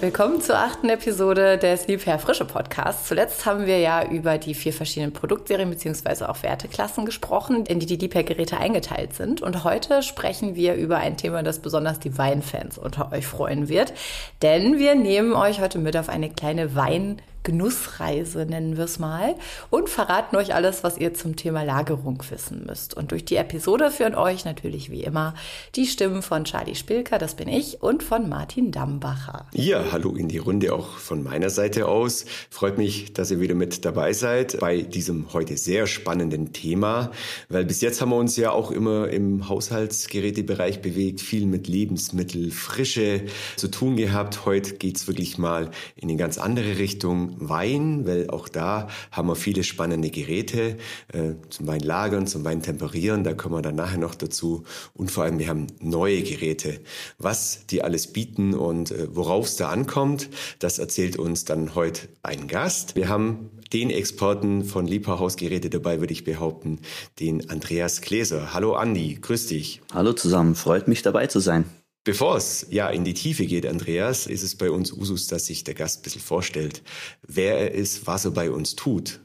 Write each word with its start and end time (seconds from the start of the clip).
Willkommen 0.00 0.40
zur 0.40 0.56
achten 0.56 0.88
Episode 0.88 1.58
des 1.58 1.86
Liebherr 1.86 2.18
Frische 2.18 2.46
Podcasts. 2.46 3.06
Zuletzt 3.06 3.44
haben 3.44 3.66
wir 3.66 3.80
ja 3.80 4.02
über 4.02 4.38
die 4.38 4.54
vier 4.54 4.72
verschiedenen 4.72 5.12
Produktserien 5.12 5.68
bzw. 5.68 6.24
auch 6.24 6.42
Werteklassen 6.42 7.04
gesprochen, 7.04 7.66
in 7.66 7.80
die 7.80 7.84
die 7.84 7.96
Liebherr-Geräte 7.96 8.56
eingeteilt 8.56 9.12
sind. 9.12 9.42
Und 9.42 9.62
heute 9.62 10.02
sprechen 10.02 10.54
wir 10.54 10.74
über 10.76 10.96
ein 10.96 11.18
Thema, 11.18 11.42
das 11.42 11.58
besonders 11.58 11.98
die 12.00 12.16
Weinfans 12.16 12.78
unter 12.78 13.12
euch 13.12 13.26
freuen 13.26 13.68
wird. 13.68 13.92
Denn 14.40 14.78
wir 14.78 14.94
nehmen 14.94 15.34
euch 15.34 15.60
heute 15.60 15.78
mit 15.78 15.94
auf 15.98 16.08
eine 16.08 16.30
kleine 16.30 16.74
Wein- 16.74 17.20
Genussreise, 17.42 18.44
nennen 18.46 18.76
wir 18.76 18.84
es 18.84 18.98
mal, 18.98 19.34
und 19.70 19.88
verraten 19.88 20.36
euch 20.36 20.54
alles, 20.54 20.84
was 20.84 20.98
ihr 20.98 21.14
zum 21.14 21.36
Thema 21.36 21.62
Lagerung 21.62 22.22
wissen 22.28 22.64
müsst. 22.66 22.94
Und 22.94 23.12
durch 23.12 23.24
die 23.24 23.36
Episode 23.36 23.90
führen 23.90 24.14
euch 24.14 24.44
natürlich 24.44 24.90
wie 24.90 25.04
immer 25.04 25.34
die 25.74 25.86
Stimmen 25.86 26.22
von 26.22 26.44
Charlie 26.44 26.74
Spilker, 26.74 27.18
das 27.18 27.34
bin 27.34 27.48
ich, 27.48 27.82
und 27.82 28.02
von 28.02 28.28
Martin 28.28 28.72
Dambacher. 28.72 29.46
Ja, 29.54 29.84
hallo 29.90 30.14
in 30.14 30.28
die 30.28 30.38
Runde 30.38 30.74
auch 30.74 30.98
von 30.98 31.22
meiner 31.22 31.50
Seite 31.50 31.88
aus. 31.88 32.26
Freut 32.50 32.76
mich, 32.76 33.12
dass 33.14 33.30
ihr 33.30 33.40
wieder 33.40 33.54
mit 33.54 33.84
dabei 33.84 34.12
seid 34.12 34.60
bei 34.60 34.82
diesem 34.82 35.32
heute 35.32 35.56
sehr 35.56 35.86
spannenden 35.86 36.52
Thema, 36.52 37.10
weil 37.48 37.64
bis 37.64 37.80
jetzt 37.80 38.00
haben 38.00 38.10
wir 38.10 38.16
uns 38.16 38.36
ja 38.36 38.50
auch 38.50 38.70
immer 38.70 39.08
im 39.08 39.48
Haushaltsgerätebereich 39.48 40.82
bewegt, 40.82 41.20
viel 41.20 41.46
mit 41.46 41.68
Lebensmittel, 41.68 42.50
Frische 42.50 43.22
zu 43.56 43.68
tun 43.68 43.96
gehabt. 43.96 44.44
Heute 44.44 44.74
geht's 44.74 45.06
wirklich 45.06 45.38
mal 45.38 45.70
in 45.96 46.08
eine 46.08 46.18
ganz 46.18 46.38
andere 46.38 46.78
Richtung 46.78 47.29
Wein, 47.38 48.06
weil 48.06 48.30
auch 48.30 48.48
da 48.48 48.88
haben 49.10 49.28
wir 49.28 49.36
viele 49.36 49.64
spannende 49.64 50.10
Geräte 50.10 50.76
äh, 51.12 51.34
zum 51.48 51.66
Wein 51.66 51.80
lagern, 51.80 52.26
zum 52.26 52.44
Wein 52.44 52.62
temperieren. 52.62 53.24
Da 53.24 53.34
kommen 53.34 53.54
wir 53.54 53.62
dann 53.62 53.74
nachher 53.74 53.98
noch 53.98 54.14
dazu. 54.14 54.64
Und 54.94 55.10
vor 55.10 55.24
allem, 55.24 55.38
wir 55.38 55.48
haben 55.48 55.66
neue 55.80 56.22
Geräte. 56.22 56.80
Was 57.18 57.66
die 57.66 57.82
alles 57.82 58.12
bieten 58.12 58.54
und 58.54 58.90
äh, 58.90 59.08
worauf 59.14 59.46
es 59.46 59.56
da 59.56 59.68
ankommt, 59.68 60.28
das 60.58 60.78
erzählt 60.78 61.16
uns 61.16 61.44
dann 61.44 61.74
heute 61.74 62.08
ein 62.22 62.48
Gast. 62.48 62.96
Wir 62.96 63.08
haben 63.08 63.50
den 63.72 63.90
Experten 63.90 64.64
von 64.64 64.86
Liebhausgeräte 64.86 65.70
dabei, 65.70 66.00
würde 66.00 66.12
ich 66.12 66.24
behaupten, 66.24 66.80
den 67.20 67.50
Andreas 67.50 68.00
Gläser. 68.00 68.52
Hallo 68.52 68.74
Andi, 68.74 69.18
grüß 69.20 69.46
dich. 69.46 69.80
Hallo 69.92 70.12
zusammen, 70.12 70.54
freut 70.54 70.88
mich 70.88 71.02
dabei 71.02 71.26
zu 71.28 71.40
sein. 71.40 71.64
Bevor 72.02 72.36
es 72.36 72.66
ja 72.70 72.88
in 72.88 73.04
die 73.04 73.12
Tiefe 73.12 73.44
geht, 73.44 73.66
Andreas, 73.66 74.26
ist 74.26 74.42
es 74.42 74.54
bei 74.54 74.70
uns 74.70 74.90
Usus, 74.90 75.26
dass 75.26 75.46
sich 75.46 75.64
der 75.64 75.74
Gast 75.74 76.00
ein 76.00 76.02
bisschen 76.02 76.22
vorstellt, 76.22 76.82
wer 77.26 77.58
er 77.58 77.72
ist, 77.72 78.06
was 78.06 78.24
er 78.24 78.30
bei 78.30 78.50
uns 78.50 78.74
tut. 78.74 79.20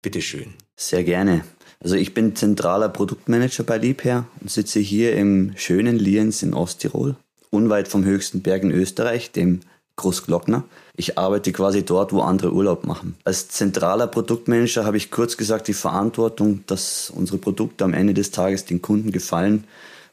Bitteschön. 0.00 0.54
Sehr 0.74 1.04
gerne. 1.04 1.44
Also 1.80 1.96
ich 1.96 2.14
bin 2.14 2.34
zentraler 2.34 2.88
Produktmanager 2.88 3.62
bei 3.64 3.76
Liebherr 3.76 4.26
und 4.40 4.50
sitze 4.50 4.80
hier 4.80 5.14
im 5.16 5.52
schönen 5.56 5.98
Lienz 5.98 6.42
in 6.42 6.54
Osttirol, 6.54 7.16
unweit 7.50 7.88
vom 7.88 8.04
höchsten 8.06 8.40
Berg 8.40 8.62
in 8.62 8.70
Österreich, 8.70 9.30
dem 9.32 9.60
Großglockner. 9.96 10.64
Ich 10.96 11.18
arbeite 11.18 11.52
quasi 11.52 11.84
dort, 11.84 12.14
wo 12.14 12.22
andere 12.22 12.52
Urlaub 12.52 12.86
machen. 12.86 13.16
Als 13.24 13.48
zentraler 13.48 14.06
Produktmanager 14.06 14.86
habe 14.86 14.96
ich 14.96 15.10
kurz 15.10 15.36
gesagt 15.36 15.68
die 15.68 15.74
Verantwortung, 15.74 16.64
dass 16.66 17.10
unsere 17.10 17.36
Produkte 17.36 17.84
am 17.84 17.92
Ende 17.92 18.14
des 18.14 18.30
Tages 18.30 18.64
den 18.64 18.80
Kunden 18.80 19.12
gefallen 19.12 19.64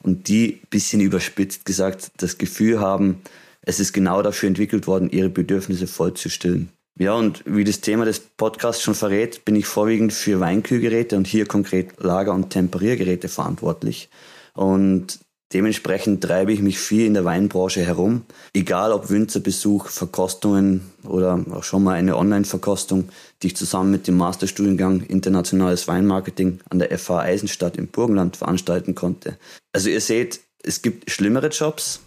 und 0.03 0.27
die 0.27 0.61
bisschen 0.69 1.01
überspitzt 1.01 1.65
gesagt 1.65 2.11
das 2.17 2.37
Gefühl 2.37 2.79
haben, 2.79 3.21
es 3.61 3.79
ist 3.79 3.93
genau 3.93 4.21
dafür 4.21 4.47
entwickelt 4.47 4.87
worden, 4.87 5.09
ihre 5.09 5.29
Bedürfnisse 5.29 5.87
voll 5.87 6.13
zu 6.13 6.29
stillen. 6.29 6.69
Ja, 6.99 7.13
und 7.13 7.43
wie 7.45 7.63
das 7.63 7.81
Thema 7.81 8.05
des 8.05 8.19
Podcasts 8.19 8.83
schon 8.83 8.95
verrät, 8.95 9.45
bin 9.45 9.55
ich 9.55 9.65
vorwiegend 9.65 10.13
für 10.13 10.39
Weinkühlgeräte 10.39 11.15
und 11.15 11.25
hier 11.25 11.45
konkret 11.45 11.93
Lager- 11.99 12.33
und 12.33 12.49
Temperiergeräte 12.49 13.29
verantwortlich. 13.29 14.09
Und 14.53 15.19
Dementsprechend 15.53 16.23
treibe 16.23 16.53
ich 16.53 16.61
mich 16.61 16.79
viel 16.79 17.05
in 17.05 17.13
der 17.13 17.25
Weinbranche 17.25 17.81
herum, 17.81 18.23
egal 18.53 18.93
ob 18.93 19.09
Winzerbesuch, 19.09 19.87
Verkostungen 19.87 20.91
oder 21.03 21.43
auch 21.51 21.63
schon 21.63 21.83
mal 21.83 21.95
eine 21.95 22.15
Online-Verkostung, 22.15 23.09
die 23.41 23.47
ich 23.47 23.55
zusammen 23.57 23.91
mit 23.91 24.07
dem 24.07 24.15
Masterstudiengang 24.15 25.01
Internationales 25.01 25.87
Weinmarketing 25.87 26.59
an 26.69 26.79
der 26.79 26.97
FH 26.97 27.19
Eisenstadt 27.19 27.77
im 27.77 27.87
Burgenland 27.87 28.37
veranstalten 28.37 28.95
konnte. 28.95 29.37
Also 29.73 29.89
ihr 29.89 30.01
seht, 30.01 30.39
es 30.63 30.81
gibt 30.81 31.09
schlimmere 31.09 31.47
Jobs. 31.47 32.01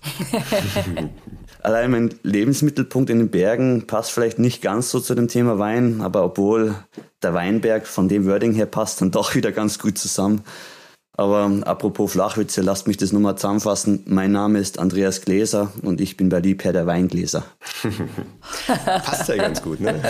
Allein 1.62 1.90
mein 1.90 2.14
Lebensmittelpunkt 2.22 3.10
in 3.10 3.18
den 3.18 3.30
Bergen 3.30 3.86
passt 3.86 4.12
vielleicht 4.12 4.38
nicht 4.38 4.62
ganz 4.62 4.90
so 4.90 5.00
zu 5.00 5.14
dem 5.14 5.28
Thema 5.28 5.58
Wein, 5.58 6.00
aber 6.02 6.24
obwohl 6.24 6.76
der 7.22 7.34
Weinberg 7.34 7.86
von 7.86 8.08
dem 8.08 8.26
Wording 8.26 8.52
her 8.52 8.66
passt, 8.66 9.00
dann 9.00 9.10
doch 9.10 9.34
wieder 9.34 9.50
ganz 9.50 9.78
gut 9.78 9.98
zusammen. 9.98 10.42
Aber 11.16 11.48
apropos 11.64 12.12
Flachwitze, 12.12 12.60
lasst 12.60 12.88
mich 12.88 12.96
das 12.96 13.12
nochmal 13.12 13.36
zusammenfassen. 13.36 14.02
Mein 14.06 14.32
Name 14.32 14.58
ist 14.58 14.80
Andreas 14.80 15.20
Gläser 15.20 15.72
und 15.82 16.00
ich 16.00 16.16
bin 16.16 16.28
bei 16.28 16.40
Liebherr 16.40 16.72
der 16.72 16.86
Weingläser. 16.86 17.44
Passt 18.66 19.28
ja 19.28 19.36
ganz 19.36 19.62
gut, 19.62 19.80
ne? 19.80 20.00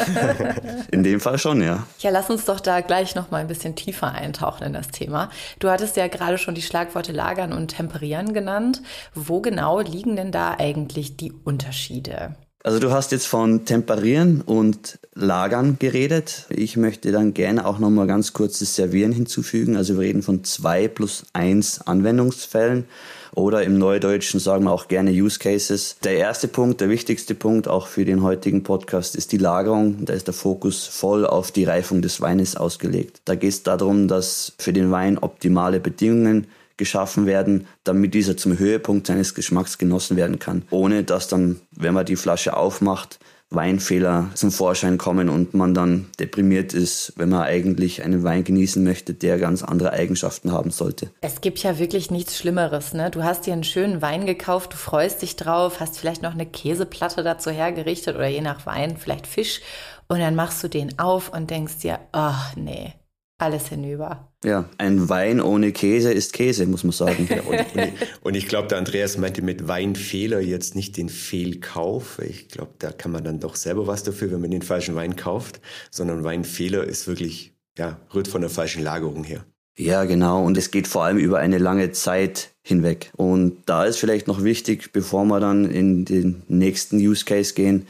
In 0.91 1.03
dem 1.03 1.21
Fall 1.21 1.39
schon, 1.39 1.63
ja. 1.63 1.87
Ja, 1.99 2.11
lass 2.11 2.31
uns 2.31 2.47
doch 2.47 2.59
da 2.59 2.81
gleich 2.81 3.15
nochmal 3.15 3.43
ein 3.43 3.49
bisschen 3.49 3.75
tiefer 3.75 4.13
eintauchen 4.13 4.65
in 4.65 4.73
das 4.73 4.89
Thema. 4.89 5.31
Du 5.59 5.69
hattest 5.69 5.97
ja 5.97 6.09
gerade 6.09 6.39
schon 6.39 6.55
die 6.55 6.63
Schlagworte 6.63 7.13
Lagern 7.13 7.53
und 7.53 7.69
Temperieren 7.69 8.33
genannt. 8.33 8.81
Wo 9.15 9.41
genau 9.43 9.81
liegen 9.81 10.17
denn 10.17 10.33
da 10.33 10.57
eigentlich 10.59 11.17
die 11.17 11.33
Unterschiede? 11.33 12.35
Also 12.67 12.79
du 12.79 12.93
hast 12.93 13.13
jetzt 13.13 13.27
von 13.27 13.67
Temperieren 13.67 14.41
und 14.41 14.99
Lagern 15.15 15.77
geredet. 15.79 16.47
Ich 16.49 16.79
möchte 16.79 17.13
dann 17.13 17.35
gerne 17.35 17.67
auch 17.67 17.79
nochmal 17.79 18.07
ganz 18.07 18.33
kurz 18.33 18.61
das 18.61 18.75
Servieren 18.75 19.13
hinzufügen. 19.13 19.77
Also 19.77 19.97
wir 19.97 20.01
reden 20.01 20.23
von 20.23 20.45
zwei 20.45 20.89
plus 20.89 21.27
eins 21.35 21.83
Anwendungsfällen 21.83 22.87
oder 23.35 23.65
im 23.65 23.77
Neudeutschen 23.77 24.41
sagen 24.41 24.65
wir 24.65 24.73
auch 24.73 24.89
gerne 24.89 25.11
Use 25.11 25.39
Cases. 25.39 25.97
Der 26.05 26.17
erste 26.17 26.49
Punkt, 26.49 26.81
der 26.81 26.89
wichtigste 26.89 27.35
Punkt 27.35 27.69
auch 27.69 27.87
für 27.87 28.07
den 28.07 28.23
heutigen 28.23 28.63
Podcast 28.63 29.15
ist 29.15 29.33
die 29.33 29.37
Lagerung. 29.37 30.07
Da 30.07 30.15
ist 30.15 30.27
der 30.27 30.35
Fokus 30.35 30.87
voll 30.87 31.27
auf 31.27 31.53
die 31.53 31.65
Reifung 31.65 32.01
des 32.01 32.23
Weines 32.23 32.57
ausgelegt. 32.57 33.21
Da 33.27 33.35
geht 33.35 33.53
es 33.53 33.63
darum, 33.63 34.09
dass 34.09 34.55
für 34.57 34.73
den 34.73 34.91
Wein 34.91 35.19
optimale 35.19 35.81
Bedingungen 35.81 36.47
geschaffen 36.77 37.27
werden, 37.27 37.67
damit 37.85 38.15
dieser 38.15 38.37
zum 38.37 38.59
Höhepunkt 38.59 39.07
seines 39.07 39.35
Geschmacks 39.35 39.79
genossen 39.79 40.17
werden 40.17 40.39
kann, 40.39 40.63
ohne 40.71 41.05
dass 41.05 41.29
dann, 41.29 41.61
wenn 41.71 41.95
man 41.95 42.07
die 42.07 42.17
Flasche 42.17 42.57
aufmacht, 42.57 43.19
Weinfehler 43.51 44.31
zum 44.35 44.51
Vorschein 44.51 44.99
kommen 44.99 45.29
und 45.29 45.55
man 45.55 45.75
dann 45.75 46.07
deprimiert 46.19 46.75
ist, 46.75 47.13
wenn 47.17 47.29
man 47.29 47.43
eigentlich 47.43 48.03
einen 48.03 48.23
Wein 48.23 48.45
genießen 48.45 48.83
möchte, 48.83 49.15
der 49.15 49.39
ganz 49.39 49.63
andere 49.63 49.93
Eigenschaften 49.93 50.53
haben 50.53 50.71
sollte. 50.71 51.11
Es 51.21 51.41
gibt 51.41 51.61
ja 51.61 51.79
wirklich 51.79 52.11
nichts 52.11 52.37
Schlimmeres, 52.37 52.95
ne? 52.95 53.11
Du 53.11 53.23
hast 53.23 53.47
dir 53.47 53.53
einen 53.53 53.65
schönen 53.65 54.03
Wein 54.03 54.27
gekauft, 54.27 54.73
du 54.73 54.77
freust 54.77 55.23
dich 55.23 55.37
drauf, 55.37 55.81
hast 55.81 55.99
vielleicht 55.99 56.23
noch 56.23 56.35
eine 56.35 56.47
Käseplatte 56.47 57.23
dazu 57.23 57.51
hergerichtet 57.51 58.17
oder 58.17 58.29
je 58.29 58.41
nach 58.41 58.67
Wein 58.67 58.97
vielleicht 58.97 59.27
Fisch 59.27 59.61
und 60.09 60.19
dann 60.19 60.35
machst 60.35 60.63
du 60.65 60.69
den 60.69 60.99
auf 60.99 61.33
und 61.33 61.51
denkst 61.51 61.79
dir, 61.79 62.01
ach 62.13 62.57
nee, 62.57 62.95
alles 63.39 63.69
hinüber. 63.69 64.33
Ja, 64.45 64.69
ein 64.79 65.09
Wein 65.09 65.41
ohne 65.41 65.73
Käse 65.73 66.13
ist 66.13 66.33
Käse, 66.33 66.67
muss 66.67 66.85
man 66.85 66.93
sagen. 66.93 67.29
Ja, 67.29 67.43
und, 67.43 67.75
und, 67.75 67.93
und, 68.23 68.35
ich 68.35 68.47
glaube, 68.47 68.69
der 68.69 68.79
Andreas 68.79 69.19
meinte 69.19 69.43
mit 69.43 69.67
Weinfehler 69.67 70.41
jetzt 70.41 70.77
nicht 70.77 70.97
den 70.97 71.09
Fehlkauf. 71.09 72.21
Ich 72.21 72.49
glaube, 72.49 72.73
da 72.79 72.93
kann 72.93 73.11
man 73.11 73.25
dann 73.25 73.41
doch 73.41 73.57
selber 73.57 73.87
was 73.87 74.03
dafür, 74.03 74.31
wenn 74.31 74.41
man 74.41 74.51
den 74.51 74.63
falschen 74.63 74.95
Wein 74.95 75.17
kauft, 75.17 75.61
sondern 75.91 76.25
Weinfehler 76.25 76.85
ist 76.85 77.09
wirklich, 77.09 77.55
ja, 77.77 77.99
rührt 78.15 78.29
von 78.29 78.41
der 78.41 78.51
falschen 78.51 78.83
Lagerung 78.83 79.25
her. 79.25 79.45
Ja, 79.77 80.05
genau. 80.05 80.45
Und 80.45 80.57
es 80.57 80.71
geht 80.71 80.87
vor 80.87 81.03
allem 81.05 81.19
über 81.19 81.39
eine 81.39 81.59
lange 81.59 81.91
Zeit 81.91 82.51
hinweg. 82.63 83.11
Und 83.17 83.57
da 83.67 83.85
ist 83.85 83.99
vielleicht 83.99 84.29
noch 84.29 84.45
wichtig, 84.45 84.93
bevor 84.93 85.25
wir 85.25 85.41
dann 85.41 85.69
in 85.69 86.05
den 86.05 86.43
nächsten 86.47 86.99
Use 86.99 87.25
Case 87.25 87.55
gehen, 87.55 87.87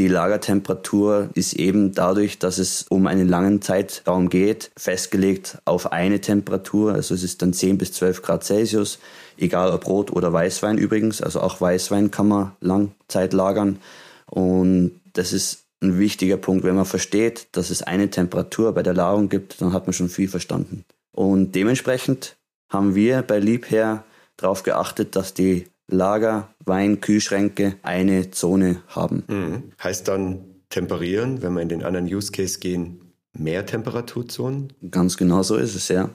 die 0.00 0.08
Lagertemperatur 0.08 1.28
ist 1.34 1.52
eben 1.52 1.92
dadurch, 1.92 2.38
dass 2.38 2.56
es 2.56 2.86
um 2.88 3.06
einen 3.06 3.28
langen 3.28 3.60
Zeitraum 3.60 4.30
geht, 4.30 4.70
festgelegt 4.74 5.58
auf 5.66 5.92
eine 5.92 6.22
Temperatur. 6.22 6.94
Also 6.94 7.14
es 7.14 7.22
ist 7.22 7.42
dann 7.42 7.52
10 7.52 7.76
bis 7.76 7.92
12 7.92 8.22
Grad 8.22 8.42
Celsius, 8.42 8.98
egal 9.36 9.70
ob 9.70 9.86
Rot 9.86 10.10
oder 10.10 10.32
Weißwein 10.32 10.78
übrigens. 10.78 11.20
Also 11.20 11.42
auch 11.42 11.60
Weißwein 11.60 12.10
kann 12.10 12.28
man 12.28 12.52
lang 12.62 12.92
Zeit 13.08 13.34
lagern. 13.34 13.78
Und 14.24 14.98
das 15.12 15.34
ist 15.34 15.64
ein 15.82 15.98
wichtiger 15.98 16.38
Punkt. 16.38 16.64
Wenn 16.64 16.76
man 16.76 16.86
versteht, 16.86 17.48
dass 17.52 17.68
es 17.68 17.82
eine 17.82 18.08
Temperatur 18.08 18.72
bei 18.72 18.82
der 18.82 18.94
Lagerung 18.94 19.28
gibt, 19.28 19.60
dann 19.60 19.74
hat 19.74 19.86
man 19.86 19.92
schon 19.92 20.08
viel 20.08 20.28
verstanden. 20.28 20.86
Und 21.12 21.54
dementsprechend 21.54 22.36
haben 22.70 22.94
wir 22.94 23.20
bei 23.20 23.38
Liebherr 23.38 24.04
darauf 24.38 24.62
geachtet, 24.62 25.14
dass 25.14 25.34
die 25.34 25.66
Lager, 25.90 26.48
Wein, 26.64 27.00
Kühlschränke 27.00 27.76
eine 27.82 28.30
Zone 28.30 28.82
haben. 28.88 29.24
Mhm. 29.28 29.62
Heißt 29.82 30.08
dann 30.08 30.40
temperieren, 30.70 31.42
wenn 31.42 31.52
wir 31.54 31.62
in 31.62 31.68
den 31.68 31.82
anderen 31.82 32.06
Use 32.06 32.32
Case 32.32 32.58
gehen, 32.58 33.12
mehr 33.36 33.66
Temperaturzonen? 33.66 34.72
Ganz 34.90 35.16
genau 35.16 35.42
so 35.42 35.56
ist 35.56 35.74
es, 35.74 35.88
ja. 35.88 36.10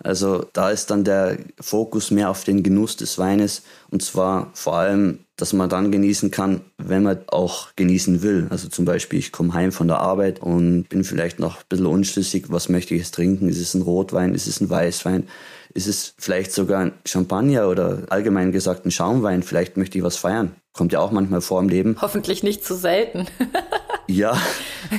Also 0.00 0.46
da 0.52 0.70
ist 0.70 0.90
dann 0.90 1.02
der 1.02 1.38
Fokus 1.60 2.12
mehr 2.12 2.30
auf 2.30 2.44
den 2.44 2.62
Genuss 2.62 2.96
des 2.96 3.18
Weines 3.18 3.62
und 3.90 4.00
zwar 4.00 4.50
vor 4.54 4.76
allem, 4.76 5.20
dass 5.36 5.52
man 5.52 5.68
dann 5.68 5.90
genießen 5.90 6.30
kann, 6.30 6.60
wenn 6.78 7.02
man 7.02 7.18
auch 7.26 7.74
genießen 7.74 8.22
will. 8.22 8.46
Also 8.50 8.68
zum 8.68 8.84
Beispiel, 8.84 9.18
ich 9.18 9.32
komme 9.32 9.54
heim 9.54 9.72
von 9.72 9.88
der 9.88 9.98
Arbeit 9.98 10.40
und 10.40 10.84
bin 10.84 11.02
vielleicht 11.02 11.40
noch 11.40 11.56
ein 11.56 11.64
bisschen 11.68 11.86
unschlüssig, 11.86 12.46
was 12.48 12.68
möchte 12.68 12.94
ich 12.94 13.00
jetzt 13.00 13.14
trinken? 13.14 13.48
Ist 13.48 13.60
es 13.60 13.74
ein 13.74 13.82
Rotwein? 13.82 14.34
Ist 14.34 14.46
es 14.46 14.60
ein 14.60 14.70
Weißwein? 14.70 15.26
Ist 15.74 15.86
es 15.86 16.14
vielleicht 16.18 16.52
sogar 16.52 16.80
ein 16.80 16.92
Champagner 17.06 17.68
oder 17.68 18.02
allgemein 18.08 18.52
gesagt 18.52 18.86
ein 18.86 18.90
Schaumwein? 18.90 19.42
Vielleicht 19.42 19.76
möchte 19.76 19.98
ich 19.98 20.04
was 20.04 20.16
feiern. 20.16 20.54
Kommt 20.72 20.92
ja 20.92 21.00
auch 21.00 21.10
manchmal 21.10 21.40
vor 21.40 21.60
im 21.60 21.68
Leben. 21.68 21.96
Hoffentlich 22.00 22.42
nicht 22.42 22.64
zu 22.64 22.74
selten. 22.74 23.26
ja, 24.06 24.40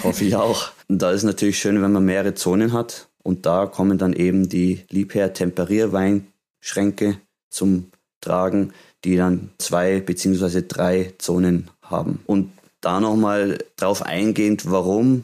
hoffe 0.04 0.24
ich 0.25 0.36
auch. 0.36 0.71
Und 0.88 1.01
da 1.01 1.12
ist 1.12 1.24
natürlich 1.24 1.60
schön, 1.60 1.81
wenn 1.81 1.92
man 1.92 2.06
mehrere 2.06 2.36
Zonen 2.36 2.74
hat. 2.74 3.07
Und 3.24 3.45
da 3.45 3.66
kommen 3.66 3.98
dann 3.98 4.13
eben 4.13 4.50
die 4.50 4.86
Liebherr 4.89 5.33
Temperierweinschränke 5.33 7.19
zum 7.50 7.92
Tragen, 8.21 8.74
die 9.04 9.16
dann 9.16 9.50
zwei 9.57 10.00
beziehungsweise 10.00 10.63
drei 10.63 11.13
Zonen 11.18 11.69
haben. 11.81 12.19
Und 12.25 12.51
da 12.81 13.00
nochmal 13.00 13.60
drauf 13.75 14.04
eingehend, 14.04 14.69
warum 14.69 15.24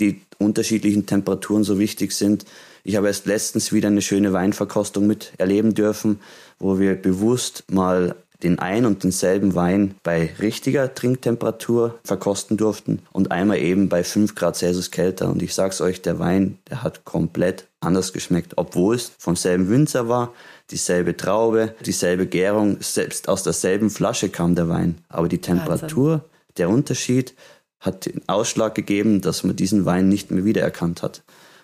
die 0.00 0.22
unterschiedlichen 0.38 1.06
Temperaturen 1.06 1.64
so 1.64 1.78
wichtig 1.78 2.12
sind. 2.12 2.44
Ich 2.84 2.96
habe 2.96 3.06
erst 3.06 3.26
letztens 3.26 3.72
wieder 3.72 3.88
eine 3.88 4.02
schöne 4.02 4.32
Weinverkostung 4.32 5.06
mit 5.06 5.32
erleben 5.38 5.74
dürfen, 5.74 6.20
wo 6.58 6.78
wir 6.78 6.94
bewusst 6.94 7.64
mal 7.70 8.16
den 8.42 8.58
ein 8.58 8.86
und 8.86 9.04
denselben 9.04 9.54
Wein 9.54 9.94
bei 10.02 10.30
richtiger 10.40 10.92
Trinktemperatur 10.92 11.98
verkosten 12.02 12.56
durften 12.56 13.00
und 13.12 13.30
einmal 13.30 13.58
eben 13.58 13.88
bei 13.88 14.02
5 14.02 14.34
Grad 14.34 14.56
Celsius 14.56 14.90
kälter. 14.90 15.30
Und 15.30 15.42
ich 15.42 15.54
sag's 15.54 15.80
euch, 15.80 16.02
der 16.02 16.18
Wein, 16.18 16.58
der 16.68 16.82
hat 16.82 17.04
komplett 17.04 17.66
anders 17.80 18.12
geschmeckt, 18.12 18.54
obwohl 18.56 18.96
es 18.96 19.12
vom 19.18 19.36
selben 19.36 19.68
Winzer 19.68 20.08
war, 20.08 20.32
dieselbe 20.70 21.16
Traube, 21.16 21.74
dieselbe 21.84 22.26
Gärung, 22.26 22.78
selbst 22.80 23.28
aus 23.28 23.42
derselben 23.42 23.90
Flasche 23.90 24.28
kam 24.28 24.54
der 24.54 24.68
Wein. 24.68 24.96
Aber 25.08 25.28
die 25.28 25.40
Temperatur, 25.40 26.10
Wahnsinn. 26.10 26.28
der 26.56 26.68
Unterschied 26.70 27.34
hat 27.78 28.06
den 28.06 28.22
Ausschlag 28.28 28.74
gegeben, 28.74 29.20
dass 29.20 29.44
man 29.44 29.56
diesen 29.56 29.84
Wein 29.84 30.08
nicht 30.08 30.30
mehr 30.30 30.44
wiedererkannt 30.44 31.02
hat. 31.02 31.22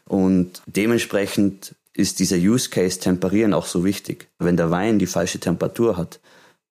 Und 0.08 0.62
dementsprechend 0.66 1.75
ist 1.94 2.19
dieser 2.19 2.37
Use 2.37 2.70
Case 2.70 2.99
Temperieren 3.00 3.52
auch 3.52 3.66
so 3.66 3.84
wichtig. 3.84 4.28
Wenn 4.38 4.56
der 4.56 4.70
Wein 4.70 4.99
die 4.99 5.06
falsche 5.06 5.38
Temperatur 5.38 5.96
hat, 5.96 6.20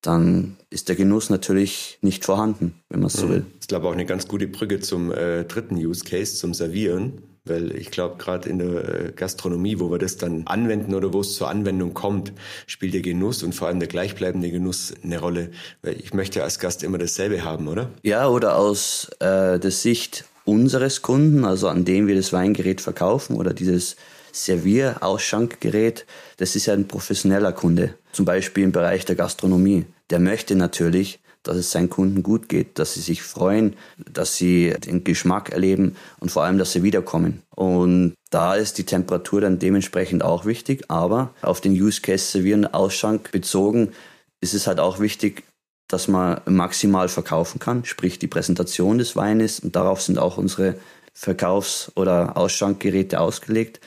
dann 0.02 0.58
ist 0.70 0.90
der 0.90 0.96
Genuss 0.96 1.30
natürlich 1.30 1.98
nicht 2.02 2.24
vorhanden, 2.24 2.76
wenn 2.90 3.00
man 3.00 3.08
es 3.08 3.14
so 3.14 3.26
mhm. 3.26 3.30
will. 3.30 3.40
Das 3.40 3.62
ist, 3.62 3.68
glaube 3.68 3.86
ich, 3.86 3.90
auch 3.90 3.94
eine 3.94 4.06
ganz 4.06 4.28
gute 4.28 4.48
Brücke 4.48 4.80
zum 4.80 5.12
äh, 5.12 5.44
dritten 5.44 5.76
Use 5.76 6.04
Case, 6.04 6.36
zum 6.36 6.54
Servieren. 6.54 7.22
Weil 7.46 7.76
ich 7.76 7.92
glaube, 7.92 8.18
gerade 8.18 8.50
in 8.50 8.60
der 8.60 9.08
äh, 9.08 9.12
Gastronomie, 9.16 9.80
wo 9.80 9.90
wir 9.90 9.98
das 9.98 10.18
dann 10.18 10.46
anwenden 10.48 10.94
oder 10.94 11.14
wo 11.14 11.22
es 11.22 11.34
zur 11.34 11.50
Anwendung 11.50 11.94
kommt, 11.94 12.34
spielt 12.66 12.94
der 12.94 13.02
Genuss 13.02 13.42
und 13.42 13.56
vor 13.56 13.68
allem 13.68 13.80
der 13.80 13.88
gleichbleibende 13.88 14.52
Genuss 14.52 14.94
eine 15.02 15.20
Rolle. 15.20 15.52
Weil 15.82 16.00
ich 16.00 16.14
möchte 16.14 16.44
als 16.44 16.60
Gast 16.60 16.84
immer 16.84 16.98
dasselbe 16.98 17.44
haben, 17.44 17.68
oder? 17.68 17.90
Ja, 18.04 18.28
oder 18.28 18.58
aus 18.58 19.10
äh, 19.20 19.60
der 19.60 19.72
Sicht 19.72 20.26
unseres 20.48 21.02
Kunden, 21.02 21.46
also 21.46 21.68
an 21.68 21.86
dem 21.86 22.08
wir 22.08 22.16
das 22.16 22.32
Weingerät 22.32 22.82
verkaufen 22.82 23.36
oder 23.36 23.54
dieses 23.54 23.98
Servier-Ausschankgerät, 24.32 26.06
das 26.38 26.56
ist 26.56 26.68
ja 26.68 26.74
ein 26.74 26.88
professioneller 26.88 27.52
Kunde, 27.52 27.96
zum 28.12 28.26
Beispiel 28.26 28.64
im 28.64 28.72
Bereich 28.72 29.06
der 29.06 29.16
Gastronomie. 29.16 29.86
Der 30.10 30.20
möchte 30.20 30.56
natürlich, 30.56 31.20
dass 31.44 31.58
es 31.58 31.72
seinen 31.72 31.90
Kunden 31.90 32.24
gut 32.24 32.50
geht, 32.50 32.80
dass 32.80 32.94
sie 32.94 33.02
sich 33.02 33.24
freuen, 33.24 33.76
dass 34.12 34.36
sie 34.36 34.74
den 34.86 35.04
Geschmack 35.04 35.50
erleben 35.50 35.96
und 36.20 36.32
vor 36.32 36.44
allem, 36.44 36.58
dass 36.58 36.74
sie 36.74 36.84
wiederkommen. 36.84 37.42
Und 37.56 38.14
da 38.30 38.56
ist 38.56 38.78
die 38.78 38.86
Temperatur 38.86 39.42
dann 39.42 39.60
dementsprechend 39.60 40.24
auch 40.24 40.46
wichtig, 40.46 40.86
aber 40.90 41.34
auf 41.42 41.62
den 41.62 41.74
Use 41.74 42.02
Case 42.02 42.32
Servieren 42.32 42.66
Ausschank 42.66 43.32
bezogen 43.32 43.90
ist 44.40 44.54
es 44.54 44.68
halt 44.68 44.80
auch 44.80 45.00
wichtig, 45.00 45.44
dass 45.88 46.08
man 46.08 46.42
maximal 46.46 47.08
verkaufen 47.08 47.60
kann, 47.60 47.86
sprich 47.86 48.20
die 48.20 48.28
Präsentation 48.28 48.98
des 48.98 49.16
Weines 49.16 49.60
und 49.60 49.76
darauf 49.76 50.02
sind 50.02 50.20
auch 50.20 50.38
unsere 50.38 50.76
Verkaufs- 51.14 51.92
oder 51.96 52.38
Ausschankgeräte 52.38 53.20
ausgelegt 53.20 53.80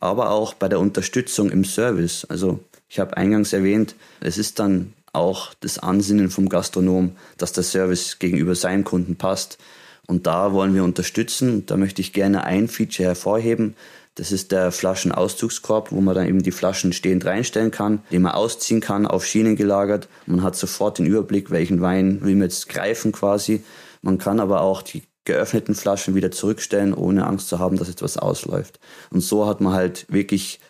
aber 0.00 0.30
auch 0.30 0.54
bei 0.54 0.68
der 0.68 0.80
Unterstützung 0.80 1.50
im 1.50 1.64
Service. 1.64 2.24
Also 2.26 2.60
ich 2.88 2.98
habe 2.98 3.16
eingangs 3.16 3.52
erwähnt, 3.52 3.94
es 4.20 4.38
ist 4.38 4.58
dann 4.58 4.92
auch 5.12 5.54
das 5.60 5.78
Ansinnen 5.78 6.30
vom 6.30 6.48
Gastronom, 6.48 7.12
dass 7.38 7.52
der 7.52 7.64
Service 7.64 8.18
gegenüber 8.18 8.54
seinem 8.54 8.84
Kunden 8.84 9.16
passt. 9.16 9.58
Und 10.06 10.26
da 10.26 10.52
wollen 10.52 10.74
wir 10.74 10.84
unterstützen. 10.84 11.66
Da 11.66 11.76
möchte 11.76 12.00
ich 12.00 12.12
gerne 12.12 12.44
ein 12.44 12.68
Feature 12.68 13.08
hervorheben. 13.08 13.74
Das 14.16 14.32
ist 14.32 14.50
der 14.50 14.72
Flaschenauszugskorb, 14.72 15.92
wo 15.92 16.00
man 16.00 16.14
dann 16.14 16.26
eben 16.26 16.42
die 16.42 16.50
Flaschen 16.50 16.94
stehend 16.94 17.26
reinstellen 17.26 17.70
kann, 17.70 18.02
den 18.10 18.22
man 18.22 18.32
ausziehen 18.32 18.80
kann, 18.80 19.06
auf 19.06 19.26
Schienen 19.26 19.56
gelagert. 19.56 20.08
Man 20.24 20.42
hat 20.42 20.56
sofort 20.56 20.98
den 20.98 21.06
Überblick, 21.06 21.50
welchen 21.50 21.82
Wein 21.82 22.22
will 22.22 22.34
man 22.34 22.44
jetzt 22.44 22.68
greifen 22.68 23.12
quasi. 23.12 23.62
Man 24.00 24.16
kann 24.16 24.40
aber 24.40 24.62
auch 24.62 24.80
die 24.80 25.02
geöffneten 25.24 25.74
Flaschen 25.74 26.14
wieder 26.14 26.30
zurückstellen, 26.30 26.94
ohne 26.94 27.26
Angst 27.26 27.48
zu 27.48 27.58
haben, 27.58 27.76
dass 27.76 27.90
etwas 27.90 28.16
ausläuft. 28.16 28.80
Und 29.10 29.20
so 29.20 29.46
hat 29.46 29.60
man 29.60 29.74
halt 29.74 30.06
wirklich 30.08 30.60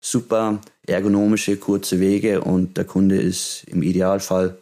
super 0.00 0.60
ergonomische, 0.86 1.56
kurze 1.56 1.98
Wege 1.98 2.42
und 2.42 2.76
der 2.76 2.84
Kunde 2.84 3.16
ist 3.20 3.64
im 3.66 3.82
Idealfall 3.82 4.58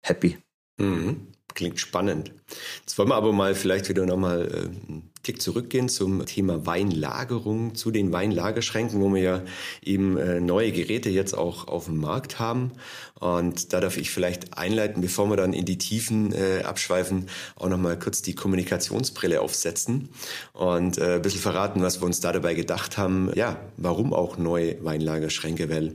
happy. 0.00 0.38
Mhm. 0.78 1.26
Klingt 1.52 1.78
spannend. 1.78 2.32
Jetzt 2.80 2.98
wollen 2.98 3.08
wir 3.08 3.16
aber 3.16 3.32
mal 3.32 3.54
vielleicht 3.54 3.88
wieder 3.88 4.06
nochmal 4.06 4.46
äh, 4.46 4.94
Tick 5.22 5.40
zurückgehen 5.40 5.88
zum 5.88 6.24
Thema 6.26 6.66
Weinlagerung, 6.66 7.74
zu 7.74 7.90
den 7.90 8.12
Weinlagerschränken, 8.12 9.00
wo 9.00 9.12
wir 9.12 9.22
ja 9.22 9.42
eben 9.82 10.16
äh, 10.18 10.40
neue 10.40 10.70
Geräte 10.70 11.10
jetzt 11.10 11.34
auch 11.34 11.68
auf 11.68 11.86
dem 11.86 11.96
Markt 11.98 12.38
haben. 12.38 12.72
Und 13.18 13.72
da 13.72 13.80
darf 13.80 13.96
ich 13.96 14.10
vielleicht 14.10 14.58
einleiten, 14.58 15.00
bevor 15.00 15.30
wir 15.30 15.36
dann 15.36 15.54
in 15.54 15.64
die 15.64 15.78
Tiefen 15.78 16.32
äh, 16.32 16.62
abschweifen, 16.62 17.28
auch 17.56 17.68
nochmal 17.68 17.98
kurz 17.98 18.20
die 18.20 18.34
Kommunikationsbrille 18.34 19.40
aufsetzen 19.40 20.10
und 20.52 20.98
äh, 20.98 21.14
ein 21.14 21.22
bisschen 21.22 21.40
verraten, 21.40 21.80
was 21.80 22.02
wir 22.02 22.06
uns 22.06 22.20
da 22.20 22.32
dabei 22.32 22.52
gedacht 22.52 22.98
haben. 22.98 23.30
Ja, 23.34 23.58
warum 23.78 24.12
auch 24.12 24.36
neue 24.36 24.84
Weinlagerschränke? 24.84 25.70
Weil 25.70 25.94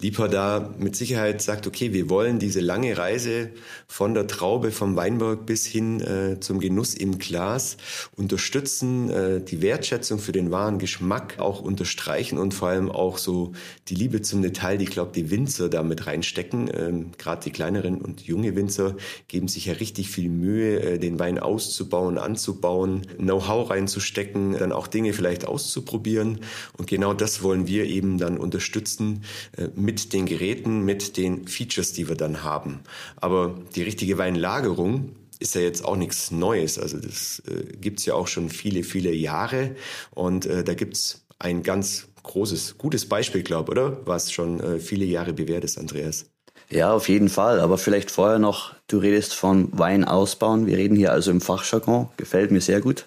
Lieber 0.00 0.28
da 0.28 0.74
mit 0.78 0.96
Sicherheit 0.96 1.42
sagt, 1.42 1.66
okay, 1.66 1.92
wir 1.92 2.08
wollen 2.08 2.38
diese 2.38 2.60
lange 2.60 2.96
Reise 2.96 3.50
von 3.86 4.14
der 4.14 4.26
Traube 4.26 4.70
vom 4.70 4.96
Weinberg 4.96 5.44
bis 5.44 5.66
hin 5.66 5.99
äh, 6.00 6.40
zum 6.40 6.60
Genuss 6.60 6.94
im 6.94 7.18
Glas 7.18 7.76
unterstützen 8.16 9.10
äh, 9.10 9.40
die 9.40 9.62
Wertschätzung 9.62 10.18
für 10.18 10.32
den 10.32 10.50
wahren 10.50 10.78
Geschmack 10.78 11.38
auch 11.38 11.60
unterstreichen 11.60 12.38
und 12.38 12.54
vor 12.54 12.68
allem 12.68 12.90
auch 12.90 13.18
so 13.18 13.52
die 13.88 13.94
Liebe 13.94 14.22
zum 14.22 14.42
Detail, 14.42 14.78
die, 14.78 14.84
ich 14.84 14.90
glaube, 14.90 15.12
die 15.14 15.30
Winzer 15.30 15.68
da 15.68 15.82
mit 15.82 16.06
reinstecken. 16.06 16.70
Ähm, 16.72 17.10
Gerade 17.18 17.44
die 17.44 17.50
kleineren 17.50 18.00
und 18.00 18.22
junge 18.22 18.56
Winzer 18.56 18.96
geben 19.28 19.48
sich 19.48 19.66
ja 19.66 19.74
richtig 19.74 20.10
viel 20.10 20.28
Mühe, 20.28 20.80
äh, 20.80 20.98
den 20.98 21.18
Wein 21.18 21.38
auszubauen, 21.38 22.18
anzubauen, 22.18 23.02
Know-how 23.18 23.70
reinzustecken, 23.70 24.56
dann 24.58 24.72
auch 24.72 24.86
Dinge 24.86 25.12
vielleicht 25.12 25.46
auszuprobieren. 25.46 26.40
Und 26.76 26.88
genau 26.88 27.14
das 27.14 27.42
wollen 27.42 27.66
wir 27.66 27.84
eben 27.84 28.18
dann 28.18 28.38
unterstützen 28.38 29.22
äh, 29.56 29.68
mit 29.74 30.12
den 30.12 30.26
Geräten, 30.26 30.84
mit 30.84 31.16
den 31.16 31.46
Features, 31.46 31.92
die 31.92 32.08
wir 32.08 32.16
dann 32.16 32.42
haben. 32.42 32.80
Aber 33.16 33.58
die 33.74 33.82
richtige 33.82 34.18
Weinlagerung, 34.18 35.12
ist 35.40 35.54
ja 35.54 35.62
jetzt 35.62 35.84
auch 35.84 35.96
nichts 35.96 36.30
Neues. 36.30 36.78
Also 36.78 36.98
das 36.98 37.42
äh, 37.48 37.76
gibt's 37.76 38.06
ja 38.06 38.14
auch 38.14 38.28
schon 38.28 38.50
viele, 38.50 38.84
viele 38.84 39.12
Jahre. 39.12 39.74
Und 40.12 40.46
äh, 40.46 40.62
da 40.62 40.74
gibt's 40.74 41.24
ein 41.38 41.62
ganz 41.62 42.06
großes, 42.22 42.78
gutes 42.78 43.08
Beispiel, 43.08 43.42
glaube 43.42 43.72
oder? 43.72 44.06
Was 44.06 44.30
schon 44.30 44.60
äh, 44.60 44.78
viele 44.78 45.04
Jahre 45.04 45.32
bewährt 45.32 45.64
ist, 45.64 45.78
Andreas. 45.78 46.26
Ja, 46.68 46.92
auf 46.92 47.08
jeden 47.08 47.28
Fall. 47.28 47.58
Aber 47.58 47.78
vielleicht 47.78 48.10
vorher 48.10 48.38
noch, 48.38 48.74
du 48.86 48.98
redest 48.98 49.34
von 49.34 49.76
Wein 49.76 50.04
ausbauen. 50.04 50.66
Wir 50.66 50.76
reden 50.76 50.94
hier 50.94 51.10
also 51.10 51.30
im 51.30 51.40
Fachjargon. 51.40 52.08
Gefällt 52.16 52.52
mir 52.52 52.60
sehr 52.60 52.80
gut. 52.80 53.06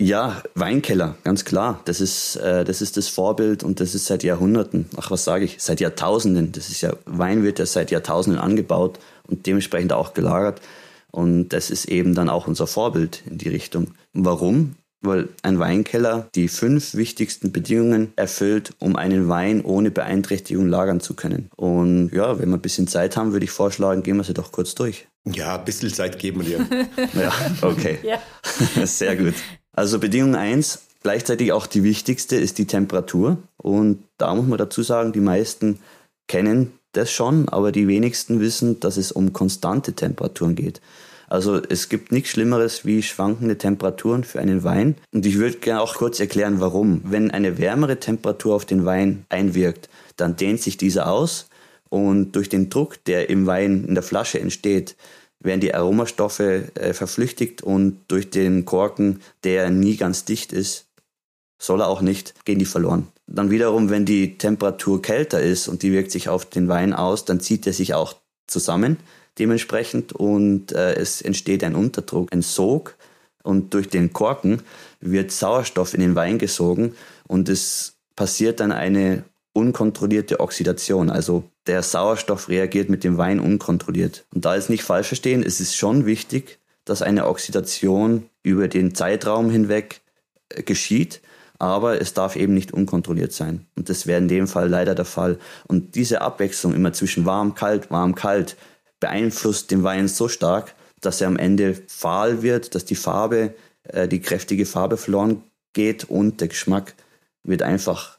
Ja, 0.00 0.42
Weinkeller, 0.54 1.16
ganz 1.22 1.44
klar. 1.44 1.80
Das 1.84 2.00
ist, 2.00 2.36
äh, 2.36 2.64
das 2.64 2.80
ist 2.80 2.96
das 2.96 3.08
Vorbild 3.08 3.62
und 3.62 3.80
das 3.80 3.94
ist 3.94 4.06
seit 4.06 4.24
Jahrhunderten, 4.24 4.88
ach 4.96 5.10
was 5.10 5.24
sage 5.24 5.44
ich, 5.44 5.56
seit 5.60 5.80
Jahrtausenden. 5.80 6.52
Das 6.52 6.70
ist 6.70 6.80
ja, 6.80 6.94
Wein 7.04 7.44
wird 7.44 7.58
ja 7.58 7.66
seit 7.66 7.90
Jahrtausenden 7.90 8.40
angebaut 8.40 8.98
und 9.28 9.46
dementsprechend 9.46 9.92
auch 9.92 10.14
gelagert. 10.14 10.60
Und 11.12 11.50
das 11.50 11.70
ist 11.70 11.84
eben 11.84 12.14
dann 12.14 12.28
auch 12.28 12.48
unser 12.48 12.66
Vorbild 12.66 13.22
in 13.30 13.38
die 13.38 13.50
Richtung. 13.50 13.88
Warum? 14.12 14.74
Weil 15.02 15.28
ein 15.42 15.58
Weinkeller 15.58 16.28
die 16.34 16.48
fünf 16.48 16.94
wichtigsten 16.94 17.52
Bedingungen 17.52 18.12
erfüllt, 18.16 18.72
um 18.78 18.96
einen 18.96 19.28
Wein 19.28 19.62
ohne 19.62 19.90
Beeinträchtigung 19.90 20.68
lagern 20.68 21.00
zu 21.00 21.14
können. 21.14 21.50
Und 21.56 22.10
ja, 22.12 22.38
wenn 22.38 22.48
wir 22.48 22.56
ein 22.56 22.62
bisschen 22.62 22.86
Zeit 22.86 23.16
haben, 23.16 23.32
würde 23.32 23.44
ich 23.44 23.50
vorschlagen, 23.50 24.02
gehen 24.02 24.16
wir 24.16 24.24
sie 24.24 24.34
doch 24.34 24.52
kurz 24.52 24.74
durch. 24.74 25.06
Ja, 25.24 25.58
ein 25.58 25.64
bisschen 25.64 25.92
Zeit 25.92 26.18
geben 26.18 26.46
wir 26.46 26.58
dir. 26.66 26.86
ja, 27.20 27.32
okay. 27.62 27.98
Ja. 28.02 28.86
Sehr 28.86 29.16
gut. 29.16 29.34
Also 29.72 29.98
Bedingung 29.98 30.34
eins, 30.34 30.82
gleichzeitig 31.02 31.52
auch 31.52 31.66
die 31.66 31.82
wichtigste, 31.82 32.36
ist 32.36 32.58
die 32.58 32.66
Temperatur. 32.66 33.38
Und 33.56 34.04
da 34.18 34.34
muss 34.34 34.46
man 34.46 34.58
dazu 34.58 34.82
sagen, 34.82 35.12
die 35.12 35.20
meisten 35.20 35.78
kennen 36.26 36.72
das 36.92 37.10
schon, 37.10 37.48
aber 37.48 37.72
die 37.72 37.88
wenigsten 37.88 38.40
wissen, 38.40 38.80
dass 38.80 38.96
es 38.96 39.12
um 39.12 39.32
konstante 39.32 39.94
Temperaturen 39.94 40.54
geht. 40.54 40.80
Also 41.28 41.62
es 41.62 41.88
gibt 41.88 42.12
nichts 42.12 42.28
Schlimmeres 42.28 42.84
wie 42.84 43.02
schwankende 43.02 43.56
Temperaturen 43.56 44.22
für 44.22 44.38
einen 44.38 44.64
Wein. 44.64 44.96
Und 45.14 45.24
ich 45.24 45.38
würde 45.38 45.56
gerne 45.56 45.80
auch 45.80 45.94
kurz 45.94 46.20
erklären, 46.20 46.60
warum. 46.60 47.00
Wenn 47.04 47.30
eine 47.30 47.56
wärmere 47.56 47.98
Temperatur 47.98 48.54
auf 48.54 48.66
den 48.66 48.84
Wein 48.84 49.24
einwirkt, 49.30 49.88
dann 50.18 50.36
dehnt 50.36 50.60
sich 50.60 50.76
dieser 50.76 51.10
aus 51.10 51.48
und 51.88 52.32
durch 52.32 52.50
den 52.50 52.68
Druck, 52.68 53.02
der 53.04 53.30
im 53.30 53.46
Wein 53.46 53.84
in 53.86 53.94
der 53.94 54.02
Flasche 54.02 54.40
entsteht, 54.40 54.94
werden 55.40 55.60
die 55.60 55.74
Aromastoffe 55.74 56.70
äh, 56.74 56.92
verflüchtigt 56.92 57.62
und 57.62 58.00
durch 58.08 58.30
den 58.30 58.64
Korken, 58.64 59.20
der 59.44 59.70
nie 59.70 59.96
ganz 59.96 60.24
dicht 60.24 60.52
ist, 60.52 60.86
soll 61.58 61.80
er 61.80 61.88
auch 61.88 62.00
nicht, 62.00 62.34
gehen 62.44 62.58
die 62.58 62.64
verloren. 62.64 63.08
Dann 63.34 63.50
wiederum, 63.50 63.88
wenn 63.88 64.04
die 64.04 64.36
Temperatur 64.36 65.00
kälter 65.00 65.40
ist 65.40 65.68
und 65.68 65.82
die 65.82 65.92
wirkt 65.92 66.10
sich 66.10 66.28
auf 66.28 66.44
den 66.44 66.68
Wein 66.68 66.92
aus, 66.92 67.24
dann 67.24 67.40
zieht 67.40 67.66
er 67.66 67.72
sich 67.72 67.94
auch 67.94 68.14
zusammen. 68.46 68.98
dementsprechend 69.38 70.12
und 70.12 70.72
äh, 70.72 70.92
es 70.94 71.22
entsteht 71.22 71.64
ein 71.64 71.74
Unterdruck, 71.74 72.30
ein 72.32 72.42
Sog 72.42 72.96
und 73.42 73.72
durch 73.72 73.88
den 73.88 74.12
Korken 74.12 74.60
wird 75.00 75.30
Sauerstoff 75.30 75.94
in 75.94 76.00
den 76.00 76.14
Wein 76.14 76.36
gesogen 76.36 76.94
und 77.26 77.48
es 77.48 77.94
passiert 78.14 78.60
dann 78.60 78.72
eine 78.72 79.24
unkontrollierte 79.54 80.40
Oxidation. 80.40 81.08
Also 81.08 81.44
der 81.66 81.82
Sauerstoff 81.82 82.50
reagiert 82.50 82.90
mit 82.90 83.04
dem 83.04 83.16
Wein 83.16 83.40
unkontrolliert. 83.40 84.24
Und 84.34 84.44
da 84.44 84.54
ist 84.54 84.68
nicht 84.68 84.82
falsch 84.82 85.08
verstehen, 85.08 85.42
es 85.42 85.60
ist 85.60 85.76
schon 85.76 86.04
wichtig, 86.04 86.58
dass 86.84 87.02
eine 87.02 87.26
Oxidation 87.26 88.28
über 88.42 88.68
den 88.68 88.94
Zeitraum 88.94 89.50
hinweg 89.50 90.00
äh, 90.50 90.62
geschieht, 90.62 91.20
aber 91.62 92.00
es 92.00 92.12
darf 92.12 92.34
eben 92.34 92.54
nicht 92.54 92.72
unkontrolliert 92.72 93.32
sein. 93.32 93.66
Und 93.76 93.88
das 93.88 94.08
wäre 94.08 94.18
in 94.18 94.26
dem 94.26 94.48
Fall 94.48 94.68
leider 94.68 94.96
der 94.96 95.04
Fall. 95.04 95.38
Und 95.68 95.94
diese 95.94 96.20
Abwechslung 96.20 96.74
immer 96.74 96.92
zwischen 96.92 97.24
warm, 97.24 97.54
kalt, 97.54 97.88
warm, 97.88 98.16
kalt 98.16 98.56
beeinflusst 98.98 99.70
den 99.70 99.84
Wein 99.84 100.08
so 100.08 100.26
stark, 100.26 100.74
dass 101.00 101.20
er 101.20 101.28
am 101.28 101.36
Ende 101.36 101.80
fahl 101.86 102.42
wird, 102.42 102.74
dass 102.74 102.84
die 102.84 102.96
Farbe, 102.96 103.54
äh, 103.84 104.08
die 104.08 104.20
kräftige 104.20 104.66
Farbe 104.66 104.96
verloren 104.96 105.44
geht 105.72 106.02
und 106.02 106.40
der 106.40 106.48
Geschmack 106.48 106.94
wird 107.44 107.62
einfach 107.62 108.18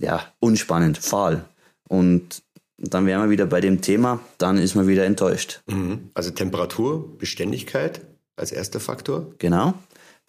ja, 0.00 0.24
unspannend, 0.40 0.98
fahl. 0.98 1.44
Und 1.86 2.42
dann 2.78 3.06
wären 3.06 3.22
wir 3.22 3.30
wieder 3.30 3.46
bei 3.46 3.60
dem 3.60 3.80
Thema, 3.80 4.18
dann 4.38 4.58
ist 4.58 4.74
man 4.74 4.88
wieder 4.88 5.04
enttäuscht. 5.04 5.60
Mhm. 5.68 6.10
Also 6.14 6.32
Temperatur, 6.32 7.16
Beständigkeit 7.16 8.00
als 8.34 8.50
erster 8.50 8.80
Faktor. 8.80 9.26
Genau. 9.38 9.74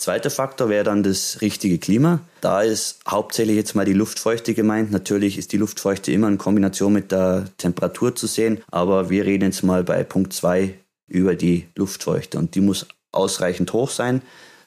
Zweiter 0.04 0.30
Faktor 0.30 0.68
wäre 0.68 0.84
dann 0.84 1.02
das 1.02 1.40
richtige 1.40 1.78
Klima. 1.80 2.20
Da 2.42 2.62
ist 2.62 3.00
hauptsächlich 3.08 3.56
jetzt 3.56 3.74
mal 3.74 3.86
die 3.86 3.94
Luftfeuchte 3.94 4.54
gemeint. 4.54 4.92
Natürlich 4.92 5.38
ist 5.38 5.54
die 5.54 5.58
Luftfeuchte 5.58 6.12
immer 6.12 6.28
in 6.28 6.38
Kombination 6.38 6.92
mit 6.92 7.14
der 7.14 7.46
Temperatur 7.58 8.14
zu 8.14 8.28
sehen, 8.28 8.62
aber 8.70 9.10
wir 9.10 9.26
reden 9.26 9.46
jetzt 9.46 9.64
mal 9.64 9.86
bei 9.86 10.04
Punkt 10.04 10.34
2 10.34 10.74
über 11.08 11.36
die 11.36 11.70
Luftfeuchte 11.78 12.38
und 12.38 12.54
die 12.56 12.60
muss 12.60 12.86
ausreichend 13.14 13.72
hoch 13.72 13.90
sein, 13.90 14.22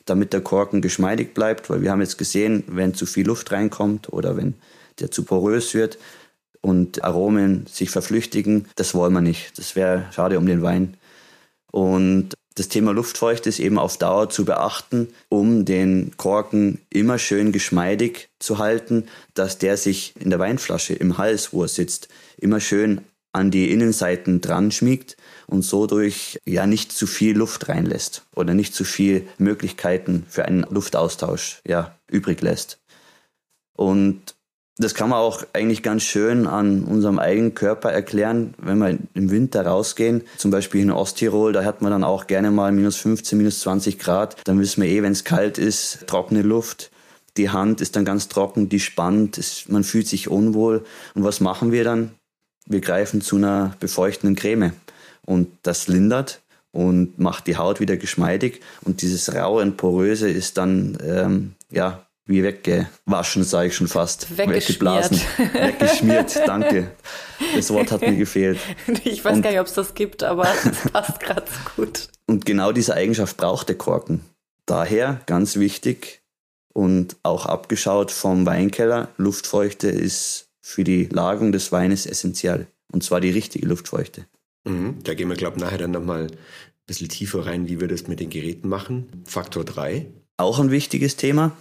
damit 0.07 0.33
der 0.33 0.41
Korken 0.41 0.81
geschmeidig 0.81 1.35
bleibt, 1.35 1.69
weil 1.69 1.83
wir 1.83 1.91
haben 1.91 2.01
jetzt 2.01 2.17
gesehen, 2.17 2.65
wenn 2.69 2.95
zu 2.95 3.05
viel 3.05 3.27
Luft 3.27 3.53
reinkommt 3.53 4.11
oder 4.11 4.39
wenn 4.39 4.55
der 5.01 5.11
zu 5.11 5.23
porös 5.23 5.75
wird 5.75 5.99
und 6.63 7.05
Aromen 7.05 7.67
sich 7.67 7.91
verflüchtigen. 7.91 8.69
Das 8.77 8.95
wollen 8.95 9.13
wir 9.13 9.21
nicht. 9.21 9.59
Das 9.59 9.77
wäre 9.77 10.07
schade 10.13 10.39
um 10.39 10.47
den 10.47 10.63
Wein. 10.63 10.97
Und 11.71 12.33
das 12.57 12.69
Thema 12.69 12.93
Luftfeucht 12.93 13.47
ist 13.47 13.61
eben 13.61 13.79
auf 13.79 13.99
Dauer 13.99 14.31
zu 14.31 14.47
beachten, 14.47 15.09
um 15.29 15.67
den 15.67 16.17
Korken 16.17 16.81
immer 16.89 17.19
schön 17.19 17.53
geschmeidig 17.53 18.31
zu 18.39 18.57
halten, 18.57 19.09
dass 19.35 19.59
der 19.59 19.77
sich 19.77 20.15
in 20.19 20.31
der 20.31 20.39
Weinflasche 20.39 20.95
im 20.95 21.19
Hals, 21.19 21.53
wo 21.53 21.63
er 21.63 21.69
sitzt, 21.69 22.09
immer 22.39 22.59
schön 22.59 23.03
an 23.33 23.51
die 23.51 23.71
Innenseiten 23.71 24.41
dran 24.41 24.73
schmiegt 24.73 25.19
und 25.47 25.63
so 25.63 25.87
durch 25.87 26.41
ja 26.47 26.67
nicht 26.67 26.93
zu 26.93 27.07
viel 27.07 27.37
Luft 27.37 27.69
reinlässt 27.69 28.25
oder 28.35 28.55
nicht 28.55 28.75
zu 28.75 28.85
viel 28.85 29.29
Möglichkeiten 29.37 30.25
für 30.27 30.47
einen 30.47 30.65
Luftaustausch 30.71 31.61
ja 31.67 31.95
übrig 32.11 32.41
lässt. 32.41 32.79
Und 33.77 34.36
das 34.79 34.95
kann 34.95 35.09
man 35.09 35.19
auch 35.19 35.43
eigentlich 35.55 35.83
ganz 35.83 36.03
schön 36.03 36.47
an 36.47 36.85
unserem 36.85 37.19
eigenen 37.19 37.55
Körper 37.55 37.91
erklären, 37.91 38.53
wenn 38.59 38.79
wir 38.79 38.99
im 39.15 39.31
Winter 39.31 39.67
rausgehen. 39.67 40.23
Zum 40.37 40.51
Beispiel 40.51 40.83
in 40.83 40.91
Osttirol, 40.91 41.55
da 41.55 41.65
hat 41.65 41.81
man 41.81 41.91
dann 41.91 42.05
auch 42.05 42.27
gerne 42.27 42.51
mal 42.51 42.73
minus 42.73 42.97
15, 42.97 43.39
minus 43.39 43.61
20 43.61 43.99
Grad. 43.99 44.37
Dann 44.45 44.61
wissen 44.61 44.83
wir 44.83 44.91
eh, 44.91 45.03
wenn 45.03 45.13
es 45.13 45.25
kalt 45.25 45.57
ist, 45.57 46.07
trockene 46.07 46.43
Luft. 46.43 46.91
Die 47.39 47.51
Hand 47.51 47.81
ist 47.81 47.97
dann 47.97 48.05
ganz 48.05 48.29
trocken, 48.29 48.69
die 48.69 48.81
spannt, 48.81 49.39
es, 49.39 49.69
man 49.69 49.83
fühlt 49.83 50.09
sich 50.09 50.29
unwohl. 50.29 50.85
Und 51.15 51.25
was 51.25 51.41
machen 51.41 51.73
wir 51.73 51.85
dann? 51.85 52.11
Wir 52.67 52.81
greifen 52.81 53.23
zu 53.23 53.37
einer 53.37 53.75
befeuchtenden 53.81 54.37
Creme. 54.37 54.73
Und 55.25 55.49
das 55.63 55.89
lindert 55.89 56.43
und 56.73 57.19
macht 57.19 57.47
die 57.47 57.57
Haut 57.57 57.81
wieder 57.81 57.97
geschmeidig. 57.97 58.61
Und 58.83 59.01
dieses 59.01 59.35
raue 59.35 59.63
und 59.63 59.79
poröse 59.79 60.29
ist 60.29 60.59
dann 60.59 60.99
ähm, 61.03 61.55
ja 61.71 62.06
wie 62.27 62.43
weggewaschen, 62.43 63.45
sage 63.45 63.69
ich 63.69 63.77
schon 63.77 63.87
fast. 63.87 64.37
Weggeblasen. 64.37 65.21
Weggeschmiert, 65.53 66.37
danke. 66.47 66.91
Das 67.55 67.71
Wort 67.71 67.93
hat 67.93 68.01
mir 68.01 68.17
gefehlt. 68.17 68.59
Ich 69.05 69.25
weiß 69.25 69.37
und, 69.37 69.43
gar 69.43 69.51
nicht, 69.51 69.61
ob 69.61 69.69
es 69.69 69.75
das 69.75 69.95
gibt, 69.95 70.25
aber 70.25 70.49
es 70.65 70.91
passt 70.93 71.21
gerade 71.21 71.47
so 71.47 71.83
gut. 71.83 72.09
Und 72.27 72.45
genau 72.45 72.73
diese 72.73 72.95
Eigenschaft 72.95 73.37
braucht 73.37 73.69
der 73.69 73.79
Korken. 73.79 74.23
Daher 74.67 75.21
ganz 75.27 75.57
wichtig 75.57 76.23
und 76.73 77.17
auch 77.23 77.47
abgeschaut 77.47 78.11
vom 78.11 78.45
Weinkeller, 78.45 79.09
Luftfeuchte 79.17 79.89
ist 79.89 80.49
für 80.61 80.83
die 80.83 81.05
Lagerung 81.05 81.53
des 81.53 81.71
Weines 81.71 82.07
essentiell. 82.07 82.67
Und 82.91 83.05
zwar 83.05 83.21
die 83.21 83.31
richtige 83.31 83.67
Luftfeuchte. 83.67 84.27
Mhm, 84.65 84.97
da 85.05 85.15
gehen 85.15 85.29
wir, 85.29 85.37
glaube 85.37 85.57
ich, 85.57 85.63
nachher 85.63 85.79
dann 85.79 85.93
nochmal 85.93 86.25
ein 86.25 86.37
bisschen 86.87 87.09
tiefer 87.09 87.47
rein, 87.47 87.69
wie 87.69 87.81
wir 87.81 87.87
das 87.87 88.09
mit 88.09 88.19
den 88.19 88.31
Geräten 88.31 88.69
machen. 88.69 89.23
Faktor 89.27 89.65
3. 89.65 90.07
Auch 90.39 90.59
ein 90.59 90.73
wichtiges 90.73 91.17
Thema. 91.17 91.57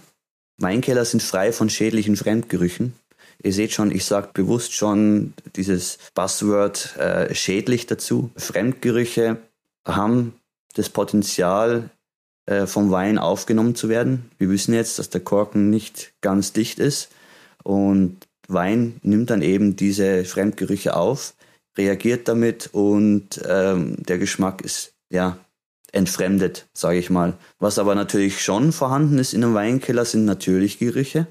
Weinkeller 0.58 1.04
sind 1.04 1.22
frei 1.22 1.52
von 1.52 1.68
schädlichen 1.68 2.16
Fremdgerüchen. 2.16 2.94
Ihr 3.42 3.52
seht 3.52 3.72
schon, 3.72 3.90
ich 3.90 4.04
sage 4.04 4.30
bewusst 4.32 4.72
schon 4.72 5.34
dieses 5.54 5.98
Buzzword 6.14 6.96
äh, 6.96 7.34
schädlich 7.34 7.86
dazu. 7.86 8.30
Fremdgerüche 8.36 9.38
haben 9.84 10.34
das 10.74 10.88
Potenzial, 10.88 11.90
äh, 12.46 12.66
vom 12.66 12.90
Wein 12.92 13.18
aufgenommen 13.18 13.74
zu 13.74 13.88
werden. 13.88 14.30
Wir 14.38 14.48
wissen 14.48 14.72
jetzt, 14.72 14.98
dass 14.98 15.10
der 15.10 15.20
Korken 15.20 15.68
nicht 15.68 16.12
ganz 16.20 16.52
dicht 16.52 16.78
ist 16.78 17.08
und 17.64 18.18
Wein 18.46 19.00
nimmt 19.02 19.30
dann 19.30 19.42
eben 19.42 19.74
diese 19.74 20.24
Fremdgerüche 20.24 20.94
auf, 20.94 21.34
reagiert 21.76 22.28
damit 22.28 22.70
und 22.72 23.42
ähm, 23.48 23.96
der 24.04 24.18
Geschmack 24.18 24.62
ist 24.62 24.92
ja 25.10 25.38
entfremdet, 25.96 26.66
sage 26.72 26.98
ich 26.98 27.10
mal. 27.10 27.34
Was 27.58 27.78
aber 27.78 27.94
natürlich 27.94 28.42
schon 28.42 28.72
vorhanden 28.72 29.18
ist 29.18 29.34
in 29.34 29.42
einem 29.42 29.54
Weinkeller, 29.54 30.04
sind 30.04 30.24
natürlich 30.24 30.78
Gerüche. 30.78 31.26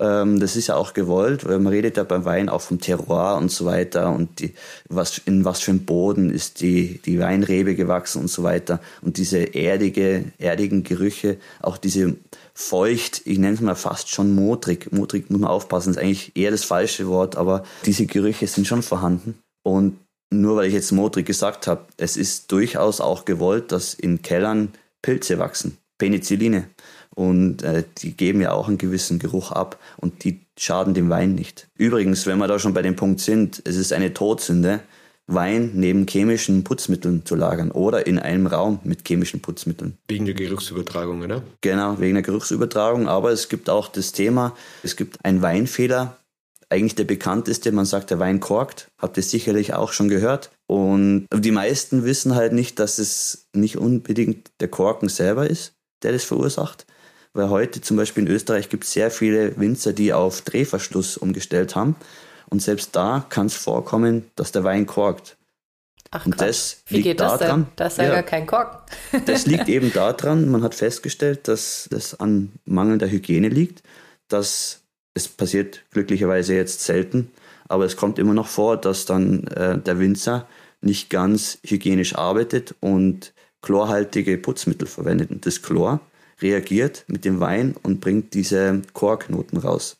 Ähm, 0.00 0.40
das 0.40 0.56
ist 0.56 0.68
ja 0.68 0.76
auch 0.76 0.94
gewollt, 0.94 1.46
weil 1.46 1.58
man 1.58 1.72
redet 1.72 1.98
ja 1.98 2.04
beim 2.04 2.24
Wein 2.24 2.48
auch 2.48 2.62
vom 2.62 2.80
Terroir 2.80 3.36
und 3.36 3.50
so 3.52 3.66
weiter 3.66 4.10
und 4.12 4.40
die, 4.40 4.54
was, 4.88 5.18
in 5.18 5.44
was 5.44 5.60
für 5.60 5.72
einem 5.72 5.84
Boden 5.84 6.30
ist 6.30 6.62
die, 6.62 7.00
die 7.04 7.20
Weinrebe 7.20 7.74
gewachsen 7.74 8.22
und 8.22 8.28
so 8.28 8.42
weiter. 8.42 8.80
Und 9.02 9.18
diese 9.18 9.54
erdige, 9.54 10.24
erdigen 10.38 10.82
Gerüche, 10.82 11.36
auch 11.60 11.76
diese 11.76 12.16
feucht, 12.54 13.22
ich 13.26 13.38
nenne 13.38 13.54
es 13.54 13.60
mal 13.60 13.74
fast 13.74 14.08
schon 14.08 14.34
modrig. 14.34 14.90
Modrig 14.90 15.30
muss 15.30 15.40
man 15.40 15.50
aufpassen, 15.50 15.90
ist 15.90 15.98
eigentlich 15.98 16.34
eher 16.34 16.50
das 16.50 16.64
falsche 16.64 17.06
Wort, 17.06 17.36
aber 17.36 17.64
diese 17.84 18.06
Gerüche 18.06 18.46
sind 18.46 18.66
schon 18.66 18.82
vorhanden. 18.82 19.38
Und 19.62 19.98
nur 20.30 20.56
weil 20.56 20.68
ich 20.68 20.74
jetzt 20.74 20.92
modrig 20.92 21.26
gesagt 21.26 21.66
habe, 21.66 21.86
es 21.96 22.16
ist 22.16 22.50
durchaus 22.52 23.00
auch 23.00 23.24
gewollt, 23.24 23.72
dass 23.72 23.94
in 23.94 24.22
Kellern 24.22 24.72
Pilze 25.02 25.38
wachsen, 25.38 25.78
Penicilline. 25.98 26.68
Und 27.14 27.62
äh, 27.62 27.84
die 27.98 28.16
geben 28.16 28.40
ja 28.40 28.52
auch 28.52 28.68
einen 28.68 28.78
gewissen 28.78 29.18
Geruch 29.18 29.50
ab 29.50 29.78
und 29.96 30.24
die 30.24 30.40
schaden 30.56 30.94
dem 30.94 31.10
Wein 31.10 31.34
nicht. 31.34 31.68
Übrigens, 31.76 32.26
wenn 32.26 32.38
wir 32.38 32.46
da 32.46 32.58
schon 32.58 32.72
bei 32.72 32.82
dem 32.82 32.96
Punkt 32.96 33.20
sind, 33.20 33.60
es 33.64 33.76
ist 33.76 33.92
eine 33.92 34.14
Todsünde, 34.14 34.80
Wein 35.26 35.70
neben 35.74 36.06
chemischen 36.06 36.64
Putzmitteln 36.64 37.24
zu 37.24 37.36
lagern 37.36 37.70
oder 37.70 38.06
in 38.06 38.18
einem 38.18 38.46
Raum 38.46 38.80
mit 38.84 39.06
chemischen 39.06 39.40
Putzmitteln. 39.40 39.96
Wegen 40.08 40.24
der 40.24 40.34
Geruchsübertragung, 40.34 41.22
oder? 41.22 41.42
Genau, 41.60 42.00
wegen 42.00 42.14
der 42.14 42.22
Geruchsübertragung. 42.22 43.08
Aber 43.08 43.30
es 43.30 43.48
gibt 43.48 43.70
auch 43.70 43.88
das 43.88 44.12
Thema, 44.12 44.56
es 44.82 44.96
gibt 44.96 45.24
einen 45.24 45.40
Weinfehler, 45.42 46.16
eigentlich 46.70 46.94
der 46.94 47.04
bekannteste. 47.04 47.72
Man 47.72 47.84
sagt, 47.84 48.10
der 48.10 48.18
Wein 48.18 48.40
korkt. 48.40 48.88
Habt 48.98 49.16
ihr 49.16 49.22
sicherlich 49.22 49.74
auch 49.74 49.92
schon 49.92 50.08
gehört. 50.08 50.50
Und 50.66 51.26
die 51.32 51.50
meisten 51.50 52.04
wissen 52.04 52.34
halt 52.34 52.52
nicht, 52.52 52.78
dass 52.78 52.98
es 52.98 53.48
nicht 53.52 53.76
unbedingt 53.76 54.50
der 54.60 54.68
Korken 54.68 55.08
selber 55.08 55.50
ist, 55.50 55.74
der 56.02 56.12
das 56.12 56.24
verursacht. 56.24 56.86
Weil 57.32 57.50
heute 57.50 57.80
zum 57.80 57.96
Beispiel 57.96 58.24
in 58.24 58.32
Österreich 58.32 58.68
gibt 58.68 58.84
es 58.84 58.92
sehr 58.92 59.10
viele 59.10 59.58
Winzer, 59.58 59.92
die 59.92 60.12
auf 60.12 60.42
Drehverschluss 60.42 61.16
umgestellt 61.16 61.76
haben. 61.76 61.96
Und 62.48 62.62
selbst 62.62 62.96
da 62.96 63.24
kann 63.28 63.46
es 63.46 63.54
vorkommen, 63.54 64.30
dass 64.34 64.52
der 64.52 64.64
Wein 64.64 64.86
korkt. 64.86 65.36
Ach, 66.12 66.26
und 66.26 66.40
das 66.40 66.82
Wie 66.86 67.02
geht 67.02 67.20
das 67.20 67.38
daran, 67.38 67.66
denn? 67.66 67.72
Das 67.76 67.92
ist 67.92 67.98
ja, 67.98 68.04
ja 68.04 68.14
gar 68.14 68.22
kein 68.24 68.46
Korken. 68.46 68.78
das 69.26 69.46
liegt 69.46 69.68
eben 69.68 69.92
daran, 69.92 70.50
man 70.50 70.64
hat 70.64 70.74
festgestellt, 70.74 71.46
dass 71.46 71.88
das 71.90 72.18
an 72.18 72.50
mangelnder 72.64 73.08
Hygiene 73.08 73.48
liegt, 73.48 73.84
dass 74.26 74.79
es 75.14 75.28
passiert 75.28 75.84
glücklicherweise 75.90 76.54
jetzt 76.54 76.82
selten, 76.82 77.30
aber 77.68 77.84
es 77.84 77.96
kommt 77.96 78.18
immer 78.18 78.34
noch 78.34 78.48
vor, 78.48 78.76
dass 78.76 79.04
dann 79.04 79.46
äh, 79.48 79.78
der 79.78 79.98
Winzer 79.98 80.46
nicht 80.80 81.10
ganz 81.10 81.58
hygienisch 81.64 82.16
arbeitet 82.16 82.74
und 82.80 83.32
chlorhaltige 83.62 84.38
Putzmittel 84.38 84.86
verwendet. 84.88 85.30
Und 85.30 85.46
das 85.46 85.62
Chlor 85.62 86.00
reagiert 86.40 87.04
mit 87.06 87.24
dem 87.24 87.40
Wein 87.40 87.76
und 87.82 88.00
bringt 88.00 88.34
diese 88.34 88.82
Chorknoten 88.94 89.58
raus. 89.58 89.98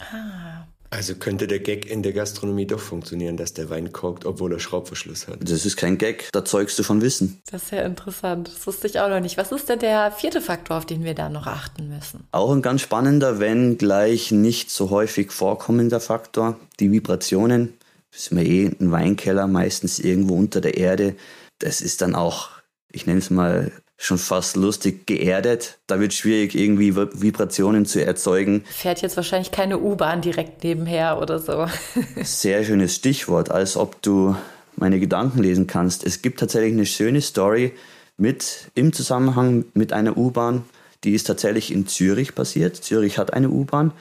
Ah. 0.00 0.51
Also 0.92 1.14
könnte 1.14 1.46
der 1.46 1.58
Gag 1.58 1.90
in 1.90 2.02
der 2.02 2.12
Gastronomie 2.12 2.66
doch 2.66 2.78
funktionieren, 2.78 3.38
dass 3.38 3.54
der 3.54 3.70
Wein 3.70 3.92
korkt, 3.92 4.26
obwohl 4.26 4.52
er 4.52 4.60
Schraubverschluss 4.60 5.26
hat. 5.26 5.38
Das 5.40 5.64
ist 5.64 5.78
kein 5.78 5.96
Gag, 5.96 6.28
da 6.32 6.44
zeugst 6.44 6.78
du 6.78 6.82
von 6.82 7.00
Wissen. 7.00 7.40
Das 7.50 7.62
ist 7.62 7.72
ja 7.72 7.80
interessant, 7.80 8.48
das 8.48 8.66
wusste 8.66 8.88
ich 8.88 9.00
auch 9.00 9.08
noch 9.08 9.20
nicht. 9.20 9.38
Was 9.38 9.52
ist 9.52 9.70
denn 9.70 9.78
der 9.78 10.12
vierte 10.12 10.42
Faktor, 10.42 10.76
auf 10.76 10.84
den 10.84 11.02
wir 11.02 11.14
da 11.14 11.30
noch 11.30 11.46
achten 11.46 11.88
müssen? 11.88 12.24
Auch 12.30 12.52
ein 12.52 12.60
ganz 12.60 12.82
spannender, 12.82 13.40
wenn 13.40 13.78
gleich 13.78 14.32
nicht 14.32 14.70
so 14.70 14.90
häufig 14.90 15.32
vorkommender 15.32 15.98
Faktor, 15.98 16.60
die 16.78 16.92
Vibrationen. 16.92 17.72
Das 18.10 18.24
ist 18.24 18.32
mir 18.32 18.44
eh 18.44 18.66
ein 18.78 18.90
Weinkeller, 18.90 19.46
meistens 19.46 19.98
irgendwo 19.98 20.34
unter 20.36 20.60
der 20.60 20.76
Erde. 20.76 21.16
das 21.58 21.80
ist 21.80 22.02
dann 22.02 22.14
auch, 22.14 22.50
ich 22.92 23.06
nenne 23.06 23.20
es 23.20 23.30
mal 23.30 23.72
schon 24.02 24.18
fast 24.18 24.56
lustig 24.56 25.06
geerdet. 25.06 25.78
Da 25.86 26.00
wird 26.00 26.12
schwierig, 26.12 26.56
irgendwie 26.56 26.96
Vibrationen 26.96 27.86
zu 27.86 28.04
erzeugen. 28.04 28.64
Fährt 28.66 29.00
jetzt 29.00 29.16
wahrscheinlich 29.16 29.52
keine 29.52 29.78
U-Bahn 29.78 30.20
direkt 30.20 30.64
nebenher 30.64 31.20
oder 31.20 31.38
so. 31.38 31.66
Sehr 32.22 32.64
schönes 32.64 32.96
Stichwort, 32.96 33.50
als 33.50 33.76
ob 33.76 34.02
du 34.02 34.36
meine 34.76 34.98
Gedanken 34.98 35.40
lesen 35.40 35.68
kannst. 35.68 36.04
Es 36.04 36.20
gibt 36.20 36.40
tatsächlich 36.40 36.72
eine 36.72 36.86
schöne 36.86 37.20
Story 37.20 37.72
mit 38.16 38.70
im 38.74 38.92
Zusammenhang 38.92 39.66
mit 39.74 39.92
einer 39.92 40.16
U-Bahn. 40.16 40.64
Die 41.04 41.14
ist 41.14 41.28
tatsächlich 41.28 41.72
in 41.72 41.86
Zürich 41.86 42.34
passiert. 42.34 42.76
Zürich 42.76 43.18
hat 43.18 43.32
eine 43.32 43.50
U-Bahn 43.50 43.92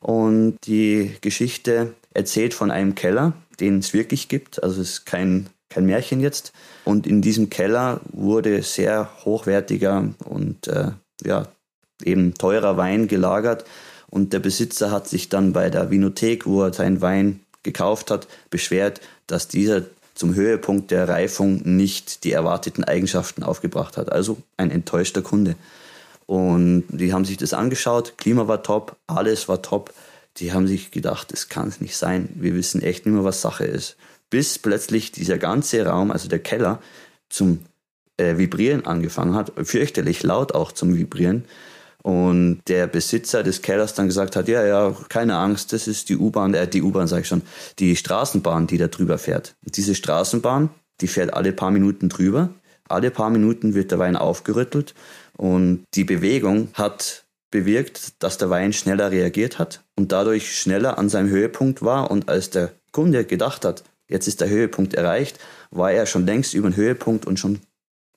und 0.00 0.58
die 0.66 1.12
Geschichte 1.20 1.94
erzählt 2.12 2.54
von 2.54 2.72
einem 2.72 2.96
Keller, 2.96 3.34
den 3.60 3.78
es 3.78 3.94
wirklich 3.94 4.28
gibt. 4.28 4.62
Also 4.62 4.80
es 4.80 4.90
ist 4.90 5.06
kein, 5.06 5.48
kein 5.74 5.86
Märchen 5.86 6.20
jetzt. 6.20 6.52
Und 6.84 7.06
in 7.06 7.20
diesem 7.20 7.50
Keller 7.50 8.00
wurde 8.12 8.62
sehr 8.62 9.10
hochwertiger 9.24 10.08
und 10.24 10.68
äh, 10.68 10.92
ja, 11.22 11.48
eben 12.02 12.34
teurer 12.34 12.76
Wein 12.76 13.08
gelagert. 13.08 13.64
Und 14.08 14.32
der 14.32 14.38
Besitzer 14.38 14.90
hat 14.90 15.08
sich 15.08 15.28
dann 15.28 15.52
bei 15.52 15.70
der 15.70 15.90
Vinothek, 15.90 16.46
wo 16.46 16.62
er 16.62 16.72
seinen 16.72 17.00
Wein 17.00 17.40
gekauft 17.62 18.10
hat, 18.10 18.28
beschwert, 18.50 19.00
dass 19.26 19.48
dieser 19.48 19.82
zum 20.14 20.34
Höhepunkt 20.34 20.92
der 20.92 21.08
Reifung 21.08 21.62
nicht 21.64 22.22
die 22.22 22.30
erwarteten 22.30 22.84
Eigenschaften 22.84 23.42
aufgebracht 23.42 23.96
hat. 23.96 24.12
Also 24.12 24.38
ein 24.56 24.70
enttäuschter 24.70 25.22
Kunde. 25.22 25.56
Und 26.26 26.84
die 26.88 27.12
haben 27.12 27.24
sich 27.24 27.36
das 27.36 27.52
angeschaut, 27.52 28.14
Klima 28.16 28.46
war 28.48 28.62
top, 28.62 28.96
alles 29.06 29.48
war 29.48 29.60
top. 29.60 29.92
Die 30.38 30.52
haben 30.52 30.66
sich 30.66 30.90
gedacht, 30.90 31.32
es 31.32 31.48
kann 31.48 31.68
es 31.68 31.80
nicht 31.80 31.96
sein. 31.96 32.28
Wir 32.34 32.54
wissen 32.54 32.82
echt 32.82 33.06
nicht 33.06 33.14
mehr, 33.14 33.24
was 33.24 33.40
Sache 33.40 33.64
ist. 33.64 33.96
Bis 34.30 34.58
plötzlich 34.58 35.12
dieser 35.12 35.38
ganze 35.38 35.86
Raum, 35.86 36.10
also 36.10 36.28
der 36.28 36.38
Keller, 36.38 36.80
zum 37.28 37.60
äh, 38.16 38.36
Vibrieren 38.36 38.86
angefangen 38.86 39.34
hat, 39.34 39.52
fürchterlich 39.62 40.22
laut 40.22 40.54
auch 40.54 40.72
zum 40.72 40.96
Vibrieren. 40.96 41.44
Und 42.02 42.60
der 42.68 42.86
Besitzer 42.86 43.42
des 43.42 43.62
Kellers 43.62 43.94
dann 43.94 44.08
gesagt 44.08 44.36
hat, 44.36 44.46
ja, 44.46 44.64
ja, 44.66 44.94
keine 45.08 45.36
Angst, 45.36 45.72
das 45.72 45.88
ist 45.88 46.10
die 46.10 46.16
U-Bahn, 46.16 46.52
äh, 46.52 46.68
die 46.68 46.82
U-Bahn 46.82 47.06
sage 47.06 47.22
ich 47.22 47.28
schon, 47.28 47.42
die 47.78 47.96
Straßenbahn, 47.96 48.66
die 48.66 48.78
da 48.78 48.88
drüber 48.88 49.18
fährt. 49.18 49.54
Und 49.64 49.76
diese 49.76 49.94
Straßenbahn, 49.94 50.68
die 51.00 51.08
fährt 51.08 51.32
alle 51.32 51.52
paar 51.52 51.70
Minuten 51.70 52.08
drüber. 52.08 52.50
Alle 52.88 53.10
paar 53.10 53.30
Minuten 53.30 53.74
wird 53.74 53.90
der 53.90 53.98
Wein 53.98 54.16
aufgerüttelt 54.16 54.94
und 55.36 55.84
die 55.94 56.04
Bewegung 56.04 56.68
hat 56.74 57.24
bewirkt, 57.50 58.22
dass 58.22 58.36
der 58.36 58.50
Wein 58.50 58.72
schneller 58.72 59.10
reagiert 59.10 59.58
hat 59.58 59.82
und 59.96 60.12
dadurch 60.12 60.58
schneller 60.58 60.98
an 60.98 61.08
seinem 61.08 61.30
Höhepunkt 61.30 61.82
war. 61.82 62.10
Und 62.10 62.28
als 62.28 62.50
der 62.50 62.72
Kunde 62.92 63.24
gedacht 63.24 63.64
hat, 63.64 63.84
jetzt 64.08 64.28
ist 64.28 64.40
der 64.40 64.48
Höhepunkt 64.48 64.94
erreicht, 64.94 65.38
war 65.70 65.92
er 65.92 66.06
schon 66.06 66.26
längst 66.26 66.54
über 66.54 66.68
den 66.68 66.76
Höhepunkt 66.76 67.26
und 67.26 67.38
schon 67.38 67.60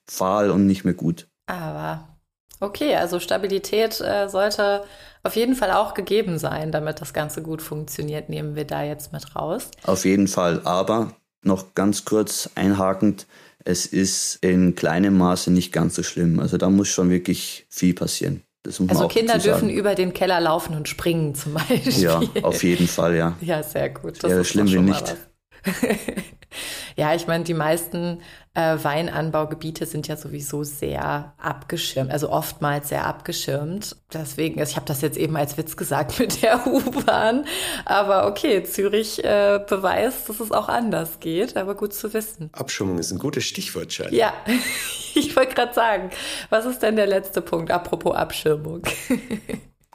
fahl 0.06 0.52
und 0.52 0.68
nicht 0.68 0.84
mehr 0.84 0.94
gut. 0.94 1.28
Aber 1.48 2.18
Okay, 2.60 2.96
also 2.96 3.20
Stabilität 3.20 4.02
äh, 4.02 4.28
sollte 4.28 4.84
auf 5.24 5.36
jeden 5.36 5.56
Fall 5.56 5.72
auch 5.72 5.94
gegeben 5.94 6.40
sein, 6.40 6.72
damit 6.72 7.02
das 7.02 7.14
Ganze 7.14 7.42
gut 7.42 7.62
funktioniert, 7.62 8.30
nehmen 8.30 8.56
wir 8.56 8.66
da 8.66 8.84
jetzt 8.84 9.14
mit 9.14 9.36
raus. 9.36 9.70
Auf 9.84 10.06
jeden 10.06 10.28
Fall, 10.28 10.62
aber 10.64 11.14
noch 11.44 11.76
ganz 11.76 12.04
kurz 12.06 12.50
einhakend, 12.56 13.28
es 13.64 13.86
ist 13.86 14.38
in 14.42 14.76
kleinem 14.76 15.18
Maße 15.18 15.52
nicht 15.52 15.72
ganz 15.72 15.96
so 15.96 16.04
schlimm. 16.04 16.40
Also 16.40 16.58
da 16.58 16.70
muss 16.70 16.88
schon 16.88 17.10
wirklich 17.10 17.68
viel 17.70 17.94
passieren. 17.94 18.44
also 18.66 19.08
Kinder 19.08 19.38
dürfen 19.38 19.70
über 19.70 19.94
den 19.94 20.14
Keller 20.14 20.40
laufen 20.40 20.76
und 20.76 20.88
springen 20.88 21.36
zum 21.36 21.54
Beispiel. 21.54 22.00
Ja, 22.00 22.22
auf 22.42 22.64
jeden 22.64 22.88
Fall, 22.88 23.16
ja. 23.16 23.36
Ja, 23.42 23.62
sehr 23.62 23.90
gut. 23.90 24.24
Das 24.24 24.32
ja, 24.32 24.44
schlimm 24.44 24.72
wie 24.72 24.80
nicht. 24.80 25.16
ja, 26.96 27.14
ich 27.14 27.28
meine, 27.28 27.44
die 27.44 27.54
meisten 27.54 28.22
äh, 28.54 28.78
Weinanbaugebiete 28.82 29.86
sind 29.86 30.08
ja 30.08 30.18
sowieso 30.18 30.64
sehr 30.64 31.34
abgeschirmt, 31.38 32.12
also 32.12 32.30
oftmals 32.30 32.90
sehr 32.90 33.06
abgeschirmt. 33.06 33.96
Deswegen, 34.14 34.60
also 34.60 34.72
ich 34.72 34.76
habe 34.76 34.88
das 34.88 35.02
jetzt 35.02 35.18
eben 35.18 35.38
als 35.38 35.58
Witz 35.58 35.78
gesagt 35.78 36.20
mit 36.20 36.42
der 36.42 36.66
U-Bahn. 36.66 37.46
Aber 37.86 38.28
okay, 38.28 38.64
Zürich 38.64 39.24
äh, 39.24 39.60
beweist, 39.68 40.28
dass 40.30 40.40
es 40.40 40.52
auch 40.52 40.70
anders 40.70 41.20
geht, 41.20 41.56
aber 41.56 41.76
gut 41.76 41.94
zu 41.94 42.14
wissen. 42.14 42.50
Abschirmung 42.54 42.98
ist 42.98 43.12
ein 43.12 43.20
gutes 43.20 43.44
Stichwort, 43.44 43.90
Charlie. 43.90 44.18
Ja, 44.18 44.34
ich 45.14 45.36
wollte 45.36 45.54
gerade 45.54 45.74
sagen, 45.74 46.10
was 46.50 46.66
ist 46.66 46.82
denn 46.82 46.96
der 46.96 47.08
letzte 47.08 47.42
Punkt, 47.42 47.72
apropos 47.72 48.16
Abschirmung? 48.16 48.82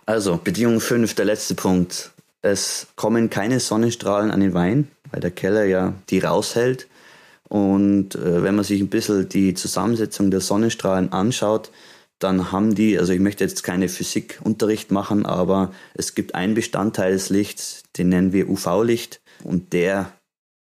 also, 0.07 0.37
Bedingung 0.37 0.81
5, 0.81 1.15
der 1.15 1.25
letzte 1.25 1.55
Punkt. 1.55 2.13
Es 2.43 2.89
kommen 2.97 3.31
keine 3.31 3.61
Sonnenstrahlen 3.61 4.31
an 4.31 4.41
den 4.41 4.53
Wein, 4.53 4.89
weil 5.11 5.21
der 5.21 5.31
Keller 5.31 5.65
ja 5.65 5.95
die 6.11 6.19
raushält. 6.19 6.89
Und 7.49 8.17
äh, 8.17 8.43
wenn 8.43 8.57
man 8.57 8.65
sich 8.65 8.81
ein 8.81 8.89
bisschen 8.89 9.29
die 9.29 9.55
Zusammensetzung 9.55 10.31
der 10.31 10.41
Sonnenstrahlen 10.41 11.13
anschaut, 11.13 11.71
dann 12.19 12.53
haben 12.53 12.75
die, 12.75 12.99
also 12.99 13.13
ich 13.13 13.21
möchte 13.21 13.45
jetzt 13.45 13.63
keine 13.63 13.89
Physikunterricht 13.89 14.91
machen, 14.91 15.27
aber 15.27 15.73
es 15.95 16.15
gibt 16.15 16.35
einen 16.35 16.55
Bestandteil 16.55 17.13
des 17.13 17.31
Lichts, 17.31 17.83
den 17.97 18.09
nennen 18.09 18.33
wir 18.33 18.49
UV-Licht 18.49 19.21
und 19.45 19.73
der 19.73 20.13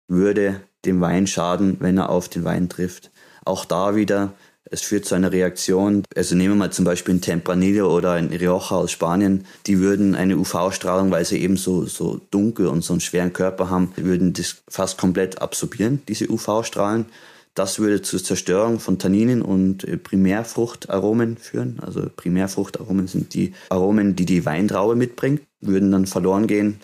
würde 0.08 0.60
dem 0.84 1.00
Wein 1.00 1.26
schaden, 1.26 1.76
wenn 1.80 1.98
er 1.98 2.10
auf 2.10 2.28
den 2.28 2.44
Wein 2.44 2.68
trifft. 2.68 3.10
Auch 3.44 3.64
da 3.64 3.96
wieder 3.96 4.32
es 4.70 4.82
führt 4.82 5.04
zu 5.04 5.14
einer 5.14 5.32
Reaktion. 5.32 6.02
Also 6.16 6.34
nehmen 6.34 6.54
wir 6.54 6.58
mal 6.58 6.72
zum 6.72 6.84
Beispiel 6.84 7.14
ein 7.14 7.20
Tempranillo 7.20 7.94
oder 7.94 8.12
ein 8.12 8.28
Rioja 8.28 8.76
aus 8.76 8.90
Spanien. 8.90 9.44
Die 9.66 9.78
würden 9.78 10.14
eine 10.14 10.36
UV-Strahlung, 10.36 11.10
weil 11.10 11.24
sie 11.24 11.38
eben 11.38 11.56
so, 11.56 11.86
so 11.86 12.20
dunkel 12.30 12.66
und 12.66 12.82
so 12.82 12.92
einen 12.92 13.00
schweren 13.00 13.32
Körper 13.32 13.70
haben, 13.70 13.92
würden 13.96 14.32
das 14.32 14.62
fast 14.68 14.98
komplett 14.98 15.40
absorbieren, 15.40 16.02
diese 16.08 16.30
UV-Strahlen. 16.30 17.06
Das 17.54 17.80
würde 17.80 18.02
zur 18.02 18.22
Zerstörung 18.22 18.78
von 18.78 19.00
Tanninen 19.00 19.42
und 19.42 19.82
äh, 19.82 19.96
Primärfruchtaromen 19.96 21.38
führen. 21.38 21.80
Also 21.80 22.08
Primärfruchtaromen 22.14 23.08
sind 23.08 23.34
die 23.34 23.52
Aromen, 23.70 24.14
die 24.14 24.26
die 24.26 24.46
Weintraube 24.46 24.94
mitbringt, 24.94 25.42
würden 25.60 25.90
dann 25.90 26.06
verloren 26.06 26.46
gehen. 26.46 26.78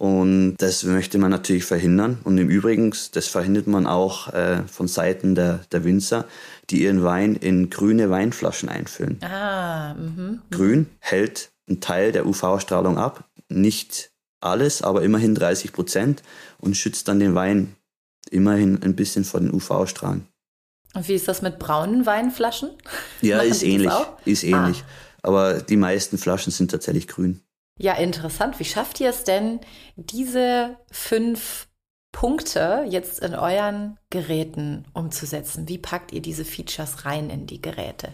Und 0.00 0.54
das 0.56 0.84
möchte 0.84 1.18
man 1.18 1.30
natürlich 1.30 1.64
verhindern. 1.64 2.20
Und 2.24 2.38
im 2.38 2.48
Übrigen, 2.48 2.94
das 3.12 3.26
verhindert 3.26 3.66
man 3.66 3.86
auch 3.86 4.32
äh, 4.32 4.62
von 4.66 4.88
Seiten 4.88 5.34
der, 5.34 5.60
der 5.72 5.84
Winzer, 5.84 6.24
die 6.70 6.82
ihren 6.82 7.02
Wein 7.02 7.34
in 7.34 7.70
grüne 7.70 8.10
Weinflaschen 8.10 8.68
einfüllen. 8.68 9.22
Ah, 9.22 9.94
mh. 9.94 10.38
Grün 10.50 10.86
hält 10.98 11.50
einen 11.68 11.80
Teil 11.80 12.12
der 12.12 12.26
UV-Strahlung 12.26 12.98
ab, 12.98 13.24
nicht 13.48 14.10
alles, 14.40 14.82
aber 14.82 15.02
immerhin 15.02 15.34
30 15.34 15.72
Prozent 15.72 16.22
und 16.58 16.76
schützt 16.76 17.08
dann 17.08 17.20
den 17.20 17.34
Wein 17.34 17.76
immerhin 18.30 18.82
ein 18.82 18.96
bisschen 18.96 19.24
vor 19.24 19.40
den 19.40 19.52
UV-Strahlen. 19.52 20.26
Und 20.94 21.08
wie 21.08 21.14
ist 21.14 21.28
das 21.28 21.42
mit 21.42 21.58
braunen 21.58 22.06
Weinflaschen? 22.06 22.70
Ja, 23.20 23.40
ist 23.40 23.62
ähnlich. 23.62 23.92
Ist 24.24 24.44
ähnlich. 24.44 24.82
Ah. 24.82 25.28
Aber 25.28 25.60
die 25.60 25.76
meisten 25.76 26.16
Flaschen 26.16 26.52
sind 26.52 26.70
tatsächlich 26.70 27.06
grün. 27.06 27.42
Ja, 27.78 27.94
interessant. 27.94 28.58
Wie 28.58 28.64
schafft 28.64 29.00
ihr 29.00 29.10
es 29.10 29.24
denn, 29.24 29.60
diese 29.96 30.76
fünf 30.90 31.68
Punkte 32.12 32.84
jetzt 32.88 33.20
in 33.20 33.34
euren 33.34 33.98
Geräten 34.10 34.84
umzusetzen? 34.92 35.68
Wie 35.68 35.78
packt 35.78 36.12
ihr 36.12 36.22
diese 36.22 36.44
Features 36.44 37.04
rein 37.04 37.30
in 37.30 37.46
die 37.46 37.62
Geräte? 37.62 38.12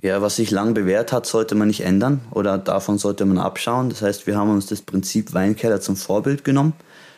Ja, 0.00 0.22
was 0.22 0.36
sich 0.36 0.52
lang 0.52 0.74
bewährt 0.74 1.12
hat, 1.12 1.26
sollte 1.26 1.56
man 1.56 1.68
nicht 1.68 1.80
ändern 1.80 2.20
oder 2.30 2.56
davon 2.56 2.98
sollte 2.98 3.24
man 3.24 3.38
abschauen. 3.38 3.88
Das 3.88 4.00
heißt, 4.00 4.26
wir 4.28 4.36
haben 4.36 4.50
uns 4.50 4.66
das 4.66 4.82
Prinzip 4.82 5.34
Weinkeller 5.34 5.80
zum 5.80 5.96
Vorbild 5.96 6.44
genommen 6.44 6.74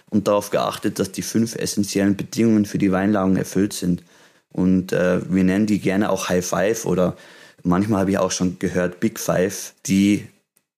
und 0.09 0.29
darauf 0.29 0.51
geachtet, 0.51 0.99
dass 0.99 1.13
die 1.13 1.23
fünf 1.23 1.57
essentiellen 1.57 2.17
Bedingungen 2.17 2.65
für 2.65 2.79
die 2.79 2.91
Weinlagerung 2.91 3.37
erfüllt 3.37 3.75
sind. 3.75 4.03
Und 4.51 4.93
äh, 4.93 5.21
wir 5.31 5.45
nennen 5.45 5.67
die 5.67 5.79
gerne 5.79 6.11
auch 6.11 6.31
High 6.31 6.45
Five 6.45 6.87
oder 6.87 7.17
manchmal 7.63 8.01
habe 8.01 8.13
ich 8.13 8.19
auch 8.19 8.31
schon 8.31 8.59
gehört 8.59 8.99
Big 8.99 9.21
Five, 9.21 9.75
die 9.85 10.27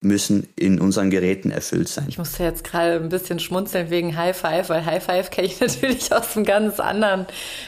müssen 0.02 0.48
in 0.56 0.80
unseren 0.80 1.10
Geräten 1.10 1.52
erfüllt 1.52 1.88
sein. 1.88 2.06
Ich 2.08 2.18
musste 2.18 2.42
jetzt 2.42 2.64
gerade 2.64 2.96
ein 2.96 3.08
bisschen 3.08 3.38
schmunzeln 3.38 3.88
wegen 3.88 4.16
High 4.16 4.36
Five, 4.36 4.68
weil 4.68 4.84
High 4.84 5.02
Five 5.02 5.30
kenne 5.30 5.46
ich 5.46 5.60
natürlich 5.60 6.12
aus 6.12 6.36
einem 6.36 6.44
ganz 6.44 6.80
anderen 6.80 7.26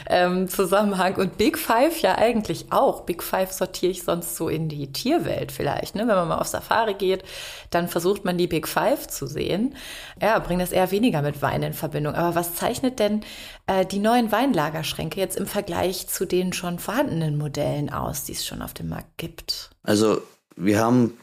ähm, 0.09 0.49
Zusammenhang 0.49 1.15
und 1.15 1.37
Big 1.37 1.57
Five 1.57 1.99
ja 2.01 2.17
eigentlich 2.17 2.67
auch. 2.71 3.01
Big 3.05 3.23
Five 3.23 3.53
sortiere 3.53 3.93
ich 3.93 4.03
sonst 4.03 4.35
so 4.35 4.49
in 4.49 4.67
die 4.67 4.91
Tierwelt 4.91 5.53
vielleicht. 5.53 5.95
Ne? 5.95 6.01
Wenn 6.01 6.15
man 6.15 6.27
mal 6.27 6.39
auf 6.39 6.47
Safari 6.47 6.95
geht, 6.95 7.23
dann 7.69 7.87
versucht 7.87 8.25
man 8.25 8.37
die 8.37 8.47
Big 8.47 8.67
Five 8.67 9.07
zu 9.07 9.27
sehen. 9.27 9.73
Ja, 10.21 10.37
bringt 10.39 10.61
das 10.61 10.73
eher 10.73 10.91
weniger 10.91 11.21
mit 11.21 11.41
Wein 11.41 11.63
in 11.63 11.73
Verbindung. 11.73 12.15
Aber 12.15 12.35
was 12.35 12.53
zeichnet 12.55 12.99
denn 12.99 13.21
äh, 13.67 13.85
die 13.85 13.99
neuen 13.99 14.33
Weinlagerschränke 14.33 15.21
jetzt 15.21 15.37
im 15.37 15.47
Vergleich 15.47 16.07
zu 16.07 16.25
den 16.25 16.51
schon 16.51 16.79
vorhandenen 16.79 17.37
Modellen 17.37 17.89
aus, 17.89 18.25
die 18.25 18.33
es 18.33 18.45
schon 18.45 18.61
auf 18.61 18.73
dem 18.73 18.89
Markt 18.89 19.17
gibt? 19.17 19.69
Also 19.83 20.21
wir 20.57 20.79
haben 20.79 21.17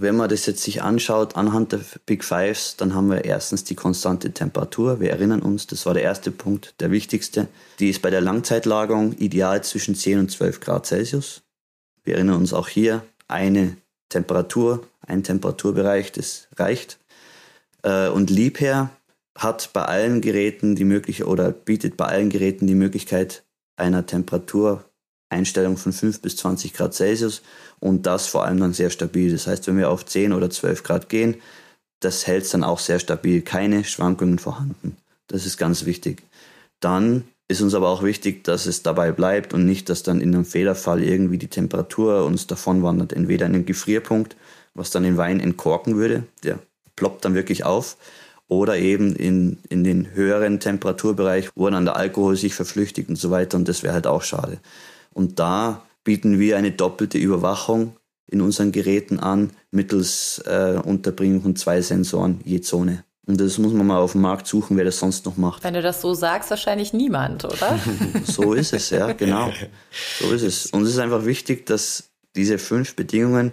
wenn 0.00 0.16
man 0.16 0.28
das 0.28 0.46
jetzt 0.46 0.62
sich 0.62 0.82
anschaut 0.82 1.36
anhand 1.36 1.72
der 1.72 1.80
Big 2.06 2.22
Fives, 2.22 2.76
dann 2.76 2.94
haben 2.94 3.10
wir 3.10 3.24
erstens 3.24 3.64
die 3.64 3.74
konstante 3.74 4.32
Temperatur. 4.32 5.00
Wir 5.00 5.10
erinnern 5.10 5.42
uns, 5.42 5.66
das 5.66 5.86
war 5.86 5.94
der 5.94 6.04
erste 6.04 6.30
Punkt, 6.30 6.74
der 6.80 6.90
wichtigste. 6.90 7.48
Die 7.80 7.90
ist 7.90 8.00
bei 8.00 8.10
der 8.10 8.20
Langzeitlagerung 8.20 9.14
ideal 9.14 9.62
zwischen 9.64 9.94
10 9.94 10.20
und 10.20 10.30
12 10.30 10.60
Grad 10.60 10.86
Celsius. 10.86 11.42
Wir 12.04 12.14
erinnern 12.14 12.36
uns 12.36 12.52
auch 12.52 12.68
hier, 12.68 13.02
eine 13.26 13.76
Temperatur, 14.08 14.86
ein 15.00 15.24
Temperaturbereich, 15.24 16.12
das 16.12 16.48
reicht. 16.56 16.98
Äh, 17.82 18.08
und 18.08 18.30
Liebherr 18.30 18.90
hat 19.36 19.72
bei 19.72 19.82
allen 19.82 20.20
Geräten 20.20 20.76
die 20.76 20.84
Möglichkeit 20.84 21.26
oder 21.26 21.50
bietet 21.50 21.96
bei 21.96 22.06
allen 22.06 22.30
Geräten 22.30 22.66
die 22.66 22.74
Möglichkeit 22.74 23.44
einer 23.76 24.06
Temperatur 24.06 24.84
Einstellung 25.30 25.76
von 25.76 25.92
5 25.92 26.20
bis 26.20 26.36
20 26.36 26.72
Grad 26.72 26.94
Celsius 26.94 27.42
und 27.80 28.06
das 28.06 28.26
vor 28.26 28.44
allem 28.44 28.60
dann 28.60 28.72
sehr 28.72 28.90
stabil. 28.90 29.30
Das 29.30 29.46
heißt, 29.46 29.66
wenn 29.66 29.78
wir 29.78 29.90
auf 29.90 30.06
10 30.06 30.32
oder 30.32 30.50
12 30.50 30.82
Grad 30.82 31.08
gehen, 31.08 31.36
das 32.00 32.26
hält 32.26 32.52
dann 32.54 32.64
auch 32.64 32.78
sehr 32.78 32.98
stabil, 32.98 33.42
keine 33.42 33.84
Schwankungen 33.84 34.38
vorhanden. 34.38 34.96
Das 35.26 35.44
ist 35.44 35.58
ganz 35.58 35.84
wichtig. 35.84 36.22
Dann 36.80 37.24
ist 37.48 37.60
uns 37.60 37.74
aber 37.74 37.88
auch 37.88 38.02
wichtig, 38.02 38.44
dass 38.44 38.66
es 38.66 38.82
dabei 38.82 39.10
bleibt 39.10 39.52
und 39.54 39.64
nicht, 39.64 39.88
dass 39.88 40.02
dann 40.02 40.20
in 40.20 40.34
einem 40.34 40.44
Fehlerfall 40.44 41.02
irgendwie 41.02 41.38
die 41.38 41.48
Temperatur 41.48 42.24
uns 42.24 42.46
davon 42.46 42.82
wandert. 42.82 43.12
Entweder 43.12 43.46
in 43.46 43.54
den 43.54 43.66
Gefrierpunkt, 43.66 44.36
was 44.74 44.90
dann 44.90 45.02
den 45.02 45.16
Wein 45.16 45.40
entkorken 45.40 45.96
würde, 45.96 46.24
der 46.44 46.58
ploppt 46.94 47.24
dann 47.24 47.34
wirklich 47.34 47.64
auf, 47.64 47.96
oder 48.48 48.78
eben 48.78 49.14
in, 49.14 49.58
in 49.68 49.84
den 49.84 50.14
höheren 50.14 50.58
Temperaturbereich, 50.58 51.50
wo 51.54 51.68
dann 51.68 51.84
der 51.84 51.96
Alkohol 51.96 52.36
sich 52.36 52.54
verflüchtigt 52.54 53.08
und 53.08 53.16
so 53.16 53.30
weiter 53.30 53.58
und 53.58 53.68
das 53.68 53.82
wäre 53.82 53.92
halt 53.94 54.06
auch 54.06 54.22
schade. 54.22 54.58
Und 55.12 55.38
da 55.38 55.82
bieten 56.04 56.38
wir 56.38 56.56
eine 56.56 56.72
doppelte 56.72 57.18
Überwachung 57.18 57.96
in 58.26 58.40
unseren 58.40 58.72
Geräten 58.72 59.18
an, 59.18 59.50
mittels 59.70 60.38
äh, 60.46 60.80
Unterbringung 60.84 61.42
von 61.42 61.56
zwei 61.56 61.80
Sensoren 61.80 62.40
je 62.44 62.60
Zone. 62.60 63.04
Und 63.26 63.40
das 63.40 63.58
muss 63.58 63.74
man 63.74 63.86
mal 63.86 63.98
auf 63.98 64.12
dem 64.12 64.22
Markt 64.22 64.46
suchen, 64.46 64.78
wer 64.78 64.86
das 64.86 64.98
sonst 64.98 65.26
noch 65.26 65.36
macht. 65.36 65.62
Wenn 65.62 65.74
du 65.74 65.82
das 65.82 66.00
so 66.00 66.14
sagst, 66.14 66.48
wahrscheinlich 66.48 66.94
niemand, 66.94 67.44
oder? 67.44 67.78
so 68.24 68.54
ist 68.54 68.72
es, 68.72 68.88
ja, 68.88 69.12
genau. 69.12 69.52
So 70.18 70.32
ist 70.32 70.42
es. 70.42 70.66
Und 70.66 70.84
es 70.84 70.90
ist 70.90 70.98
einfach 70.98 71.26
wichtig, 71.26 71.66
dass 71.66 72.10
diese 72.36 72.58
fünf 72.58 72.96
Bedingungen 72.96 73.52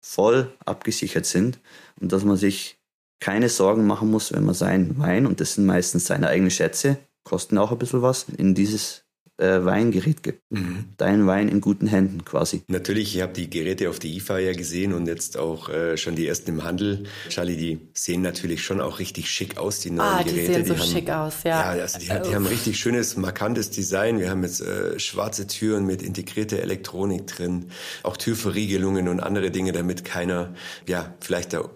voll 0.00 0.52
abgesichert 0.64 1.26
sind 1.26 1.58
und 2.00 2.10
dass 2.12 2.24
man 2.24 2.36
sich 2.36 2.78
keine 3.20 3.50
Sorgen 3.50 3.86
machen 3.86 4.10
muss, 4.10 4.32
wenn 4.32 4.44
man 4.44 4.54
seinen 4.54 4.98
Wein, 4.98 5.26
und 5.26 5.40
das 5.40 5.54
sind 5.54 5.66
meistens 5.66 6.06
seine 6.06 6.28
eigenen 6.28 6.50
Schätze, 6.50 6.98
kosten 7.22 7.58
auch 7.58 7.70
ein 7.70 7.78
bisschen 7.78 8.02
was, 8.02 8.26
in 8.36 8.54
dieses 8.54 9.04
äh, 9.42 9.64
Weingerät 9.64 10.22
gibt. 10.22 10.40
Mhm. 10.50 10.84
Dein 10.96 11.26
Wein 11.26 11.48
in 11.48 11.60
guten 11.60 11.86
Händen 11.86 12.24
quasi. 12.24 12.62
Natürlich, 12.68 13.16
ich 13.16 13.22
habe 13.22 13.32
die 13.32 13.50
Geräte 13.50 13.90
auf 13.90 13.98
der 13.98 14.10
IFA 14.10 14.38
ja 14.38 14.52
gesehen 14.52 14.92
und 14.92 15.06
jetzt 15.06 15.36
auch 15.36 15.68
äh, 15.68 15.96
schon 15.96 16.14
die 16.14 16.26
ersten 16.26 16.50
im 16.50 16.64
Handel. 16.64 17.04
Charlie, 17.28 17.56
die 17.56 17.80
sehen 17.92 18.22
natürlich 18.22 18.62
schon 18.62 18.80
auch 18.80 18.98
richtig 18.98 19.28
schick 19.28 19.58
aus, 19.58 19.80
die 19.80 19.90
neuen 19.90 20.08
ah, 20.08 20.22
Geräte. 20.22 20.40
Die 20.40 20.46
sehen 20.46 20.62
die 20.62 20.68
so 20.68 20.78
haben, 20.78 20.90
schick 20.90 21.10
aus, 21.10 21.42
ja. 21.44 21.74
Ja, 21.76 21.82
also 21.82 21.98
die, 21.98 22.06
die 22.06 22.34
haben 22.34 22.46
richtig 22.46 22.78
schönes, 22.78 23.16
markantes 23.16 23.70
Design. 23.70 24.20
Wir 24.20 24.30
haben 24.30 24.42
jetzt 24.44 24.60
äh, 24.60 24.98
schwarze 24.98 25.46
Türen 25.46 25.86
mit 25.86 26.02
integrierter 26.02 26.60
Elektronik 26.60 27.26
drin, 27.26 27.70
auch 28.02 28.16
Türverriegelungen 28.16 29.08
und 29.08 29.20
andere 29.20 29.50
Dinge, 29.50 29.72
damit 29.72 30.04
keiner, 30.04 30.54
ja, 30.86 31.14
vielleicht 31.20 31.52
da 31.52 31.68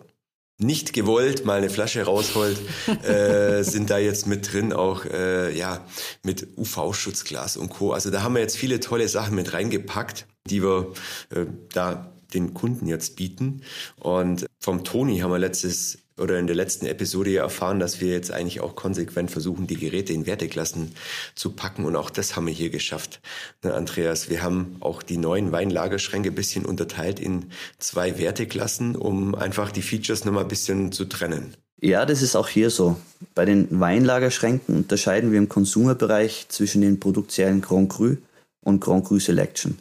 nicht 0.59 0.92
gewollt 0.92 1.45
mal 1.45 1.59
eine 1.59 1.71
Flasche 1.71 2.03
rausholt, 2.03 2.59
äh, 3.05 3.62
sind 3.64 3.90
da 3.90 3.99
jetzt 3.99 4.27
mit 4.27 4.53
drin 4.53 4.73
auch 4.73 5.05
äh, 5.05 5.57
ja 5.57 5.85
mit 6.23 6.49
UV-Schutzglas 6.57 7.57
und 7.57 7.69
Co. 7.69 7.92
Also 7.92 8.11
da 8.11 8.23
haben 8.23 8.35
wir 8.35 8.40
jetzt 8.40 8.57
viele 8.57 8.81
tolle 8.81 9.09
Sachen 9.09 9.35
mit 9.35 9.53
reingepackt, 9.53 10.27
die 10.49 10.62
wir 10.62 10.92
äh, 11.31 11.47
da 11.73 12.12
den 12.33 12.55
Kunden 12.55 12.87
jetzt 12.87 13.16
bieten. 13.16 13.62
Und 13.97 14.47
vom 14.61 14.85
Toni 14.85 15.19
haben 15.19 15.31
wir 15.31 15.38
letztes 15.38 15.99
oder 16.18 16.38
in 16.38 16.46
der 16.46 16.57
letzten 16.57 16.87
Episode 16.87 17.31
ja 17.31 17.42
erfahren, 17.42 17.79
dass 17.79 18.00
wir 18.00 18.09
jetzt 18.09 18.31
eigentlich 18.31 18.61
auch 18.61 18.74
konsequent 18.74 19.31
versuchen, 19.31 19.66
die 19.66 19.76
Geräte 19.76 20.12
in 20.12 20.26
Werteklassen 20.26 20.92
zu 21.35 21.50
packen. 21.50 21.85
Und 21.85 21.96
auch 21.96 22.11
das 22.11 22.37
haben 22.37 22.46
wir 22.46 22.55
hier 22.55 22.70
geschafft. 22.70 23.20
Ne, 23.62 23.74
Andreas, 23.74 24.31
wir 24.31 24.42
haben 24.42 24.76
auch 24.81 25.02
die 25.02 25.18
neuen 25.18 25.52
Weinlagerschränke 25.52 26.31
ein 26.31 26.35
bisschen 26.35 26.64
unterteilt 26.64 27.20
in 27.20 27.50
zwei 27.79 28.18
Werteklassen, 28.18 28.96
um 28.96 29.35
einfach 29.35 29.70
die 29.70 29.83
Features 29.83 30.24
nochmal 30.24 30.44
ein 30.44 30.48
bisschen 30.48 30.90
zu 30.92 31.05
trennen. 31.05 31.55
Ja, 31.79 32.07
das 32.07 32.22
ist 32.22 32.37
auch 32.37 32.48
hier 32.48 32.70
so. 32.70 32.96
Bei 33.35 33.44
den 33.44 33.68
Weinlagerschränken 33.79 34.76
unterscheiden 34.76 35.31
wir 35.31 35.38
im 35.38 35.50
Konsumerbereich 35.50 36.46
zwischen 36.48 36.81
den 36.81 36.98
Produktserien 36.98 37.61
Grand 37.61 37.92
Cru 37.92 38.16
und 38.64 38.81
Grand 38.81 39.05
Cru 39.05 39.18
Selection. 39.18 39.79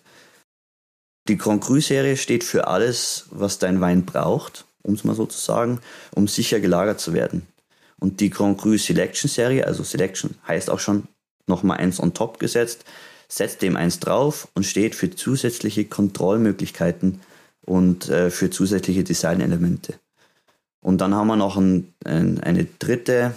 Die 1.29 1.37
Grand 1.37 1.63
Cru 1.63 1.79
Serie 1.79 2.17
steht 2.17 2.43
für 2.43 2.67
alles, 2.67 3.25
was 3.31 3.57
dein 3.57 3.79
Wein 3.79 4.05
braucht 4.05 4.65
um 4.85 4.93
es 4.93 5.03
mal 5.03 5.15
so 5.15 5.25
zu 5.25 5.39
sagen, 5.39 5.79
um 6.13 6.27
sicher 6.27 6.59
gelagert 6.59 6.99
zu 6.99 7.13
werden. 7.13 7.47
Und 7.99 8.19
die 8.19 8.29
Grand 8.29 8.59
Cru 8.59 8.77
Selection 8.77 9.29
Serie, 9.29 9.65
also 9.65 9.83
Selection 9.83 10.35
heißt 10.47 10.69
auch 10.69 10.79
schon 10.79 11.07
nochmal 11.47 11.77
eins 11.77 11.99
on 11.99 12.13
top 12.13 12.39
gesetzt, 12.39 12.85
setzt 13.27 13.61
dem 13.61 13.75
eins 13.75 13.99
drauf 13.99 14.47
und 14.53 14.65
steht 14.65 14.95
für 14.95 15.09
zusätzliche 15.09 15.85
Kontrollmöglichkeiten 15.85 17.21
und 17.65 18.09
äh, 18.09 18.29
für 18.29 18.49
zusätzliche 18.49 19.03
Designelemente. 19.03 19.95
Und 20.81 21.01
dann 21.01 21.15
haben 21.15 21.27
wir 21.27 21.35
noch 21.35 21.57
ein, 21.57 21.93
ein, 22.03 22.39
eine 22.41 22.65
dritte, 22.65 23.33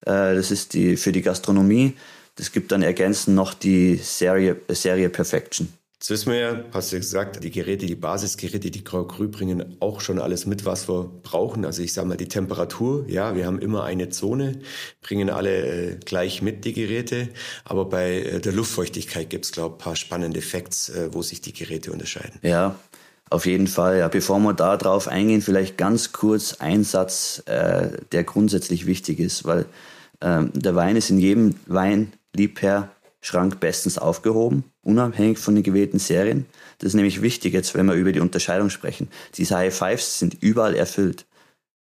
äh, 0.00 0.34
das 0.34 0.50
ist 0.50 0.74
die 0.74 0.96
für 0.96 1.12
die 1.12 1.22
Gastronomie. 1.22 1.94
Das 2.34 2.50
gibt 2.50 2.72
dann 2.72 2.82
ergänzend 2.82 3.36
noch 3.36 3.54
die 3.54 3.96
Serie, 3.96 4.56
Serie 4.68 5.08
Perfection. 5.08 5.72
Jetzt 6.00 6.10
wissen 6.10 6.32
wir 6.32 6.38
ja, 6.38 6.64
hast 6.72 6.92
du 6.92 6.96
gesagt, 6.96 7.42
die 7.42 7.50
Geräte, 7.50 7.86
die 7.86 7.96
Basisgeräte, 7.96 8.70
die 8.70 8.84
Grau 8.84 9.04
Grü 9.04 9.26
bringen 9.26 9.76
auch 9.80 10.00
schon 10.00 10.20
alles 10.20 10.46
mit, 10.46 10.64
was 10.64 10.88
wir 10.88 11.10
brauchen. 11.24 11.64
Also 11.64 11.82
ich 11.82 11.92
sage 11.92 12.06
mal 12.06 12.16
die 12.16 12.28
Temperatur, 12.28 13.04
ja, 13.08 13.34
wir 13.34 13.46
haben 13.46 13.58
immer 13.58 13.82
eine 13.82 14.08
Zone, 14.08 14.60
bringen 15.02 15.28
alle 15.28 15.66
äh, 15.66 15.96
gleich 15.96 16.40
mit 16.40 16.64
die 16.64 16.72
Geräte. 16.72 17.30
Aber 17.64 17.86
bei 17.86 18.20
äh, 18.20 18.40
der 18.40 18.52
Luftfeuchtigkeit 18.52 19.28
gibt 19.28 19.46
es, 19.46 19.50
glaube 19.50 19.74
ich, 19.76 19.84
paar 19.84 19.96
spannende 19.96 20.40
Facts, 20.40 20.88
äh, 20.88 21.08
wo 21.10 21.22
sich 21.22 21.40
die 21.40 21.52
Geräte 21.52 21.90
unterscheiden. 21.90 22.38
Ja, 22.42 22.78
auf 23.28 23.44
jeden 23.44 23.66
Fall. 23.66 23.98
Ja, 23.98 24.06
bevor 24.06 24.38
wir 24.38 24.54
da 24.54 24.76
drauf 24.76 25.08
eingehen, 25.08 25.42
vielleicht 25.42 25.76
ganz 25.76 26.12
kurz 26.12 26.54
ein 26.60 26.84
Satz, 26.84 27.42
äh, 27.46 27.88
der 28.12 28.22
grundsätzlich 28.22 28.86
wichtig 28.86 29.18
ist, 29.18 29.46
weil 29.46 29.66
ähm, 30.20 30.52
der 30.54 30.76
Wein 30.76 30.94
ist 30.94 31.10
in 31.10 31.18
jedem 31.18 31.56
Weinliebherr 31.66 32.92
Schrank 33.20 33.60
bestens 33.60 33.98
aufgehoben, 33.98 34.64
unabhängig 34.82 35.38
von 35.38 35.54
den 35.54 35.64
gewählten 35.64 35.98
Serien. 35.98 36.46
Das 36.78 36.88
ist 36.88 36.94
nämlich 36.94 37.20
wichtig 37.20 37.52
jetzt, 37.52 37.74
wenn 37.74 37.86
wir 37.86 37.94
über 37.94 38.12
die 38.12 38.20
Unterscheidung 38.20 38.70
sprechen. 38.70 39.08
Diese 39.34 39.56
High 39.56 39.76
Fives 39.76 40.18
sind 40.18 40.40
überall 40.40 40.74
erfüllt. 40.74 41.26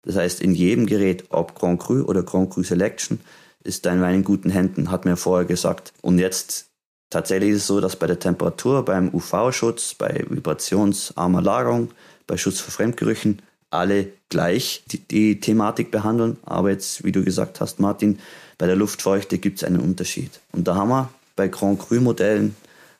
Das 0.02 0.16
heißt, 0.16 0.40
in 0.40 0.54
jedem 0.54 0.86
Gerät, 0.86 1.24
ob 1.28 1.54
Grand 1.54 1.80
Cru 1.80 2.02
oder 2.02 2.22
Grand 2.22 2.50
Cru 2.50 2.62
Selection, 2.62 3.20
ist 3.62 3.84
dein 3.84 4.00
Wein 4.00 4.16
in 4.16 4.24
guten 4.24 4.50
Händen, 4.50 4.90
hat 4.90 5.04
mir 5.04 5.16
vorher 5.16 5.46
gesagt. 5.46 5.92
Und 6.00 6.18
jetzt 6.18 6.70
tatsächlich 7.10 7.50
ist 7.50 7.58
es 7.58 7.66
so, 7.66 7.80
dass 7.80 7.96
bei 7.96 8.06
der 8.06 8.18
Temperatur, 8.18 8.84
beim 8.84 9.12
UV-Schutz, 9.12 9.94
bei 9.94 10.24
vibrationsarmer 10.28 11.42
Lagerung, 11.42 11.90
bei 12.26 12.36
Schutz 12.36 12.60
vor 12.60 12.72
Fremdgerüchen 12.72 13.42
alle 13.70 14.12
gleich 14.30 14.82
die, 14.86 14.98
die 14.98 15.40
Thematik 15.40 15.90
behandeln. 15.90 16.38
Aber 16.44 16.70
jetzt, 16.70 17.04
wie 17.04 17.12
du 17.12 17.22
gesagt 17.22 17.60
hast, 17.60 17.80
Martin, 17.80 18.18
bei 18.56 18.66
der 18.66 18.76
Luftfeuchte 18.76 19.38
gibt 19.38 19.58
es 19.58 19.64
einen 19.64 19.80
Unterschied. 19.80 20.40
Und 20.52 20.66
da 20.66 20.74
haben 20.74 20.88
wir 20.88 21.10
bei 21.38 21.48
Grand 21.48 21.79
Cru 21.79 22.01
Modellen 22.01 22.57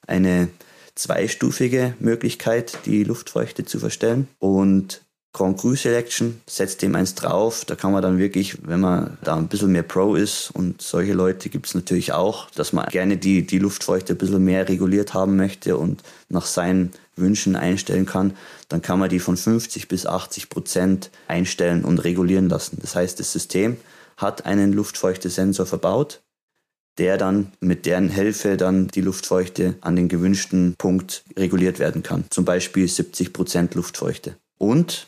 eine 0.07 0.48
zweistufige 0.94 1.94
Möglichkeit, 1.98 2.79
die 2.87 3.05
Luftfeuchte 3.05 3.64
zu 3.64 3.81
verstellen. 3.81 4.29
Und 4.38 5.03
Grand 5.33 5.59
Cru 5.59 5.74
Selection 5.74 6.40
setzt 6.46 6.83
dem 6.83 6.94
eins 6.94 7.14
drauf. 7.14 7.64
Da 7.64 7.74
kann 7.74 7.92
man 7.92 8.01
dann 8.01 8.18
wirklich, 8.18 8.59
wenn 8.66 8.81
man 8.81 9.18
da 9.22 9.37
ein 9.37 9.48
bisschen 9.48 9.72
mehr 9.72 9.83
Pro 9.83 10.14
ist, 10.14 10.51
und 10.53 10.81
solche 10.81 11.12
Leute 11.12 11.48
gibt 11.48 11.66
es 11.66 11.74
natürlich 11.74 12.12
auch, 12.12 12.48
dass 12.53 12.72
man 12.72 12.87
gerne 12.87 13.16
die, 13.16 13.46
die 13.46 13.59
Luftfeuchte 13.59 14.14
ein 14.14 14.18
bisschen 14.18 14.44
mehr 14.44 14.68
reguliert 14.68 15.14
haben 15.14 15.37
möchte 15.37 15.77
und 15.77 16.03
nach 16.29 16.46
seinen 16.46 16.92
Wünschen 17.16 17.57
einstellen 17.57 18.07
kann, 18.07 18.37
dann 18.68 18.83
kann 18.83 19.01
man 19.01 19.11
die 19.11 19.18
von 19.18 19.37
50 19.37 19.88
bis 19.88 20.07
80 20.07 20.48
Prozent 20.48 21.11
einstellen 21.27 21.85
und 21.85 21.98
regulieren 21.98 22.48
lassen. 22.48 22.79
Das 22.81 22.94
heißt, 22.94 23.18
das 23.18 23.33
System 23.33 23.77
hat 24.16 24.46
einen 24.46 24.72
Luftfeuchtesensor 24.72 25.66
verbaut, 25.66 26.20
der 26.98 27.16
dann 27.16 27.52
mit 27.61 27.87
deren 27.87 28.08
Hilfe 28.08 28.56
dann 28.56 28.88
die 28.88 29.00
Luftfeuchte 29.00 29.76
an 29.80 29.96
den 29.96 30.08
gewünschten 30.08 30.74
Punkt 30.76 31.24
reguliert 31.37 31.78
werden 31.78 32.02
kann. 32.02 32.24
Zum 32.30 32.44
Beispiel 32.44 32.88
70 32.88 33.32
Prozent 33.32 33.74
Luftfeuchte. 33.74 34.37
Und 34.58 35.06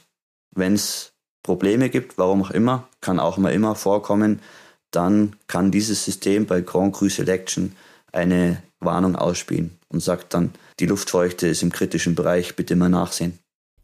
wenn 0.54 0.74
es 0.74 1.12
Probleme 1.42 1.90
gibt, 1.90 2.18
warum 2.18 2.42
auch 2.42 2.50
immer, 2.50 2.88
kann 3.00 3.18
auch 3.18 3.38
mal 3.38 3.52
immer 3.52 3.74
vorkommen, 3.74 4.40
dann 4.90 5.36
kann 5.46 5.70
dieses 5.70 6.04
System 6.04 6.46
bei 6.46 6.60
Grand 6.60 6.94
Cru 6.94 7.08
Selection 7.08 7.74
eine 8.12 8.62
Warnung 8.80 9.16
ausspielen 9.16 9.78
und 9.88 10.00
sagt 10.00 10.34
dann, 10.34 10.52
die 10.78 10.86
Luftfeuchte 10.86 11.46
ist 11.46 11.62
im 11.62 11.70
kritischen 11.70 12.14
Bereich, 12.14 12.56
bitte 12.56 12.76
mal 12.76 12.88
nachsehen. 12.88 13.38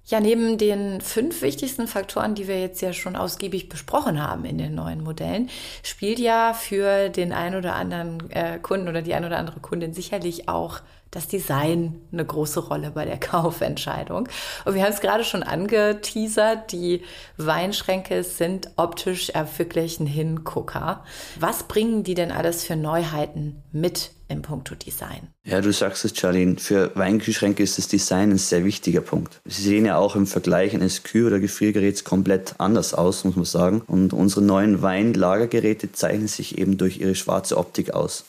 Ja, 0.08 0.20
neben 0.20 0.56
den 0.56 1.00
fünf 1.00 1.42
wichtigsten 1.42 1.88
Faktoren, 1.88 2.36
die 2.36 2.46
wir 2.46 2.60
jetzt 2.60 2.80
ja 2.80 2.92
schon 2.92 3.16
ausgiebig 3.16 3.68
besprochen 3.68 4.22
haben 4.22 4.44
in 4.44 4.56
den 4.56 4.72
neuen 4.72 5.02
Modellen, 5.02 5.50
spielt 5.82 6.20
ja 6.20 6.54
für 6.54 7.08
den 7.08 7.32
einen 7.32 7.56
oder 7.56 7.74
anderen 7.74 8.30
äh, 8.30 8.60
Kunden 8.60 8.86
oder 8.86 9.02
die 9.02 9.14
ein 9.14 9.24
oder 9.24 9.38
andere 9.38 9.58
Kundin 9.58 9.94
sicherlich 9.94 10.48
auch 10.48 10.80
das 11.16 11.26
Design 11.28 11.98
eine 12.12 12.24
große 12.24 12.60
Rolle 12.60 12.90
bei 12.90 13.04
der 13.04 13.18
Kaufentscheidung. 13.20 14.28
Und 14.64 14.74
wir 14.74 14.82
haben 14.82 14.92
es 14.92 15.00
gerade 15.00 15.24
schon 15.24 15.42
angeteasert, 15.42 16.70
die 16.72 17.02
Weinschränke 17.38 18.22
sind 18.22 18.70
optisch 18.76 19.32
wirklich 19.56 19.98
ein 19.98 20.06
Hingucker. 20.06 21.04
Was 21.40 21.64
bringen 21.64 22.04
die 22.04 22.14
denn 22.14 22.30
alles 22.30 22.64
für 22.64 22.76
Neuheiten 22.76 23.62
mit 23.72 24.10
im 24.28 24.42
Punkto 24.42 24.74
Design? 24.74 25.28
Ja, 25.44 25.60
du 25.60 25.72
sagst 25.72 26.04
es, 26.04 26.16
Charlene, 26.16 26.58
für 26.58 26.94
Weinkühlschränke 26.96 27.62
ist 27.62 27.78
das 27.78 27.88
Design 27.88 28.32
ein 28.32 28.38
sehr 28.38 28.64
wichtiger 28.64 29.00
Punkt. 29.00 29.40
Sie 29.44 29.62
sehen 29.62 29.86
ja 29.86 29.96
auch 29.96 30.16
im 30.16 30.26
Vergleich 30.26 30.74
eines 30.74 31.02
Kühl- 31.02 31.26
oder 31.26 31.40
Gefriergeräts 31.40 32.04
komplett 32.04 32.56
anders 32.58 32.92
aus, 32.92 33.24
muss 33.24 33.36
man 33.36 33.44
sagen. 33.44 33.82
Und 33.86 34.12
unsere 34.12 34.42
neuen 34.42 34.82
Weinlagergeräte 34.82 35.92
zeichnen 35.92 36.28
sich 36.28 36.58
eben 36.58 36.76
durch 36.76 36.98
ihre 37.00 37.14
schwarze 37.14 37.56
Optik 37.56 37.94
aus. 37.94 38.24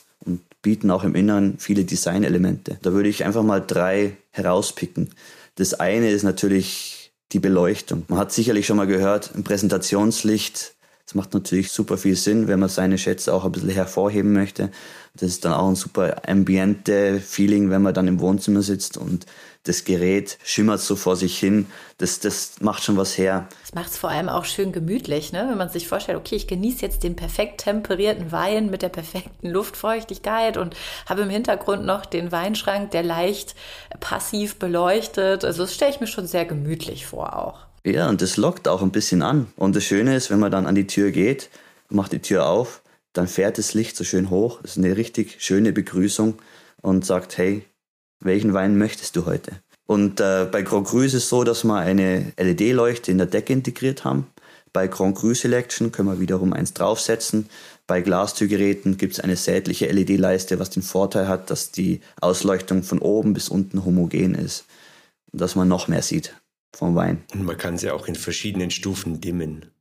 Bieten 0.61 0.91
auch 0.91 1.03
im 1.03 1.15
Inneren 1.15 1.57
viele 1.59 1.85
Designelemente. 1.85 2.77
Da 2.81 2.93
würde 2.93 3.09
ich 3.09 3.25
einfach 3.25 3.43
mal 3.43 3.59
drei 3.59 4.17
herauspicken. 4.31 5.09
Das 5.55 5.73
eine 5.73 6.09
ist 6.09 6.23
natürlich 6.23 7.11
die 7.31 7.39
Beleuchtung. 7.39 8.03
Man 8.07 8.19
hat 8.19 8.31
sicherlich 8.31 8.65
schon 8.65 8.77
mal 8.77 8.87
gehört, 8.87 9.35
ein 9.35 9.43
Präsentationslicht 9.43 10.75
das 11.07 11.15
macht 11.15 11.33
natürlich 11.33 11.71
super 11.71 11.97
viel 11.97 12.17
Sinn, 12.17 12.49
wenn 12.49 12.59
man 12.59 12.67
seine 12.67 12.97
Schätze 12.97 13.33
auch 13.33 13.45
ein 13.45 13.51
bisschen 13.53 13.69
hervorheben 13.69 14.33
möchte. 14.33 14.71
Das 15.13 15.29
ist 15.29 15.45
dann 15.45 15.53
auch 15.53 15.69
ein 15.69 15.75
super 15.75 16.27
ambiente 16.27 17.21
Feeling, 17.21 17.69
wenn 17.69 17.81
man 17.81 17.93
dann 17.93 18.09
im 18.09 18.19
Wohnzimmer 18.19 18.61
sitzt 18.61 18.97
und 18.97 19.25
das 19.63 19.85
Gerät 19.85 20.37
schimmert 20.43 20.81
so 20.81 20.97
vor 20.97 21.15
sich 21.15 21.39
hin. 21.39 21.67
Das, 21.97 22.19
das 22.19 22.59
macht 22.59 22.83
schon 22.83 22.97
was 22.97 23.17
her. 23.17 23.47
Das 23.61 23.73
macht 23.73 23.91
es 23.91 23.97
vor 23.97 24.09
allem 24.09 24.27
auch 24.27 24.43
schön 24.43 24.73
gemütlich, 24.73 25.31
ne? 25.31 25.47
wenn 25.49 25.57
man 25.57 25.69
sich 25.69 25.87
vorstellt, 25.87 26.17
okay, 26.17 26.35
ich 26.35 26.45
genieße 26.45 26.81
jetzt 26.81 27.03
den 27.03 27.15
perfekt 27.15 27.61
temperierten 27.61 28.33
Wein 28.33 28.69
mit 28.69 28.81
der 28.81 28.89
perfekten 28.89 29.49
Luftfeuchtigkeit 29.49 30.57
und 30.57 30.75
habe 31.05 31.21
im 31.21 31.29
Hintergrund 31.29 31.85
noch 31.85 32.05
den 32.05 32.33
Weinschrank, 32.33 32.91
der 32.91 33.03
leicht 33.03 33.55
passiv 34.01 34.59
beleuchtet. 34.59 35.45
Also 35.45 35.63
das 35.63 35.73
stelle 35.73 35.91
ich 35.91 36.01
mir 36.01 36.07
schon 36.07 36.27
sehr 36.27 36.43
gemütlich 36.43 37.05
vor 37.05 37.37
auch. 37.37 37.66
Ja, 37.87 38.09
und 38.09 38.21
das 38.21 38.35
lockt 38.35 38.67
auch 38.67 38.81
ein 38.81 38.91
bisschen 38.91 39.21
an. 39.21 39.47
Und 39.55 39.73
das 39.73 39.85
Schöne 39.85 40.13
ist, 40.13 40.29
wenn 40.29 40.41
man 40.41 40.51
dann 40.51 40.65
an 40.65 40.75
die 40.75 40.87
Tür 40.87 41.11
geht, 41.11 41.49
macht 41.87 42.11
die 42.11 42.19
Tür 42.19 42.45
auf, 42.49 42.81
dann 43.13 43.29
fährt 43.29 43.57
das 43.57 43.73
Licht 43.73 43.95
so 43.95 44.03
schön 44.03 44.29
hoch. 44.29 44.59
Das 44.61 44.71
ist 44.71 44.77
eine 44.83 44.97
richtig 44.97 45.37
schöne 45.39 45.71
Begrüßung 45.71 46.37
und 46.81 47.05
sagt, 47.05 47.37
hey, 47.37 47.63
welchen 48.19 48.53
Wein 48.53 48.77
möchtest 48.77 49.15
du 49.15 49.25
heute? 49.25 49.61
Und 49.85 50.19
äh, 50.19 50.49
bei 50.51 50.63
Grand 50.63 50.85
Cru 50.85 50.99
ist 50.99 51.13
es 51.13 51.29
so, 51.29 51.45
dass 51.45 51.63
wir 51.63 51.77
eine 51.77 52.33
LED-Leuchte 52.37 53.09
in 53.09 53.19
der 53.19 53.27
Decke 53.27 53.53
integriert 53.53 54.03
haben. 54.03 54.27
Bei 54.73 54.87
Grand 54.87 55.17
Cru 55.17 55.33
Selection 55.33 55.93
können 55.93 56.09
wir 56.09 56.19
wiederum 56.19 56.51
eins 56.51 56.73
draufsetzen. 56.73 57.47
Bei 57.87 58.01
Glastürgeräten 58.01 58.97
gibt 58.97 59.13
es 59.13 59.21
eine 59.21 59.37
sätliche 59.37 59.87
LED-Leiste, 59.87 60.59
was 60.59 60.71
den 60.71 60.83
Vorteil 60.83 61.29
hat, 61.29 61.49
dass 61.51 61.71
die 61.71 62.01
Ausleuchtung 62.19 62.83
von 62.83 62.99
oben 62.99 63.33
bis 63.33 63.47
unten 63.47 63.85
homogen 63.85 64.35
ist 64.35 64.65
und 65.31 65.39
dass 65.39 65.55
man 65.55 65.69
noch 65.69 65.87
mehr 65.87 66.01
sieht 66.01 66.33
vom 66.77 66.95
Wein. 66.95 67.23
Und 67.33 67.43
man 67.43 67.57
kann 67.57 67.77
sie 67.77 67.89
auch 67.89 68.07
in 68.07 68.15
verschiedenen 68.15 68.69
Stufen 68.69 69.19
dimmen. 69.19 69.71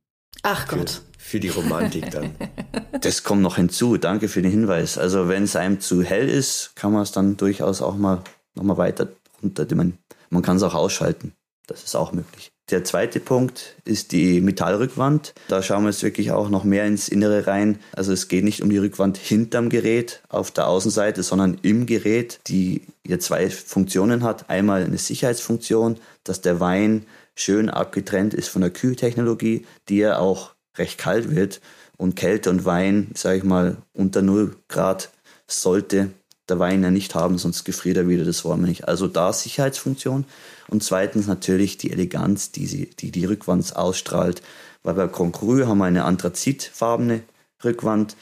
Ach 0.41 0.67
Gott. 0.67 1.01
Für, 1.17 1.29
für 1.29 1.39
die 1.39 1.49
Romantik 1.49 2.09
dann. 2.09 2.35
das 3.01 3.23
kommt 3.23 3.41
noch 3.41 3.57
hinzu. 3.57 3.97
Danke 3.97 4.27
für 4.27 4.41
den 4.41 4.51
Hinweis. 4.51 4.97
Also 4.97 5.27
wenn 5.27 5.43
es 5.43 5.55
einem 5.55 5.79
zu 5.79 6.03
hell 6.03 6.27
ist, 6.27 6.71
kann 6.75 6.91
man 6.91 7.03
es 7.03 7.11
dann 7.11 7.37
durchaus 7.37 7.81
auch 7.81 7.95
mal 7.95 8.23
noch 8.55 8.63
mal 8.63 8.77
weiter 8.77 9.09
runterdimmen. 9.41 9.99
Man 10.29 10.41
kann 10.41 10.57
es 10.57 10.63
auch 10.63 10.73
ausschalten. 10.73 11.33
Das 11.67 11.83
ist 11.83 11.95
auch 11.95 12.11
möglich. 12.13 12.51
Der 12.69 12.83
zweite 12.83 13.21
Punkt 13.21 13.75
ist 13.85 14.11
die 14.11 14.41
Metallrückwand. 14.41 15.33
Da 15.47 15.63
schauen 15.63 15.83
wir 15.83 15.89
jetzt 15.89 16.03
wirklich 16.03 16.31
auch 16.31 16.49
noch 16.49 16.65
mehr 16.65 16.85
ins 16.85 17.07
Innere 17.07 17.47
rein. 17.47 17.79
Also 17.93 18.11
es 18.11 18.27
geht 18.27 18.43
nicht 18.43 18.61
um 18.61 18.69
die 18.69 18.77
Rückwand 18.77 19.17
hinterm 19.17 19.69
Gerät 19.69 20.21
auf 20.27 20.51
der 20.51 20.67
Außenseite, 20.67 21.23
sondern 21.23 21.57
im 21.61 21.85
Gerät, 21.85 22.41
die 22.47 22.81
hier 23.05 23.21
zwei 23.21 23.49
Funktionen 23.49 24.21
hat. 24.21 24.49
Einmal 24.49 24.83
eine 24.83 24.97
Sicherheitsfunktion, 24.97 25.97
dass 26.25 26.41
der 26.41 26.59
Wein 26.59 27.05
schön 27.35 27.69
abgetrennt 27.69 28.33
ist 28.33 28.49
von 28.49 28.61
der 28.61 28.71
Kühltechnologie, 28.71 29.65
die 29.87 29.99
ja 29.99 30.19
auch 30.19 30.53
recht 30.77 30.97
kalt 30.97 31.33
wird. 31.33 31.61
Und 31.95 32.17
Kälte 32.17 32.49
und 32.49 32.65
Wein, 32.65 33.11
sage 33.15 33.37
ich 33.37 33.43
mal, 33.45 33.77
unter 33.93 34.21
0 34.21 34.57
Grad 34.67 35.09
sollte 35.47 36.09
der 36.49 36.59
Wein 36.59 36.83
ja 36.83 36.91
nicht 36.91 37.15
haben, 37.15 37.37
sonst 37.37 37.63
gefriert 37.63 37.97
er 37.97 38.07
wieder, 38.07 38.25
das 38.25 38.45
wollen 38.45 38.61
wir 38.61 38.67
nicht. 38.67 38.87
Also 38.87 39.07
da 39.07 39.33
Sicherheitsfunktion. 39.33 40.25
Und 40.69 40.83
zweitens 40.83 41.27
natürlich 41.27 41.77
die 41.77 41.91
Eleganz, 41.91 42.51
die 42.51 42.67
sie, 42.67 42.89
die, 42.99 43.11
die 43.11 43.25
Rückwand 43.25 43.75
ausstrahlt. 43.75 44.41
Weil 44.83 44.93
bei 44.93 45.07
Grand 45.07 45.33
Cru 45.35 45.65
haben 45.65 45.79
wir 45.79 45.85
eine 45.85 46.05
anthrazitfarbene 46.05 47.21
Rückwand, 47.63 48.15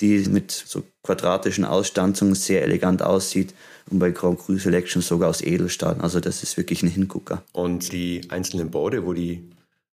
die 0.00 0.18
mit 0.28 0.50
so 0.50 0.82
quadratischen 1.02 1.64
Ausstanzungen 1.64 2.34
sehr 2.34 2.62
elegant 2.62 3.02
aussieht. 3.02 3.54
Und 3.90 3.98
bei 3.98 4.10
Grand 4.10 4.38
Cru 4.38 4.58
Selection 4.58 5.02
sogar 5.02 5.30
aus 5.30 5.40
Edelstahl. 5.40 6.00
Also 6.00 6.20
das 6.20 6.42
ist 6.42 6.56
wirklich 6.56 6.82
ein 6.82 6.90
Hingucker. 6.90 7.42
Und 7.52 7.92
die 7.92 8.22
einzelnen 8.30 8.70
Borde, 8.70 9.04
wo 9.04 9.12
die 9.12 9.50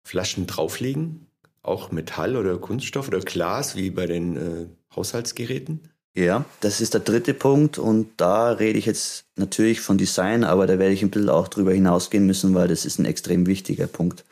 Flaschen 0.04 0.48
draufliegen, 0.48 1.28
auch 1.62 1.92
Metall 1.92 2.36
oder 2.36 2.58
Kunststoff 2.58 3.08
oder 3.08 3.20
Glas 3.20 3.76
wie 3.76 3.90
bei 3.90 4.06
den 4.06 4.38
äh, 4.38 4.66
Haushaltsgeräten? 4.96 5.82
Ja, 6.16 6.46
das 6.62 6.80
ist 6.80 6.94
der 6.94 7.02
dritte 7.02 7.34
Punkt 7.34 7.78
und 7.78 8.08
da 8.16 8.52
rede 8.52 8.80
ich 8.80 8.86
jetzt 8.86 9.26
natürlich 9.36 9.82
von 9.82 9.98
Design, 9.98 10.46
aber 10.46 10.66
da 10.66 10.80
werde 10.80 10.94
ich 10.94 11.04
ein 11.04 11.10
bisschen 11.10 11.30
auch 11.30 11.50
drüber 11.50 11.74
hinausgehen 11.74 12.26
müssen, 12.26 12.56
weil 12.56 12.70
das 12.70 12.86
ist 12.86 13.00
ein 13.00 13.06
extrem 13.06 13.46
wichtiger 13.48 13.88
Punkt. 13.88 14.24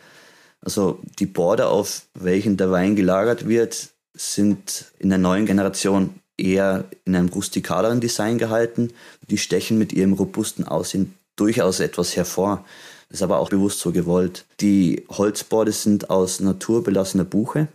Also 0.61 0.99
die 1.19 1.25
Border, 1.25 1.69
auf 1.69 2.03
welchen 2.13 2.55
der 2.55 2.71
Wein 2.71 2.95
gelagert 2.95 3.49
wird, 3.49 3.89
sind 4.13 4.93
in 4.99 5.09
der 5.09 5.17
neuen 5.17 5.45
Generation 5.45 6.11
eher 6.37 6.85
in 7.03 7.17
einem 7.17 7.27
rustikaleren 7.27 7.99
Design 7.99 8.37
gehalten. 8.37 8.93
Die 9.29 9.37
stechen 9.37 9.77
mit 9.77 9.91
ihrem 9.91 10.13
robusten 10.13 10.65
Aussehen 10.65 11.13
durchaus 11.35 11.81
etwas 11.81 12.15
hervor. 12.15 12.63
Das 13.09 13.19
ist 13.19 13.23
aber 13.23 13.39
auch 13.39 13.49
bewusst 13.49 13.79
so 13.79 13.91
gewollt. 13.91 14.45
Die 14.61 15.03
Holzborde 15.09 15.73
sind 15.73 16.09
aus 16.09 16.39
naturbelassener 16.39 17.25
Buche 17.25 17.67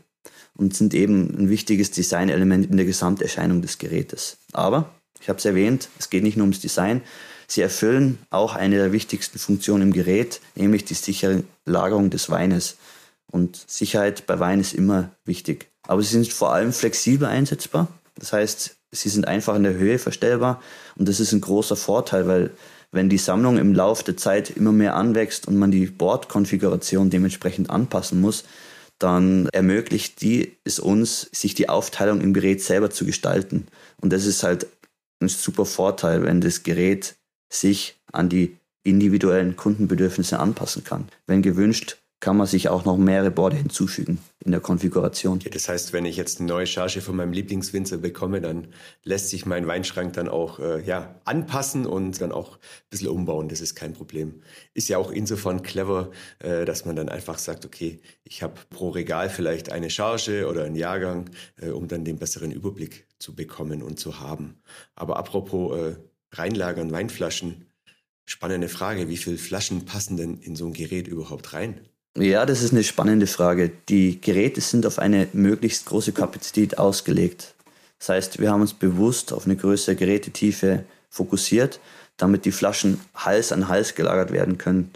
und 0.59 0.77
sind 0.77 0.93
eben 0.93 1.35
ein 1.39 1.49
wichtiges 1.49 1.91
Designelement 1.91 2.71
in 2.71 2.77
der 2.77 2.85
Gesamterscheinung 2.85 3.63
des 3.63 3.79
Gerätes. 3.79 4.37
Aber, 4.53 4.91
ich 5.21 5.29
habe 5.31 5.39
es 5.39 5.45
erwähnt, 5.45 5.89
es 5.99 6.11
geht 6.11 6.23
nicht 6.23 6.37
nur 6.37 6.45
ums 6.45 6.61
Design, 6.61 7.01
sie 7.47 7.63
erfüllen 7.63 8.19
auch 8.29 8.55
eine 8.55 8.77
der 8.77 8.93
wichtigsten 8.93 9.39
Funktionen 9.39 9.85
im 9.85 9.93
Gerät, 9.93 10.41
nämlich 10.57 10.85
die 10.85 10.95
sichere 10.95 11.45
Lagerung 11.65 12.11
des 12.11 12.29
Weines. 12.29 12.77
Und 13.31 13.65
Sicherheit 13.67 14.27
bei 14.27 14.39
Wein 14.41 14.61
ist 14.61 14.75
immer 14.75 15.11
wichtig. 15.25 15.69
Aber 15.87 16.03
sie 16.03 16.11
sind 16.11 16.33
vor 16.33 16.53
allem 16.53 16.73
flexibel 16.73 17.27
einsetzbar. 17.29 17.89
Das 18.17 18.33
heißt, 18.33 18.77
sie 18.91 19.09
sind 19.09 19.29
einfach 19.29 19.55
in 19.55 19.63
der 19.63 19.75
Höhe 19.75 19.99
verstellbar 19.99 20.61
und 20.97 21.09
das 21.09 21.21
ist 21.21 21.33
ein 21.33 21.41
großer 21.41 21.77
Vorteil, 21.77 22.27
weil 22.27 22.51
wenn 22.91 23.11
die 23.11 23.19
Sammlung 23.19 23.59
im 23.59 23.75
Laufe 23.75 24.03
der 24.05 24.17
Zeit 24.17 24.51
immer 24.51 24.73
mehr 24.73 24.95
anwächst 24.95 25.47
und 25.47 25.57
man 25.57 25.71
die 25.71 25.87
Bordkonfiguration 25.87 27.11
dementsprechend 27.11 27.71
anpassen 27.71 28.21
muss, 28.21 28.45
dann 28.99 29.47
ermöglicht 29.53 30.21
die 30.21 30.57
es 30.65 30.79
uns, 30.79 31.29
sich 31.33 31.55
die 31.55 31.69
Aufteilung 31.69 32.21
im 32.21 32.35
Gerät 32.35 32.63
selber 32.63 32.91
zu 32.91 33.05
gestalten. 33.05 33.67
Und 34.01 34.13
das 34.13 34.25
ist 34.25 34.43
halt 34.43 34.67
ein 35.21 35.29
super 35.29 35.65
Vorteil, 35.65 36.23
wenn 36.23 36.41
das 36.41 36.63
Gerät 36.63 37.17
sich 37.53 37.97
an 38.13 38.29
die 38.29 38.57
individuellen 38.85 39.57
Kundenbedürfnisse 39.57 40.39
anpassen 40.39 40.85
kann. 40.85 41.09
Wenn 41.27 41.43
gewünscht, 41.43 41.99
kann 42.21 42.37
man 42.37 42.49
sich 42.49 42.69
auch 42.69 42.85
noch 42.85 42.97
mehrere 42.97 43.31
Borde 43.31 43.57
hinzufügen 43.57 44.19
in 44.45 44.51
der 44.51 44.61
Konfiguration. 44.61 45.39
Ja, 45.41 45.51
das 45.51 45.69
heißt, 45.69 45.93
wenn 45.93 46.05
ich 46.05 46.17
jetzt 46.17 46.41
eine 46.41 46.49
neue 46.49 46.67
Charge 46.67 47.01
von 47.01 47.15
meinem 47.15 47.33
Lieblingswinzer 47.33 47.99
bekomme, 47.99 48.41
dann 48.41 48.69
lässt 49.05 49.29
sich 49.29 49.47
mein 49.47 49.69
Weinschrank 49.69 50.15
dann 50.15 50.29
auch 50.29 50.59
äh, 50.59 50.83
ja, 50.85 51.15
anpassen 51.25 51.87
und 51.87 52.21
dann 52.21 52.33
auch 52.33 52.57
ein 52.57 52.91
bisschen 52.91 53.09
umbauen. 53.09 53.49
Das 53.49 53.61
ist 53.61 53.77
kein 53.77 53.93
Problem. 53.93 54.43
Ist 54.75 54.89
ja 54.89 54.99
auch 54.99 55.13
insofern 55.13 55.63
clever, 55.63 56.11
äh, 56.41 56.65
dass 56.65 56.85
man 56.85 56.97
dann 56.97 57.09
einfach 57.09 57.39
sagt, 57.39 57.65
okay, 57.65 58.01
ich 58.25 58.43
habe 58.43 58.55
pro 58.71 58.91
Regal 58.91 59.31
vielleicht 59.31 59.71
eine 59.71 59.89
Charge 59.89 60.49
oder 60.49 60.65
einen 60.65 60.77
Jahrgang, 60.77 61.31
äh, 61.61 61.71
um 61.71 61.87
dann 61.87 62.05
den 62.05 62.19
besseren 62.19 62.51
Überblick 62.51 63.07
zu 63.21 63.37
bekommen 63.37 63.81
und 63.81 64.01
zu 64.01 64.19
haben. 64.19 64.61
Aber 64.97 65.19
apropos 65.19 65.79
äh, 65.79 65.97
Reinlagern, 66.33 66.91
Weinflaschen, 66.91 67.67
spannende 68.25 68.69
Frage, 68.69 69.09
wie 69.09 69.17
viele 69.17 69.39
Flaschen 69.39 69.85
passen 69.85 70.17
denn 70.17 70.39
in 70.39 70.57
so 70.57 70.67
ein 70.67 70.73
Gerät 70.73 71.07
überhaupt 71.07 71.53
rein? 71.53 71.81
Ja, 72.21 72.47
das 72.47 72.63
ist 72.63 72.73
eine 72.73 72.83
spannende 72.83 73.29
Frage. 73.29 73.71
Die 73.89 74.21
Geräte 74.21 74.61
sind 74.61 74.87
auf 74.87 74.99
eine 74.99 75.29
möglichst 75.33 75.87
große 75.87 76.13
Kapazität 76.13 76.77
ausgelegt. 76.77 77.55
Das 78.01 78.09
heißt, 78.09 78.41
wir 78.41 78.51
haben 78.51 78.61
uns 78.61 78.75
bewusst 78.75 79.33
auf 79.33 79.45
eine 79.45 79.57
größere 79.57 79.95
Gerätetiefe 79.95 80.85
fokussiert, 81.11 81.79
damit 82.17 82.45
die 82.45 82.53
Flaschen 82.53 83.01
Hals 83.15 83.53
an 83.53 83.69
Hals 83.69 83.95
gelagert 83.95 84.33
werden 84.33 84.59
können. 84.59 84.91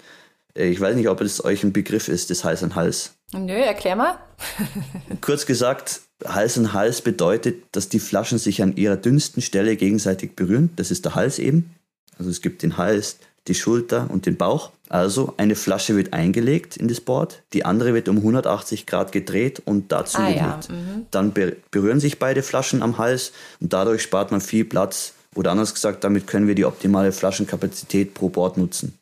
Äh, 0.57 0.69
ich 0.69 0.81
weiß 0.81 0.97
nicht, 0.97 1.09
ob 1.09 1.21
es 1.21 1.45
euch 1.45 1.63
ein 1.63 1.73
Begriff 1.73 2.09
ist, 2.09 2.31
das 2.31 2.43
Hals 2.43 2.65
an 2.65 2.75
Hals. 2.75 3.15
Nö, 3.33 3.53
erklär 3.53 3.95
mal. 3.95 4.19
Kurz 5.21 5.47
gesagt, 5.47 6.01
Hals 6.25 6.59
an 6.59 6.73
Hals 6.73 7.03
bedeutet, 7.03 7.65
dass 7.73 7.89
die 7.89 8.01
Flaschen 8.01 8.39
sich 8.39 8.63
an 8.63 8.77
ihrer 8.77 8.97
dünnsten 8.97 9.43
Stelle 9.43 9.77
gegenseitig 9.77 10.35
berühren. 10.35 10.71
Das 10.75 10.91
ist 10.91 11.05
der 11.05 11.15
Hals 11.15 11.39
eben. 11.39 11.75
Also 12.19 12.31
es 12.31 12.43
gibt 12.43 12.63
den 12.63 12.77
Hals, 12.77 13.19
die 13.49 13.55
Schulter 13.55 14.09
und 14.11 14.27
den 14.27 14.37
Bauch. 14.37 14.71
Also 14.89 15.35
eine 15.37 15.57
Flasche 15.57 15.97
wird 15.97 16.13
eingelegt 16.13 16.77
in 16.77 16.87
das 16.89 17.01
Board, 17.01 17.43
die 17.53 17.65
andere 17.65 17.95
wird 17.95 18.09
um 18.09 18.19
180 18.19 18.87
Grad 18.87 19.11
gedreht 19.11 19.63
und 19.65 19.91
dazu 19.91 20.19
ah, 20.19 20.29
ja. 20.29 20.61
mhm. 20.69 21.07
Dann 21.11 21.33
berühren 21.71 21.99
sich 21.99 22.19
beide 22.19 22.43
Flaschen 22.43 22.83
am 22.83 22.99
Hals 22.99 23.33
und 23.61 23.73
dadurch 23.73 24.03
spart 24.03 24.31
man 24.31 24.41
viel 24.41 24.65
Platz. 24.65 25.15
Oder 25.35 25.51
anders 25.51 25.73
gesagt, 25.73 26.05
damit 26.05 26.27
können 26.27 26.47
wir 26.47 26.55
die 26.55 26.67
optimale 26.67 27.11
Flaschenkapazität 27.11 28.13
pro 28.13 28.29
Board 28.29 28.59
nutzen. 28.59 28.99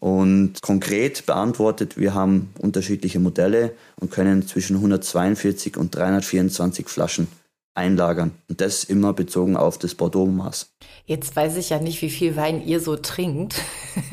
Und 0.00 0.62
konkret 0.62 1.26
beantwortet, 1.26 1.98
wir 1.98 2.14
haben 2.14 2.50
unterschiedliche 2.58 3.18
Modelle 3.18 3.72
und 3.96 4.10
können 4.10 4.46
zwischen 4.46 4.76
142 4.76 5.76
und 5.76 5.94
324 5.94 6.88
Flaschen 6.88 7.28
einlagern. 7.78 8.32
Und 8.48 8.60
das 8.60 8.84
immer 8.84 9.12
bezogen 9.14 9.56
auf 9.56 9.78
das 9.78 9.94
Bordeaux-Maß. 9.94 10.74
Jetzt 11.06 11.34
weiß 11.36 11.56
ich 11.56 11.70
ja 11.70 11.78
nicht, 11.78 12.02
wie 12.02 12.10
viel 12.10 12.36
Wein 12.36 12.62
ihr 12.62 12.80
so 12.80 12.96
trinkt. 12.96 13.54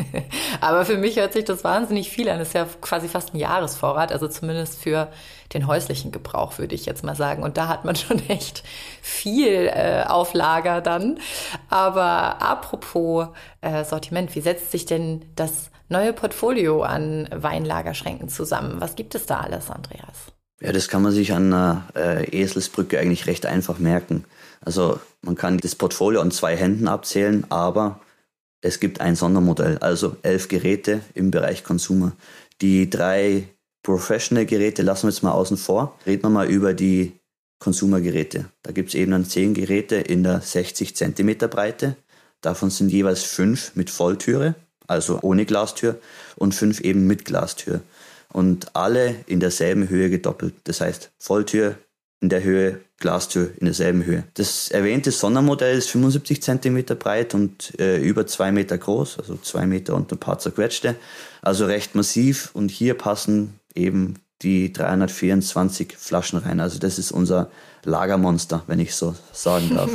Aber 0.62 0.86
für 0.86 0.98
mich 0.98 1.18
hört 1.18 1.34
sich 1.34 1.44
das 1.44 1.64
wahnsinnig 1.66 2.10
viel 2.10 2.30
an. 2.30 2.40
Das 2.40 2.50
ist 2.50 2.54
ja 2.54 2.68
quasi 2.80 3.10
fast 3.10 3.34
ein 3.34 3.38
Jahresvorrat, 3.38 4.14
also 4.14 4.30
zumindest 4.30 4.80
für 4.80 5.10
den 5.54 5.68
häuslichen 5.68 6.12
Gebrauch, 6.12 6.58
würde 6.58 6.76
ich 6.76 6.86
jetzt 6.86 7.04
mal 7.04 7.16
sagen. 7.16 7.44
Und 7.44 7.58
da 7.58 7.68
hat 7.68 7.84
man 7.84 7.96
schon 7.98 8.20
echt 8.30 8.64
viel 9.02 9.68
äh, 9.68 10.06
auf 10.08 10.34
Lager 10.34 10.80
dann. 10.80 11.20
Aber 11.70 12.42
apropos 12.42 13.28
äh, 13.62 13.84
Sortiment, 13.84 14.36
wie 14.36 14.42
setzt 14.42 14.72
sich 14.72 14.86
denn 14.86 15.26
das 15.36 15.72
neue 15.90 16.14
Portfolio 16.14 16.84
an 16.84 17.28
Weinlagerschränken 17.36 18.30
zusammen? 18.30 18.80
Was 18.80 18.96
gibt 18.96 19.16
es 19.16 19.26
da 19.26 19.40
alles, 19.40 19.70
Andreas? 19.70 20.35
Ja, 20.62 20.72
das 20.72 20.88
kann 20.88 21.02
man 21.02 21.12
sich 21.12 21.34
an 21.34 21.54
einer 21.54 21.88
äh, 21.96 22.42
Eselsbrücke 22.42 23.00
eigentlich 23.00 23.28
recht 23.28 23.46
einfach 23.46 23.78
merken. 23.78 24.24
Also 24.62 25.00
man 25.22 25.36
kann 25.36 25.58
das 25.58 25.76
Portfolio 25.76 26.22
an 26.22 26.32
zwei 26.32 26.56
Händen 26.56 26.88
abzählen, 26.88 27.46
aber 27.50 28.00
es 28.62 28.80
gibt 28.80 29.02
ein 29.02 29.16
Sondermodell, 29.16 29.78
also 29.80 30.16
elf 30.24 30.48
Geräte 30.48 31.02
im 31.14 31.30
Bereich 31.30 31.64
Consumer. 31.64 32.14
Die 32.62 32.90
drei 32.90 33.50
Professional-Geräte 33.84 34.82
lassen 34.82 35.04
wir 35.04 35.12
jetzt 35.12 35.24
mal 35.24 35.34
außen 35.34 35.58
vor. 35.58 36.00
Reden 36.06 36.24
wir 36.24 36.30
mal 36.30 36.48
über 36.48 36.74
die 36.74 37.12
Consumer-Geräte. 37.60 38.46
Da 38.64 38.72
gibt 38.72 38.90
es 38.90 38.96
eben 38.96 39.12
dann 39.12 39.26
zehn 39.26 39.54
Geräte 39.54 39.98
in 39.98 40.24
der 40.24 40.42
60 40.42 40.96
cm 40.96 41.38
Breite. 41.50 41.96
Davon 42.42 42.70
sind 42.70 42.90
jeweils 42.90 43.24
fünf 43.24 43.76
mit 43.76 43.90
Volltüre, 43.90 44.56
also 44.88 45.20
ohne 45.22 45.46
Glastür, 45.46 46.00
und 46.38 46.56
fünf 46.56 46.80
eben 46.80 47.08
mit 47.08 47.26
Glastür 47.26 47.82
und 48.36 48.76
alle 48.76 49.16
in 49.28 49.40
derselben 49.40 49.88
Höhe 49.88 50.10
gedoppelt. 50.10 50.56
Das 50.66 50.82
heißt, 50.82 51.14
Volltür 51.18 51.78
in 52.20 52.28
der 52.28 52.44
Höhe, 52.44 52.82
Glastür 52.98 53.52
in 53.60 53.66
derselben 53.66 54.04
Höhe. 54.04 54.26
Das 54.34 54.70
erwähnte 54.70 55.12
Sondermodell 55.12 55.78
ist 55.78 55.90
75 55.90 56.44
cm 56.44 56.84
breit 57.00 57.34
und 57.34 57.80
äh, 57.80 57.98
über 57.98 58.28
zwei 58.28 58.52
Meter 58.52 58.78
groß, 58.78 59.20
also 59.20 59.38
zwei 59.38 59.66
Meter 59.66 59.96
und 59.96 60.12
ein 60.12 60.18
paar 60.18 60.38
zerquetschte. 60.38 60.98
Also 61.42 61.66
recht 61.66 61.96
massiv 61.96 62.50
und 62.54 62.72
hier 62.72 62.96
passen 62.96 63.58
eben 63.74 64.16
die 64.42 64.74
324 64.74 65.96
Flaschen 65.98 66.40
rein. 66.40 66.60
Also 66.60 66.78
das 66.78 67.00
ist 67.00 67.14
unser 67.14 67.50
Lagermonster, 67.86 68.64
wenn 68.68 68.82
ich 68.82 68.96
so 68.96 69.16
sagen 69.32 69.70
darf. 69.74 69.92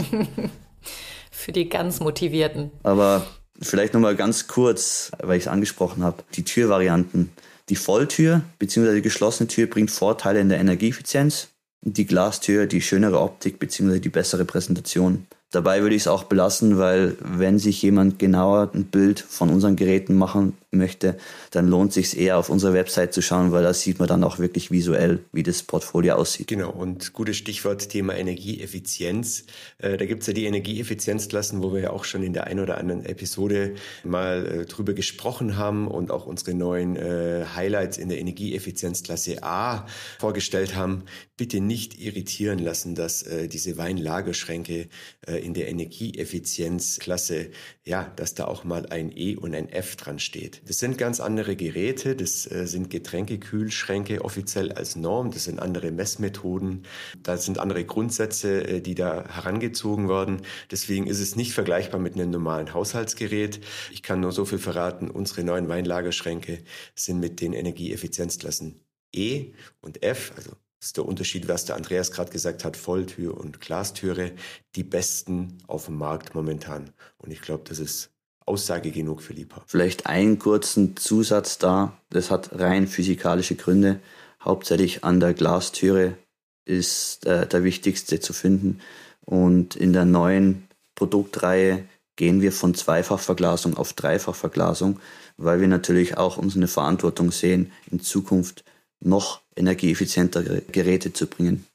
Für 1.31 1.53
die 1.53 1.69
ganz 1.69 2.01
Motivierten. 2.01 2.71
Aber 2.85 3.27
vielleicht 3.61 3.93
nochmal 3.93 4.17
ganz 4.17 4.49
kurz, 4.49 5.13
weil 5.23 5.37
ich 5.37 5.45
es 5.45 5.49
angesprochen 5.49 6.03
habe, 6.03 6.23
die 6.37 6.45
Türvarianten. 6.45 7.33
Die 7.71 7.77
Volltür 7.77 8.43
bzw. 8.59 8.97
die 8.97 9.03
geschlossene 9.03 9.47
Tür 9.47 9.69
bringt 9.69 9.93
Vorteile 9.93 10.41
in 10.41 10.49
der 10.49 10.59
Energieeffizienz. 10.59 11.49
Die 11.83 12.05
Glastür 12.05 12.67
die 12.67 12.83
schönere 12.83 13.21
Optik 13.21 13.61
bzw. 13.61 14.01
die 14.01 14.09
bessere 14.09 14.45
Präsentation. 14.45 15.27
Dabei 15.53 15.81
würde 15.83 15.95
ich 15.95 16.03
es 16.03 16.09
auch 16.09 16.25
belassen, 16.25 16.79
weil 16.79 17.17
wenn 17.21 17.59
sich 17.59 17.81
jemand 17.83 18.19
genauer 18.19 18.71
ein 18.75 18.85
Bild 18.85 19.21
von 19.21 19.51
unseren 19.51 19.77
Geräten 19.77 20.17
machen 20.17 20.57
möchte, 20.73 21.17
dann 21.51 21.69
lohnt 21.69 21.93
sich 21.93 22.19
eher 22.19 22.39
auf 22.39 22.49
unsere 22.49 22.73
Website 22.75 23.13
zu 23.13 23.23
schauen, 23.23 23.51
weil 23.51 23.63
da 23.63 23.75
sieht 23.75 23.99
man 23.99 24.07
dann 24.07 24.23
auch 24.23 24.39
wirklich 24.39 24.71
visuell, 24.71 25.21
wie 25.33 25.43
das 25.43 25.63
Portfolio 25.63 26.15
aussieht. 26.15 26.47
Genau, 26.47 26.71
und 26.71 27.13
gutes 27.13 27.37
Stichwort 27.37 27.89
Thema 27.89 28.17
Energieeffizienz. 28.17 29.45
Äh, 29.79 29.97
da 29.97 30.07
gibt's 30.07 30.29
ja 30.29 30.33
die 30.33 30.45
Energieeffizienzklassen, 30.45 31.63
wo 31.63 31.73
wir 31.73 31.81
ja 31.81 31.91
auch 31.91 32.05
schon 32.05 32.23
in 32.23 32.33
der 32.33 32.47
einen 32.47 32.61
oder 32.61 32.79
anderen 32.79 33.05
Episode 33.05 33.75
mal 34.05 34.47
äh, 34.47 34.67
drüber 34.67 34.93
gesprochen 34.93 35.57
haben 35.57 35.89
und 35.89 36.13
auch 36.13 36.27
unsere 36.27 36.55
neuen 36.55 36.95
äh, 36.97 37.45
Highlights 37.55 37.99
in 37.99 38.09
der 38.09 38.19
Energieeffizienzklasse 38.19 39.43
A 39.43 39.87
vorgestellt 40.19 40.77
haben. 40.77 41.05
Bitte 41.37 41.61
nicht 41.61 41.99
irritieren 41.99 42.59
lassen, 42.59 42.95
dass 42.95 43.25
diese 43.51 43.79
Weinlagerschränke 43.79 44.89
in 45.27 45.55
der 45.55 45.69
Energieeffizienzklasse, 45.69 47.51
ja, 47.87 48.13
dass 48.17 48.35
da 48.35 48.45
auch 48.45 48.65
mal 48.65 48.85
ein 48.87 49.11
E 49.17 49.37
und 49.37 49.55
ein 49.55 49.71
F 49.71 49.97
dran 49.97 50.19
steht. 50.19 50.60
Das 50.67 50.79
sind 50.79 50.99
ganz 50.99 51.21
andere 51.21 51.57
Geräte, 51.57 52.15
das 52.17 52.51
äh, 52.51 52.67
sind 52.67 52.91
Getränkekühlschränke 52.91 54.25
offiziell 54.25 54.73
als 54.73 54.97
Norm, 54.97 55.31
das 55.31 55.45
sind 55.45 55.59
andere 55.59 55.91
Messmethoden, 55.91 56.87
da 57.23 57.37
sind 57.37 57.59
andere 57.59 57.85
Grundsätze, 57.85 58.67
äh, 58.67 58.81
die 58.81 58.95
da 58.95 59.25
herangezogen 59.29 60.09
werden. 60.09 60.43
Deswegen 60.71 61.07
ist 61.07 61.21
es 61.21 61.37
nicht 61.37 61.53
vergleichbar 61.53 62.01
mit 62.01 62.15
einem 62.15 62.31
normalen 62.31 62.75
Haushaltsgerät. 62.75 63.61
Ich 63.93 64.03
kann 64.03 64.21
nur 64.21 64.33
so 64.33 64.45
viel 64.45 64.59
verraten, 64.59 65.11
unsere 65.11 65.45
neuen 65.45 65.69
Weinlagerschränke 65.69 66.59
sind 66.95 67.21
mit 67.21 67.41
den 67.41 67.53
Energieeffizienzklassen 67.53 68.81
E 69.13 69.53
und 69.81 70.03
F, 70.03 70.33
also 70.37 70.53
das 70.81 70.89
ist 70.89 70.97
der 70.97 71.05
Unterschied, 71.05 71.47
was 71.47 71.67
der 71.67 71.77
Andreas 71.77 72.11
gerade 72.11 72.31
gesagt 72.31 72.65
hat, 72.65 72.75
Volltür 72.75 73.37
und 73.37 73.61
Glastüre, 73.61 74.33
die 74.77 74.83
besten 74.83 75.59
auf 75.67 75.87
dem 75.87 75.99
Markt 75.99 76.35
momentan. 76.35 76.91
Und 77.19 77.31
ich 77.31 77.43
glaube, 77.43 77.65
das 77.69 77.79
ist 77.79 78.11
Aussage 78.47 78.91
genug 78.91 79.23
für 79.23 79.33
Liebhaber. 79.33 79.65
Vielleicht 79.67 80.07
einen 80.07 80.39
kurzen 80.39 80.97
Zusatz 80.97 81.59
da, 81.59 81.97
das 82.11 82.31
hat 82.31 82.59
rein 82.59 82.87
physikalische 82.87 83.55
Gründe. 83.55 84.01
Hauptsächlich 84.43 85.05
an 85.05 85.21
der 85.21 85.35
Glastüre 85.35 86.17
ist 86.65 87.27
äh, 87.27 87.47
der 87.47 87.65
wichtigste 87.65 88.21
zu 88.21 88.33
finden. 88.33 88.81
Und 89.25 89.77
in 89.77 89.93
der 89.93 90.05
neuen 90.05 90.69
Produktreihe 90.95 91.85
gehen 92.17 92.43
wir 92.43 92.53
von 92.53 92.75
Zweifachverglasung 92.75 93.77
auf 93.77 93.93
Dreifachverglasung, 93.93 95.01
weil 95.37 95.61
wir 95.61 95.69
natürlich 95.69 96.19
auch 96.19 96.37
unsere 96.37 96.67
Verantwortung 96.67 97.33
sehen, 97.33 97.73
in 97.91 98.01
Zukunft 98.01 98.65
noch 99.01 99.41
energieeffizientere 99.57 100.63
Geräte 100.71 101.13
zu 101.13 101.27
bringen. 101.27 101.67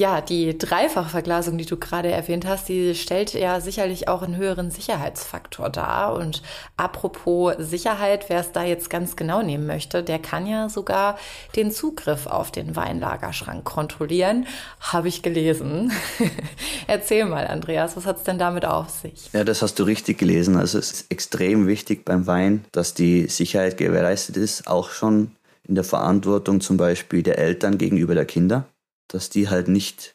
Ja, 0.00 0.22
die 0.22 0.56
Dreifachverglasung, 0.56 1.58
die 1.58 1.66
du 1.66 1.76
gerade 1.76 2.10
erwähnt 2.10 2.46
hast, 2.46 2.70
die 2.70 2.94
stellt 2.94 3.34
ja 3.34 3.60
sicherlich 3.60 4.08
auch 4.08 4.22
einen 4.22 4.38
höheren 4.38 4.70
Sicherheitsfaktor 4.70 5.68
dar. 5.68 6.14
Und 6.14 6.40
apropos 6.78 7.52
Sicherheit, 7.58 8.30
wer 8.30 8.40
es 8.40 8.50
da 8.50 8.64
jetzt 8.64 8.88
ganz 8.88 9.14
genau 9.14 9.42
nehmen 9.42 9.66
möchte, 9.66 10.02
der 10.02 10.18
kann 10.18 10.46
ja 10.46 10.70
sogar 10.70 11.18
den 11.54 11.70
Zugriff 11.70 12.26
auf 12.26 12.50
den 12.50 12.76
Weinlagerschrank 12.76 13.62
kontrollieren, 13.62 14.46
habe 14.80 15.08
ich 15.08 15.20
gelesen. 15.20 15.92
Erzähl 16.86 17.26
mal, 17.26 17.46
Andreas, 17.46 17.94
was 17.94 18.06
hat 18.06 18.16
es 18.16 18.22
denn 18.22 18.38
damit 18.38 18.64
auf 18.64 18.88
sich? 18.88 19.28
Ja, 19.34 19.44
das 19.44 19.60
hast 19.60 19.78
du 19.78 19.82
richtig 19.82 20.16
gelesen. 20.16 20.56
Also 20.56 20.78
es 20.78 20.92
ist 20.92 21.10
extrem 21.12 21.66
wichtig 21.66 22.06
beim 22.06 22.26
Wein, 22.26 22.64
dass 22.72 22.94
die 22.94 23.26
Sicherheit 23.26 23.76
gewährleistet 23.76 24.38
ist, 24.38 24.66
auch 24.66 24.88
schon 24.88 25.32
in 25.68 25.74
der 25.74 25.84
Verantwortung 25.84 26.62
zum 26.62 26.78
Beispiel 26.78 27.22
der 27.22 27.38
Eltern 27.38 27.76
gegenüber 27.76 28.14
der 28.14 28.24
Kinder, 28.24 28.64
dass 29.12 29.30
die 29.30 29.48
halt 29.48 29.68
nicht 29.68 30.14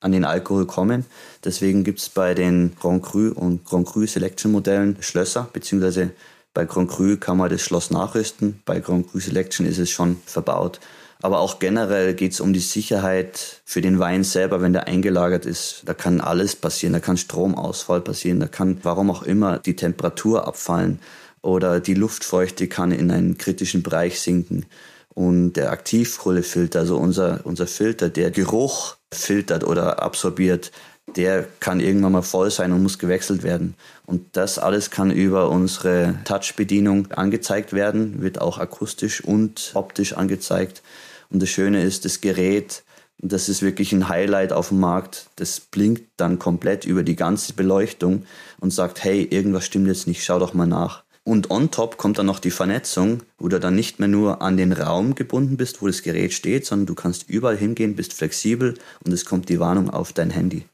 an 0.00 0.12
den 0.12 0.24
Alkohol 0.24 0.66
kommen. 0.66 1.06
Deswegen 1.44 1.82
gibt 1.82 1.98
es 1.98 2.08
bei 2.08 2.34
den 2.34 2.76
Grand 2.78 3.02
Cru 3.02 3.32
und 3.32 3.64
Grand 3.64 3.86
Cru 3.86 4.06
Selection 4.06 4.52
Modellen 4.52 4.96
Schlösser, 5.00 5.48
beziehungsweise 5.52 6.10
bei 6.52 6.66
Grand 6.66 6.90
Cru 6.90 7.16
kann 7.16 7.38
man 7.38 7.50
das 7.50 7.62
Schloss 7.62 7.90
nachrüsten, 7.90 8.60
bei 8.64 8.80
Grand 8.80 9.10
Cru 9.10 9.18
Selection 9.18 9.66
ist 9.66 9.78
es 9.78 9.90
schon 9.90 10.18
verbaut. 10.26 10.78
Aber 11.22 11.38
auch 11.38 11.58
generell 11.58 12.12
geht 12.12 12.32
es 12.32 12.40
um 12.40 12.52
die 12.52 12.60
Sicherheit 12.60 13.62
für 13.64 13.80
den 13.80 13.98
Wein 13.98 14.24
selber, 14.24 14.60
wenn 14.60 14.74
der 14.74 14.86
eingelagert 14.86 15.46
ist. 15.46 15.82
Da 15.86 15.94
kann 15.94 16.20
alles 16.20 16.54
passieren, 16.54 16.92
da 16.92 17.00
kann 17.00 17.16
Stromausfall 17.16 18.02
passieren, 18.02 18.40
da 18.40 18.46
kann, 18.46 18.78
warum 18.82 19.10
auch 19.10 19.22
immer, 19.22 19.58
die 19.58 19.74
Temperatur 19.74 20.46
abfallen 20.46 20.98
oder 21.40 21.80
die 21.80 21.94
Luftfeuchte 21.94 22.68
kann 22.68 22.92
in 22.92 23.10
einen 23.10 23.38
kritischen 23.38 23.82
Bereich 23.82 24.20
sinken. 24.20 24.66
Und 25.14 25.52
der 25.54 25.70
Aktivkohlefilter, 25.70 26.80
also 26.80 26.96
unser, 26.96 27.40
unser 27.44 27.66
Filter, 27.66 28.08
der 28.08 28.30
Geruch 28.30 28.96
filtert 29.12 29.64
oder 29.64 30.02
absorbiert, 30.02 30.72
der 31.16 31.46
kann 31.60 31.80
irgendwann 31.80 32.12
mal 32.12 32.22
voll 32.22 32.50
sein 32.50 32.72
und 32.72 32.82
muss 32.82 32.98
gewechselt 32.98 33.42
werden. 33.42 33.74
Und 34.06 34.36
das 34.36 34.58
alles 34.58 34.90
kann 34.90 35.10
über 35.10 35.50
unsere 35.50 36.18
Touch-Bedienung 36.24 37.12
angezeigt 37.12 37.72
werden, 37.72 38.22
wird 38.22 38.40
auch 38.40 38.58
akustisch 38.58 39.22
und 39.22 39.70
optisch 39.74 40.14
angezeigt. 40.14 40.82
Und 41.30 41.40
das 41.42 41.50
Schöne 41.50 41.82
ist, 41.82 42.04
das 42.04 42.20
Gerät, 42.20 42.82
das 43.18 43.48
ist 43.48 43.62
wirklich 43.62 43.92
ein 43.92 44.08
Highlight 44.08 44.52
auf 44.52 44.68
dem 44.68 44.80
Markt, 44.80 45.28
das 45.36 45.60
blinkt 45.60 46.04
dann 46.16 46.38
komplett 46.38 46.84
über 46.84 47.02
die 47.02 47.16
ganze 47.16 47.52
Beleuchtung 47.52 48.24
und 48.58 48.72
sagt, 48.72 49.04
hey, 49.04 49.22
irgendwas 49.22 49.64
stimmt 49.64 49.86
jetzt 49.86 50.06
nicht, 50.06 50.24
schau 50.24 50.38
doch 50.38 50.54
mal 50.54 50.66
nach. 50.66 51.03
Und 51.24 51.50
on 51.50 51.70
top 51.70 51.96
kommt 51.96 52.18
dann 52.18 52.26
noch 52.26 52.38
die 52.38 52.50
Vernetzung, 52.50 53.22
wo 53.38 53.48
du 53.48 53.58
dann 53.58 53.74
nicht 53.74 53.98
mehr 53.98 54.08
nur 54.08 54.42
an 54.42 54.58
den 54.58 54.72
Raum 54.72 55.14
gebunden 55.14 55.56
bist, 55.56 55.80
wo 55.80 55.86
das 55.86 56.02
Gerät 56.02 56.34
steht, 56.34 56.66
sondern 56.66 56.86
du 56.86 56.94
kannst 56.94 57.30
überall 57.30 57.56
hingehen, 57.56 57.96
bist 57.96 58.12
flexibel 58.12 58.74
und 59.04 59.12
es 59.12 59.24
kommt 59.24 59.48
die 59.48 59.58
Warnung 59.58 59.88
auf 59.88 60.12
dein 60.12 60.28
Handy. 60.30 60.66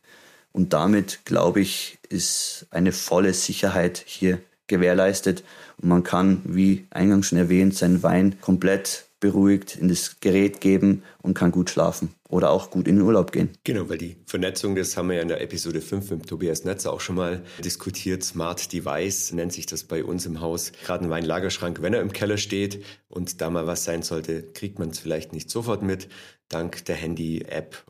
Und 0.53 0.73
damit, 0.73 1.21
glaube 1.25 1.61
ich, 1.61 1.99
ist 2.09 2.67
eine 2.73 2.91
volle 2.91 3.33
Sicherheit 3.33 4.03
hier 4.05 4.41
gewährleistet 4.67 5.45
und 5.81 5.89
man 5.89 6.03
kann, 6.03 6.43
wie 6.45 6.87
eingangs 6.91 7.29
schon 7.29 7.39
erwähnt, 7.39 7.77
seinen 7.77 8.03
Wein 8.03 8.41
komplett 8.41 9.07
beruhigt 9.21 9.77
in 9.77 9.89
das 9.89 10.19
Gerät 10.19 10.61
geben 10.61 11.05
und 11.23 11.35
kann 11.35 11.53
gut 11.53 11.71
schlafen 11.71 12.13
oder 12.31 12.51
auch 12.51 12.71
gut 12.71 12.89
in 12.89 12.97
den 12.97 13.05
Urlaub 13.05 13.33
gehen. 13.33 13.51
Genau, 13.65 13.89
weil 13.89 13.99
die 13.99 14.17
Vernetzung, 14.27 14.77
das 14.77 14.97
haben 14.97 15.09
wir 15.09 15.17
ja 15.17 15.23
in 15.23 15.29
der 15.29 15.41
Episode 15.41 15.81
5 15.81 16.11
mit 16.11 16.29
Tobias 16.29 16.65
Netzer 16.65 16.93
auch 16.93 17.01
schon 17.01 17.17
mal 17.17 17.43
diskutiert. 17.65 18.23
Smart 18.23 18.73
Device 18.73 19.33
nennt 19.33 19.53
sich 19.53 19.67
das 19.67 19.85
bei 19.85 20.05
uns 20.05 20.27
im 20.27 20.41
Haus. 20.41 20.73
Gerade 20.85 21.05
ein 21.05 21.11
Weinlagerschrank, 21.11 21.83
wenn 21.83 21.95
er 21.95 22.01
im 22.01 22.13
Keller 22.13 22.39
steht 22.39 22.85
und 23.09 23.41
da 23.41 23.51
mal 23.51 23.67
was 23.67 23.85
sein 23.85 24.03
sollte, 24.03 24.43
kriegt 24.43 24.79
man 24.79 24.91
es 24.91 24.99
vielleicht 24.99 25.33
nicht 25.33 25.51
sofort 25.51 25.83
mit. 25.83 26.09
Dank 26.49 26.85
der 26.85 26.97
Handy-App 26.97 27.85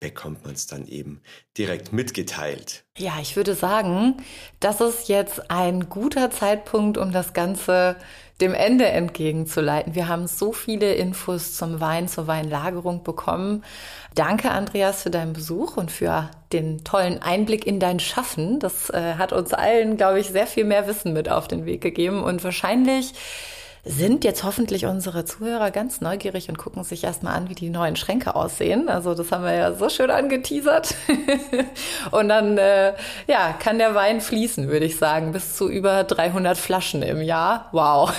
bekommt 0.00 0.44
man 0.44 0.54
es 0.54 0.66
dann 0.66 0.86
eben 0.86 1.20
direkt 1.58 1.92
mitgeteilt. 1.92 2.84
Ja, 2.96 3.18
ich 3.20 3.36
würde 3.36 3.54
sagen, 3.54 4.16
das 4.58 4.80
ist 4.80 5.08
jetzt 5.08 5.50
ein 5.50 5.90
guter 5.90 6.30
Zeitpunkt, 6.30 6.96
um 6.96 7.12
das 7.12 7.34
Ganze 7.34 7.96
dem 8.40 8.54
Ende 8.54 8.86
entgegenzuleiten. 8.86 9.94
Wir 9.94 10.08
haben 10.08 10.26
so 10.26 10.52
viele 10.52 10.94
Infos 10.94 11.54
zum 11.54 11.80
Wein, 11.80 12.08
zur 12.08 12.26
Weinlagerung 12.26 13.02
bekommen. 13.02 13.64
Danke, 14.14 14.50
Andreas, 14.50 15.02
für 15.02 15.10
deinen 15.10 15.32
Besuch 15.32 15.76
und 15.76 15.90
für 15.90 16.30
den 16.52 16.82
tollen 16.82 17.22
Einblick 17.22 17.66
in 17.66 17.78
dein 17.78 18.00
Schaffen. 18.00 18.58
Das 18.58 18.90
äh, 18.90 19.14
hat 19.14 19.32
uns 19.32 19.52
allen, 19.52 19.96
glaube 19.96 20.20
ich, 20.20 20.28
sehr 20.28 20.46
viel 20.46 20.64
mehr 20.64 20.86
Wissen 20.86 21.12
mit 21.12 21.28
auf 21.28 21.48
den 21.48 21.64
Weg 21.66 21.80
gegeben 21.80 22.22
und 22.22 22.42
wahrscheinlich 22.42 23.14
sind 23.84 24.24
jetzt 24.24 24.44
hoffentlich 24.44 24.86
unsere 24.86 25.24
Zuhörer 25.24 25.70
ganz 25.70 26.00
neugierig 26.00 26.48
und 26.48 26.58
gucken 26.58 26.84
sich 26.84 27.04
erstmal 27.04 27.34
an, 27.34 27.48
wie 27.48 27.54
die 27.54 27.70
neuen 27.70 27.96
Schränke 27.96 28.34
aussehen. 28.34 28.88
Also 28.88 29.14
das 29.14 29.32
haben 29.32 29.44
wir 29.44 29.54
ja 29.54 29.74
so 29.74 29.88
schön 29.88 30.10
angeteasert. 30.10 30.94
und 32.10 32.28
dann 32.28 32.58
äh, 32.58 32.94
ja, 33.26 33.52
kann 33.58 33.78
der 33.78 33.94
Wein 33.94 34.20
fließen, 34.20 34.68
würde 34.68 34.86
ich 34.86 34.96
sagen, 34.96 35.32
bis 35.32 35.56
zu 35.56 35.68
über 35.68 36.04
300 36.04 36.58
Flaschen 36.58 37.02
im 37.02 37.22
Jahr. 37.22 37.68
Wow, 37.72 38.12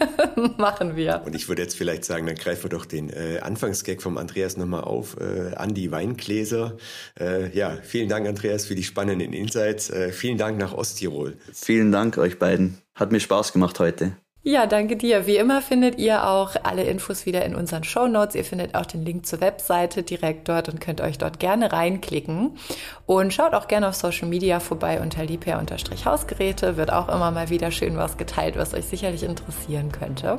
machen 0.56 0.96
wir. 0.96 1.22
Und 1.24 1.34
ich 1.34 1.48
würde 1.48 1.62
jetzt 1.62 1.76
vielleicht 1.76 2.04
sagen, 2.04 2.26
dann 2.26 2.36
greifen 2.36 2.64
wir 2.64 2.70
doch 2.70 2.86
den 2.86 3.10
äh, 3.10 3.40
Anfangsgag 3.40 4.02
vom 4.02 4.18
Andreas 4.18 4.56
nochmal 4.56 4.82
auf, 4.82 5.16
äh, 5.18 5.54
an 5.56 5.74
die 5.74 5.90
Weingläser. 5.90 6.76
Äh, 7.18 7.56
ja, 7.56 7.76
vielen 7.82 8.08
Dank, 8.08 8.28
Andreas, 8.28 8.66
für 8.66 8.74
die 8.74 8.84
spannenden 8.84 9.32
Insights. 9.32 9.90
Äh, 9.90 10.12
vielen 10.12 10.38
Dank 10.38 10.58
nach 10.58 10.72
Osttirol. 10.72 11.36
Vielen 11.52 11.92
Dank 11.92 12.18
euch 12.18 12.38
beiden. 12.38 12.78
Hat 12.94 13.12
mir 13.12 13.20
Spaß 13.20 13.52
gemacht 13.52 13.78
heute. 13.80 14.12
Ja, 14.44 14.66
danke 14.66 14.96
dir. 14.96 15.26
Wie 15.26 15.36
immer 15.36 15.60
findet 15.60 15.98
ihr 15.98 16.26
auch 16.26 16.54
alle 16.62 16.84
Infos 16.84 17.26
wieder 17.26 17.44
in 17.44 17.56
unseren 17.56 17.82
Show 17.82 18.06
Notes. 18.06 18.36
Ihr 18.36 18.44
findet 18.44 18.74
auch 18.76 18.86
den 18.86 19.04
Link 19.04 19.26
zur 19.26 19.40
Webseite 19.40 20.04
direkt 20.04 20.48
dort 20.48 20.68
und 20.68 20.80
könnt 20.80 21.00
euch 21.00 21.18
dort 21.18 21.40
gerne 21.40 21.72
reinklicken. 21.72 22.56
Und 23.04 23.34
schaut 23.34 23.52
auch 23.52 23.66
gerne 23.66 23.88
auf 23.88 23.96
Social 23.96 24.28
Media 24.28 24.60
vorbei 24.60 25.00
unter 25.00 25.24
liebherr-hausgeräte. 25.24 26.76
Wird 26.76 26.92
auch 26.92 27.08
immer 27.08 27.32
mal 27.32 27.50
wieder 27.50 27.72
schön 27.72 27.96
was 27.96 28.16
geteilt, 28.16 28.56
was 28.56 28.74
euch 28.74 28.86
sicherlich 28.86 29.24
interessieren 29.24 29.90
könnte. 29.90 30.38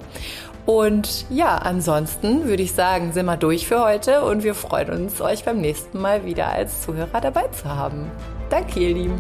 Und 0.66 1.26
ja, 1.30 1.58
ansonsten 1.58 2.46
würde 2.46 2.64
ich 2.64 2.72
sagen, 2.72 3.12
sind 3.12 3.26
wir 3.26 3.38
durch 3.38 3.68
für 3.68 3.84
heute 3.84 4.24
und 4.24 4.44
wir 4.44 4.56
freuen 4.56 4.92
uns, 4.92 5.20
euch 5.20 5.44
beim 5.44 5.60
nächsten 5.60 6.00
Mal 6.00 6.26
wieder 6.26 6.48
als 6.48 6.82
Zuhörer 6.82 7.20
dabei 7.20 7.48
zu 7.50 7.66
haben. 7.66 8.10
Danke, 8.50 8.80
ihr 8.80 8.94
Lieben. 8.96 9.20